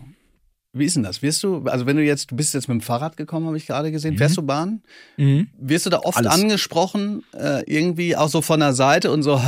wie 0.78 0.84
ist 0.84 0.96
denn 0.96 1.02
das? 1.02 1.22
Wirst 1.22 1.42
du, 1.42 1.64
also 1.66 1.86
wenn 1.86 1.96
du 1.96 2.02
jetzt, 2.02 2.30
du 2.30 2.36
bist 2.36 2.54
jetzt 2.54 2.68
mit 2.68 2.80
dem 2.80 2.80
Fahrrad 2.80 3.16
gekommen, 3.16 3.46
habe 3.46 3.56
ich 3.56 3.66
gerade 3.66 3.90
gesehen, 3.90 4.14
mhm. 4.14 4.18
fährst 4.18 4.36
du 4.36 4.42
Bahn? 4.42 4.82
Mhm. 5.16 5.48
Wirst 5.58 5.86
du 5.86 5.90
da 5.90 6.00
oft 6.00 6.18
Alles. 6.18 6.32
angesprochen, 6.32 7.22
äh, 7.32 7.62
irgendwie 7.66 8.16
auch 8.16 8.28
so 8.28 8.42
von 8.42 8.60
der 8.60 8.72
Seite 8.72 9.10
und 9.10 9.22
so, 9.22 9.34
und 9.34 9.40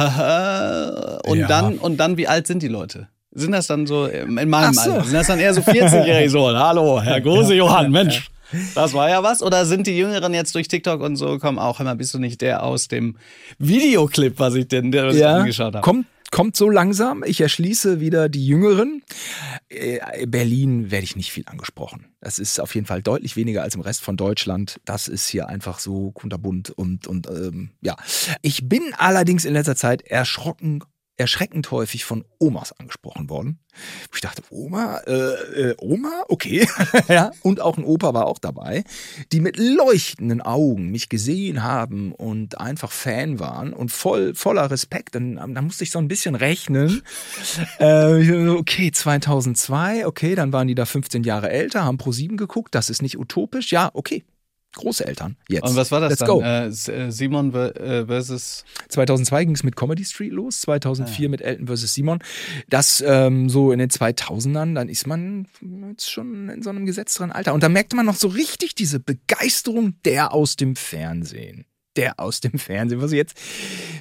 ja. 1.38 1.46
dann, 1.46 1.78
und 1.78 1.98
dann, 1.98 2.16
wie 2.16 2.28
alt 2.28 2.46
sind 2.46 2.62
die 2.62 2.68
Leute? 2.68 3.08
Sind 3.32 3.52
das 3.52 3.66
dann 3.66 3.86
so, 3.86 4.06
in 4.06 4.48
meinem 4.48 4.72
so. 4.72 4.80
Alter, 4.80 5.04
sind 5.04 5.14
das 5.14 5.26
dann 5.26 5.38
eher 5.38 5.54
so 5.54 5.60
40-jährige 5.60 6.30
so, 6.30 6.48
hallo, 6.48 7.00
Herr 7.00 7.20
Große 7.20 7.54
Johann, 7.54 7.92
Mensch, 7.92 8.30
das 8.74 8.94
war 8.94 9.10
ja 9.10 9.22
was. 9.22 9.42
Oder 9.42 9.66
sind 9.66 9.86
die 9.86 9.96
Jüngeren 9.96 10.32
jetzt 10.32 10.54
durch 10.54 10.68
TikTok 10.68 11.02
und 11.02 11.16
so, 11.16 11.38
kommen 11.38 11.58
auch 11.58 11.80
immer, 11.80 11.94
bist 11.94 12.14
du 12.14 12.18
nicht 12.18 12.40
der 12.40 12.62
aus 12.62 12.88
dem 12.88 13.16
Videoclip, 13.58 14.38
was 14.38 14.54
ich 14.54 14.68
denn 14.68 14.90
der, 14.90 15.08
was 15.08 15.16
ja, 15.16 15.34
ich 15.34 15.40
angeschaut 15.40 15.74
habe? 15.74 15.84
Kommt 15.84 16.06
kommt 16.30 16.56
so 16.56 16.68
langsam. 16.68 17.24
Ich 17.26 17.40
erschließe 17.40 18.00
wieder 18.00 18.28
die 18.28 18.46
Jüngeren. 18.46 19.02
Äh, 19.68 20.26
Berlin 20.26 20.90
werde 20.90 21.04
ich 21.04 21.16
nicht 21.16 21.33
viel 21.33 21.44
angesprochen. 21.46 22.07
Das 22.20 22.38
ist 22.38 22.61
auf 22.61 22.74
jeden 22.74 22.87
Fall 22.87 23.02
deutlich 23.02 23.37
weniger 23.37 23.62
als 23.62 23.74
im 23.74 23.81
Rest 23.81 24.02
von 24.02 24.16
Deutschland. 24.16 24.81
Das 24.85 25.09
ist 25.09 25.28
hier 25.28 25.48
einfach 25.48 25.78
so 25.78 26.11
kunterbunt 26.12 26.70
und, 26.70 27.07
und 27.07 27.28
ähm, 27.28 27.70
ja. 27.81 27.96
Ich 28.42 28.68
bin 28.68 28.94
allerdings 28.96 29.44
in 29.44 29.52
letzter 29.52 29.76
Zeit 29.76 30.02
erschrocken 30.02 30.83
erschreckend 31.18 31.70
häufig 31.72 32.04
von 32.04 32.24
Omas 32.38 32.72
angesprochen 32.78 33.28
worden. 33.28 33.59
Ich 34.14 34.20
dachte, 34.20 34.42
Oma, 34.50 34.98
äh, 35.07 35.70
äh, 35.70 35.74
Oma, 35.78 36.24
okay. 36.28 36.66
ja, 37.09 37.33
und 37.42 37.61
auch 37.61 37.76
ein 37.76 37.85
Opa 37.85 38.14
war 38.14 38.26
auch 38.26 38.38
dabei, 38.38 38.85
die 39.33 39.40
mit 39.40 39.57
leuchtenden 39.59 40.40
Augen 40.40 40.90
mich 40.90 41.09
gesehen 41.09 41.62
haben 41.62 42.12
und 42.12 42.61
einfach 42.61 42.92
Fan 42.92 43.40
waren 43.40 43.72
und 43.72 43.90
voll, 43.90 44.35
voller 44.35 44.70
Respekt. 44.70 45.16
Dann, 45.16 45.35
dann 45.37 45.64
musste 45.64 45.85
ich 45.85 45.90
so 45.90 45.98
ein 45.98 46.09
bisschen 46.09 46.37
rechnen. 46.37 47.02
äh, 47.78 48.48
okay, 48.48 48.92
2002, 48.92 50.07
okay, 50.07 50.35
dann 50.37 50.52
waren 50.52 50.68
die 50.68 50.74
da 50.76 50.87
15 50.87 51.24
Jahre 51.24 51.50
älter, 51.50 51.85
haben 51.85 51.98
Pro 51.98 52.12
7 52.12 52.37
geguckt, 52.37 52.74
das 52.74 52.90
ist 52.90 53.02
nicht 53.02 53.18
utopisch. 53.18 53.72
Ja, 53.72 53.90
okay, 53.92 54.24
Großeltern 54.78 55.36
jetzt. 55.48 55.64
Und 55.64 55.76
was 55.76 55.90
war 55.92 56.00
das 56.00 56.10
Let's 56.10 56.20
dann? 56.20 56.28
Go. 56.28 56.40
Äh, 56.40 56.66
äh 56.66 57.10
Simon 57.10 57.54
äh, 57.54 58.06
versus 58.06 58.64
2002 58.88 59.44
ging 59.44 59.54
es 59.54 59.62
mit 59.62 59.76
Comedy 59.76 60.04
Street 60.04 60.32
los, 60.32 60.62
2004 60.62 61.26
ah. 61.26 61.30
mit 61.30 61.40
Elton 61.42 61.66
versus 61.66 61.92
Simon. 61.92 62.20
Das 62.68 63.04
ähm, 63.06 63.50
so 63.50 63.72
in 63.72 63.78
den 63.78 63.90
2000ern, 63.90 64.74
dann 64.74 64.88
ist 64.88 65.06
man 65.06 65.46
jetzt 65.90 66.10
schon 66.10 66.48
in 66.48 66.62
so 66.62 66.70
einem 66.70 66.86
gesetzteren 66.86 67.30
Alter 67.30 67.54
und 67.54 67.62
da 67.62 67.68
merkte 67.68 67.96
man 67.96 68.06
noch 68.06 68.16
so 68.16 68.28
richtig 68.28 68.74
diese 68.74 69.00
Begeisterung 69.00 69.94
der 70.04 70.32
aus 70.32 70.56
dem 70.56 70.76
Fernsehen. 70.76 71.66
Der 71.96 72.20
aus 72.20 72.40
dem 72.40 72.58
Fernsehen, 72.58 73.00
was 73.00 73.12
jetzt 73.12 73.36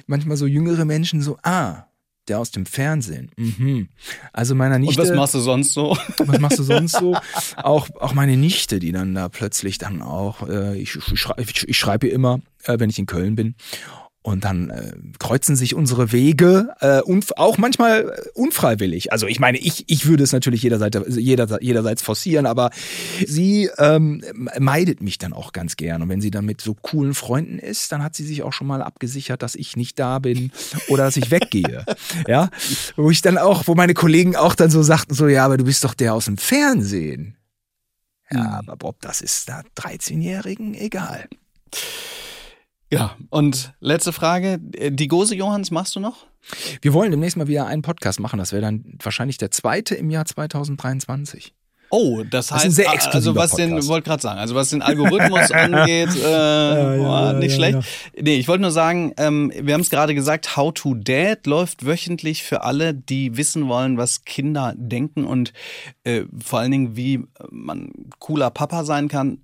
manchmal 0.06 0.36
so 0.36 0.46
jüngere 0.46 0.84
Menschen 0.84 1.20
so, 1.20 1.36
ah, 1.42 1.87
der 2.28 2.38
aus 2.38 2.50
dem 2.50 2.66
Fernsehen. 2.66 3.30
Mhm. 3.36 3.88
Also 4.32 4.54
meiner 4.54 4.78
Nichte. 4.78 5.00
Und 5.00 5.08
was 5.08 5.16
machst 5.16 5.34
du 5.34 5.40
sonst 5.40 5.72
so? 5.72 5.96
Was 6.18 6.38
machst 6.38 6.58
du 6.58 6.62
sonst 6.62 6.92
so? 6.92 7.16
auch, 7.56 7.88
auch 8.00 8.14
meine 8.14 8.36
Nichte, 8.36 8.78
die 8.78 8.92
dann 8.92 9.14
da 9.14 9.28
plötzlich 9.28 9.78
dann 9.78 10.02
auch, 10.02 10.48
äh, 10.48 10.78
ich, 10.78 10.96
ich, 10.96 11.26
ich, 11.36 11.68
ich 11.68 11.78
schreibe 11.78 12.06
ihr 12.06 12.12
immer, 12.12 12.40
äh, 12.64 12.78
wenn 12.78 12.90
ich 12.90 12.98
in 12.98 13.06
Köln 13.06 13.36
bin. 13.36 13.54
Und 14.28 14.44
dann 14.44 14.68
äh, 14.68 14.92
kreuzen 15.18 15.56
sich 15.56 15.74
unsere 15.74 16.12
Wege, 16.12 16.74
äh, 16.80 17.00
und 17.00 17.38
auch 17.38 17.56
manchmal 17.56 18.10
äh, 18.10 18.28
unfreiwillig. 18.34 19.10
Also 19.10 19.26
ich 19.26 19.40
meine, 19.40 19.56
ich, 19.56 19.84
ich 19.88 20.06
würde 20.06 20.22
es 20.22 20.32
natürlich 20.32 20.62
jederseits, 20.62 21.16
jeder, 21.16 21.62
jederseits 21.62 22.02
forcieren, 22.02 22.44
aber 22.44 22.70
sie 23.26 23.70
ähm, 23.78 24.22
meidet 24.58 25.00
mich 25.00 25.16
dann 25.16 25.32
auch 25.32 25.52
ganz 25.52 25.76
gern. 25.76 26.02
Und 26.02 26.10
wenn 26.10 26.20
sie 26.20 26.30
dann 26.30 26.44
mit 26.44 26.60
so 26.60 26.74
coolen 26.74 27.14
Freunden 27.14 27.58
ist, 27.58 27.90
dann 27.90 28.02
hat 28.02 28.14
sie 28.14 28.26
sich 28.26 28.42
auch 28.42 28.52
schon 28.52 28.66
mal 28.66 28.82
abgesichert, 28.82 29.42
dass 29.42 29.54
ich 29.54 29.76
nicht 29.76 29.98
da 29.98 30.18
bin 30.18 30.52
oder 30.88 31.04
dass 31.04 31.16
ich 31.16 31.30
weggehe. 31.30 31.86
ja, 32.26 32.50
wo 32.96 33.10
ich 33.10 33.22
dann 33.22 33.38
auch, 33.38 33.66
wo 33.66 33.74
meine 33.74 33.94
Kollegen 33.94 34.36
auch 34.36 34.54
dann 34.54 34.70
so 34.70 34.82
sagten, 34.82 35.14
so 35.14 35.26
ja, 35.26 35.46
aber 35.46 35.56
du 35.56 35.64
bist 35.64 35.84
doch 35.84 35.94
der 35.94 36.12
aus 36.12 36.26
dem 36.26 36.36
Fernsehen. 36.36 37.36
Ja, 38.30 38.40
hm. 38.40 38.68
aber 38.68 38.76
Bob, 38.76 39.00
das 39.00 39.22
ist 39.22 39.48
da 39.48 39.62
13-Jährigen 39.76 40.74
egal. 40.74 41.28
Ja, 42.90 43.16
und 43.30 43.74
letzte 43.80 44.12
Frage. 44.12 44.58
Die 44.58 45.08
Gose 45.08 45.34
Johanns 45.34 45.70
machst 45.70 45.94
du 45.94 46.00
noch? 46.00 46.26
Wir 46.80 46.94
wollen 46.94 47.10
demnächst 47.10 47.36
mal 47.36 47.48
wieder 47.48 47.66
einen 47.66 47.82
Podcast 47.82 48.18
machen. 48.20 48.38
Das 48.38 48.52
wäre 48.52 48.62
dann 48.62 48.98
wahrscheinlich 49.02 49.36
der 49.36 49.50
zweite 49.50 49.94
im 49.94 50.10
Jahr 50.10 50.24
2023. 50.24 51.54
Oh, 51.90 52.22
das 52.22 52.50
heißt, 52.50 52.66
das 52.66 52.74
sehr 52.74 52.90
also 52.90 53.34
was 53.34 53.50
Podcast. 53.52 53.70
den, 53.70 53.88
wollte 53.88 54.08
gerade 54.08 54.22
sagen, 54.22 54.38
also 54.38 54.54
was 54.54 54.68
den 54.70 54.82
Algorithmus 54.82 55.50
angeht, 55.52 56.14
äh, 56.16 56.20
ja, 56.20 56.94
ja, 56.94 57.32
nicht 57.32 57.52
ja, 57.52 57.56
schlecht. 57.56 57.88
Nee, 58.20 58.36
ich 58.36 58.46
wollte 58.46 58.60
nur 58.60 58.70
sagen, 58.70 59.14
ähm, 59.16 59.50
wir 59.58 59.72
haben 59.72 59.80
es 59.80 59.88
gerade 59.88 60.14
gesagt, 60.14 60.56
How 60.56 60.72
to 60.74 60.94
Dad 60.94 61.46
läuft 61.46 61.86
wöchentlich 61.86 62.42
für 62.42 62.62
alle, 62.62 62.92
die 62.92 63.38
wissen 63.38 63.68
wollen, 63.68 63.96
was 63.96 64.24
Kinder 64.24 64.74
denken 64.76 65.24
und 65.24 65.54
äh, 66.04 66.24
vor 66.44 66.58
allen 66.58 66.72
Dingen, 66.72 66.96
wie 66.96 67.24
man 67.50 67.90
cooler 68.18 68.50
Papa 68.50 68.84
sein 68.84 69.08
kann 69.08 69.38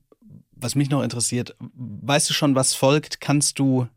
was 0.57 0.75
mich 0.75 0.91
noch 0.91 1.03
interessiert, 1.03 1.57
weißt 1.75 2.29
du 2.31 2.35
schon, 2.35 2.55
was 2.55 2.75
folgt? 2.75 3.21
Kannst 3.21 3.59
du 3.59 3.89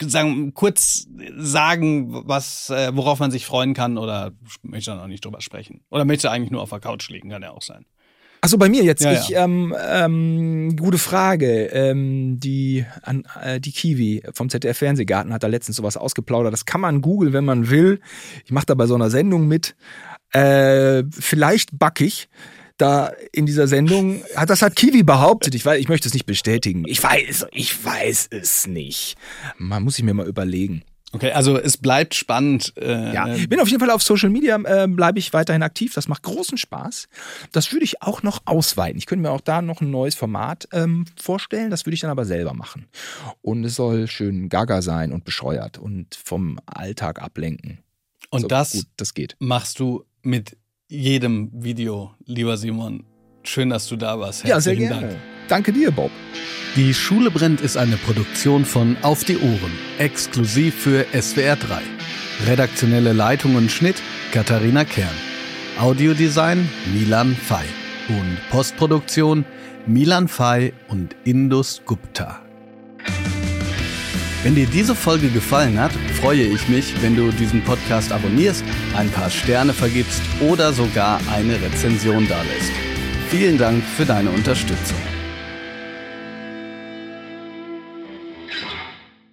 sagen, 0.00 0.54
kurz 0.54 1.06
sagen, 1.36 2.26
was, 2.26 2.70
äh, 2.70 2.90
worauf 2.94 3.20
man 3.20 3.30
sich 3.30 3.46
freuen 3.46 3.74
kann 3.74 3.98
oder 3.98 4.32
möchte 4.62 4.90
da 4.90 4.96
noch 4.96 5.06
nicht 5.06 5.24
drüber 5.24 5.40
sprechen? 5.40 5.82
Oder 5.90 6.04
möchte 6.04 6.30
eigentlich 6.30 6.50
nur 6.50 6.62
auf 6.62 6.70
der 6.70 6.80
Couch 6.80 7.08
liegen, 7.08 7.30
kann 7.30 7.42
ja 7.42 7.50
auch 7.50 7.62
sein. 7.62 7.86
Achso, 8.44 8.58
bei 8.58 8.68
mir 8.68 8.82
jetzt. 8.82 9.04
Ja, 9.04 9.12
ich, 9.12 9.36
Ähm, 9.36 9.72
ähm, 9.80 10.76
gute 10.76 10.98
Frage. 10.98 11.66
Ähm, 11.66 12.40
die, 12.40 12.84
an, 13.02 13.22
äh, 13.40 13.60
die 13.60 13.70
Kiwi 13.70 14.24
vom 14.34 14.50
ZDF 14.50 14.78
Fernsehgarten 14.78 15.32
hat 15.32 15.44
da 15.44 15.46
letztens 15.46 15.76
sowas 15.76 15.96
ausgeplaudert. 15.96 16.52
Das 16.52 16.66
kann 16.66 16.80
man 16.80 17.02
googeln, 17.02 17.32
wenn 17.32 17.44
man 17.44 17.70
will. 17.70 18.00
Ich 18.44 18.50
mache 18.50 18.66
da 18.66 18.74
bei 18.74 18.86
so 18.86 18.96
einer 18.96 19.10
Sendung 19.10 19.46
mit. 19.46 19.76
Äh, 20.32 21.04
vielleicht 21.12 21.78
backig 21.78 22.28
da 22.78 23.12
in 23.32 23.46
dieser 23.46 23.66
Sendung 23.68 24.22
hat 24.36 24.50
das 24.50 24.62
hat 24.62 24.76
Kiwi 24.76 25.02
behauptet. 25.02 25.54
Ich 25.54 25.64
weiß, 25.64 25.78
ich 25.80 25.88
möchte 25.88 26.08
es 26.08 26.14
nicht 26.14 26.26
bestätigen. 26.26 26.84
Ich 26.86 27.02
weiß, 27.02 27.46
ich 27.52 27.84
weiß 27.84 28.28
es 28.30 28.66
nicht. 28.66 29.16
Man 29.58 29.82
muss 29.82 29.96
sich 29.96 30.04
mir 30.04 30.14
mal 30.14 30.26
überlegen. 30.26 30.82
Okay, 31.14 31.30
also 31.32 31.58
es 31.58 31.76
bleibt 31.76 32.14
spannend. 32.14 32.72
Äh, 32.78 33.12
Ja, 33.12 33.26
bin 33.26 33.60
auf 33.60 33.68
jeden 33.68 33.80
Fall 33.80 33.90
auf 33.90 34.02
Social 34.02 34.30
Media, 34.30 34.56
äh, 34.64 34.88
bleibe 34.88 35.18
ich 35.18 35.34
weiterhin 35.34 35.62
aktiv. 35.62 35.92
Das 35.92 36.08
macht 36.08 36.22
großen 36.22 36.56
Spaß. 36.56 37.06
Das 37.52 37.70
würde 37.70 37.84
ich 37.84 38.00
auch 38.00 38.22
noch 38.22 38.40
ausweiten. 38.46 38.96
Ich 38.96 39.04
könnte 39.04 39.20
mir 39.22 39.30
auch 39.30 39.42
da 39.42 39.60
noch 39.60 39.82
ein 39.82 39.90
neues 39.90 40.14
Format 40.14 40.66
ähm, 40.72 41.04
vorstellen. 41.20 41.68
Das 41.70 41.84
würde 41.84 41.94
ich 41.94 42.00
dann 42.00 42.10
aber 42.10 42.24
selber 42.24 42.54
machen. 42.54 42.86
Und 43.42 43.62
es 43.64 43.74
soll 43.74 44.08
schön 44.08 44.48
gaga 44.48 44.80
sein 44.80 45.12
und 45.12 45.24
bescheuert 45.26 45.76
und 45.76 46.14
vom 46.24 46.58
Alltag 46.64 47.20
ablenken. 47.20 47.80
Und 48.30 48.40
So, 48.40 48.48
das 48.48 48.72
gut, 48.72 48.86
das 48.96 49.12
geht. 49.12 49.36
machst 49.38 49.80
du 49.80 50.06
mit 50.22 50.56
jedem 50.92 51.50
Video, 51.52 52.10
lieber 52.26 52.56
Simon. 52.56 53.04
Schön, 53.44 53.70
dass 53.70 53.88
du 53.88 53.96
da 53.96 54.20
warst. 54.20 54.44
Ja, 54.44 54.60
sehr 54.60 54.74
Herzlichen 54.74 54.92
gerne. 54.92 55.08
Dank. 55.08 55.20
Danke 55.48 55.72
dir, 55.72 55.90
Bob. 55.90 56.10
Die 56.76 56.94
Schule 56.94 57.30
brennt 57.30 57.60
ist 57.60 57.76
eine 57.76 57.96
Produktion 57.96 58.64
von 58.64 58.96
Auf 59.02 59.24
die 59.24 59.36
Ohren, 59.36 59.72
exklusiv 59.98 60.74
für 60.74 61.06
SWR 61.18 61.56
3. 61.56 61.80
Redaktionelle 62.46 63.12
Leitung 63.12 63.56
und 63.56 63.70
Schnitt 63.70 63.96
Katharina 64.32 64.84
Kern. 64.84 65.08
Audiodesign 65.78 66.68
Milan 66.94 67.34
Fay. 67.34 67.64
Und 68.08 68.38
Postproduktion 68.50 69.44
Milan 69.86 70.28
Fay 70.28 70.72
und 70.88 71.16
Indus 71.24 71.82
Gupta. 71.84 72.41
Wenn 74.42 74.56
dir 74.56 74.66
diese 74.66 74.96
Folge 74.96 75.30
gefallen 75.30 75.78
hat, 75.78 75.92
freue 76.20 76.42
ich 76.42 76.68
mich, 76.68 77.00
wenn 77.00 77.14
du 77.14 77.30
diesen 77.30 77.62
Podcast 77.62 78.10
abonnierst, 78.10 78.64
ein 78.96 79.08
paar 79.08 79.30
Sterne 79.30 79.72
vergibst 79.72 80.20
oder 80.40 80.72
sogar 80.72 81.20
eine 81.32 81.62
Rezension 81.62 82.26
dalässt. 82.26 82.72
Vielen 83.28 83.56
Dank 83.56 83.84
für 83.84 84.04
deine 84.04 84.30
Unterstützung. 84.30 84.98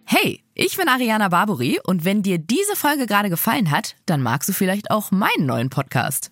Hey, 0.05 0.43
ich 0.53 0.77
bin 0.77 0.87
Ariana 0.87 1.29
Barbori 1.29 1.79
und 1.83 2.05
wenn 2.05 2.21
dir 2.21 2.37
diese 2.37 2.75
Folge 2.75 3.07
gerade 3.07 3.31
gefallen 3.31 3.71
hat, 3.71 3.95
dann 4.05 4.21
magst 4.21 4.47
du 4.49 4.53
vielleicht 4.53 4.91
auch 4.91 5.09
meinen 5.09 5.47
neuen 5.47 5.71
Podcast. 5.71 6.31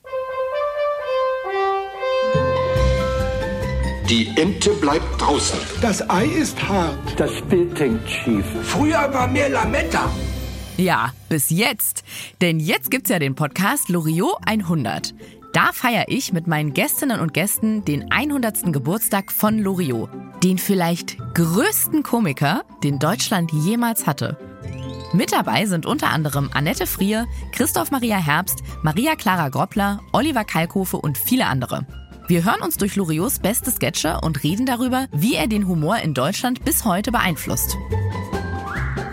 Die 4.09 4.29
Ente 4.37 4.69
bleibt 4.69 5.19
draußen. 5.19 5.59
Das 5.81 6.09
Ei 6.09 6.27
ist 6.27 6.63
hart. 6.69 6.97
Das 7.17 7.41
Bild 7.49 7.77
hängt 7.77 8.09
schief. 8.09 8.45
Früher 8.63 9.13
war 9.13 9.27
mehr 9.27 9.49
Lametta. 9.49 10.09
Ja, 10.77 11.11
bis 11.27 11.49
jetzt. 11.49 12.05
Denn 12.39 12.61
jetzt 12.61 12.89
gibt's 12.89 13.09
ja 13.09 13.19
den 13.19 13.35
Podcast 13.35 13.89
Loriot 13.89 14.37
100. 14.45 15.13
Da 15.51 15.73
feiere 15.73 16.05
ich 16.07 16.31
mit 16.31 16.47
meinen 16.47 16.73
Gästinnen 16.73 17.19
und 17.19 17.33
Gästen 17.33 17.83
den 17.83 18.09
100. 18.09 18.71
Geburtstag 18.71 19.29
von 19.29 19.59
Loriot. 19.59 20.09
Den 20.41 20.57
vielleicht 20.57 21.17
größten 21.33 22.01
Komiker, 22.01 22.63
den 22.85 22.99
Deutschland 22.99 23.51
jemals 23.51 24.07
hatte. 24.07 24.37
Mit 25.11 25.33
dabei 25.33 25.65
sind 25.65 25.85
unter 25.85 26.11
anderem 26.11 26.49
Annette 26.53 26.87
Frier, 26.87 27.25
Christoph 27.51 27.91
Maria 27.91 28.17
Herbst, 28.17 28.63
Maria 28.83 29.15
Clara 29.17 29.49
Groppler, 29.49 29.99
Oliver 30.13 30.45
Kalkofe 30.45 30.95
und 30.95 31.17
viele 31.17 31.47
andere. 31.47 31.85
Wir 32.27 32.43
hören 32.43 32.61
uns 32.61 32.75
durch 32.75 32.97
Loriots 32.97 33.39
beste 33.39 33.71
Sketche 33.71 34.19
und 34.21 34.43
reden 34.43 34.65
darüber, 34.65 35.07
wie 35.13 35.35
er 35.35 35.47
den 35.47 35.65
Humor 35.65 35.99
in 35.99 36.13
Deutschland 36.13 36.65
bis 36.65 36.83
heute 36.83 37.13
beeinflusst. 37.13 37.77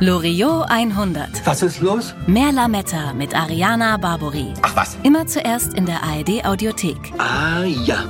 Loriot 0.01 0.69
100. 0.69 1.47
Was 1.47 1.62
ist 1.62 1.81
los? 1.81 2.12
Mehr 2.27 2.51
Lametta 2.51 3.12
mit 3.12 3.33
Ariana 3.33 3.99
Barbori. 3.99 4.53
Ach 4.62 4.75
was. 4.75 4.99
Immer 5.05 5.29
zuerst 5.29 5.75
in 5.75 5.87
der 5.87 6.03
ARD 6.03 6.45
Audiothek. 6.45 6.99
Ah 7.19 7.62
ja. 7.62 8.05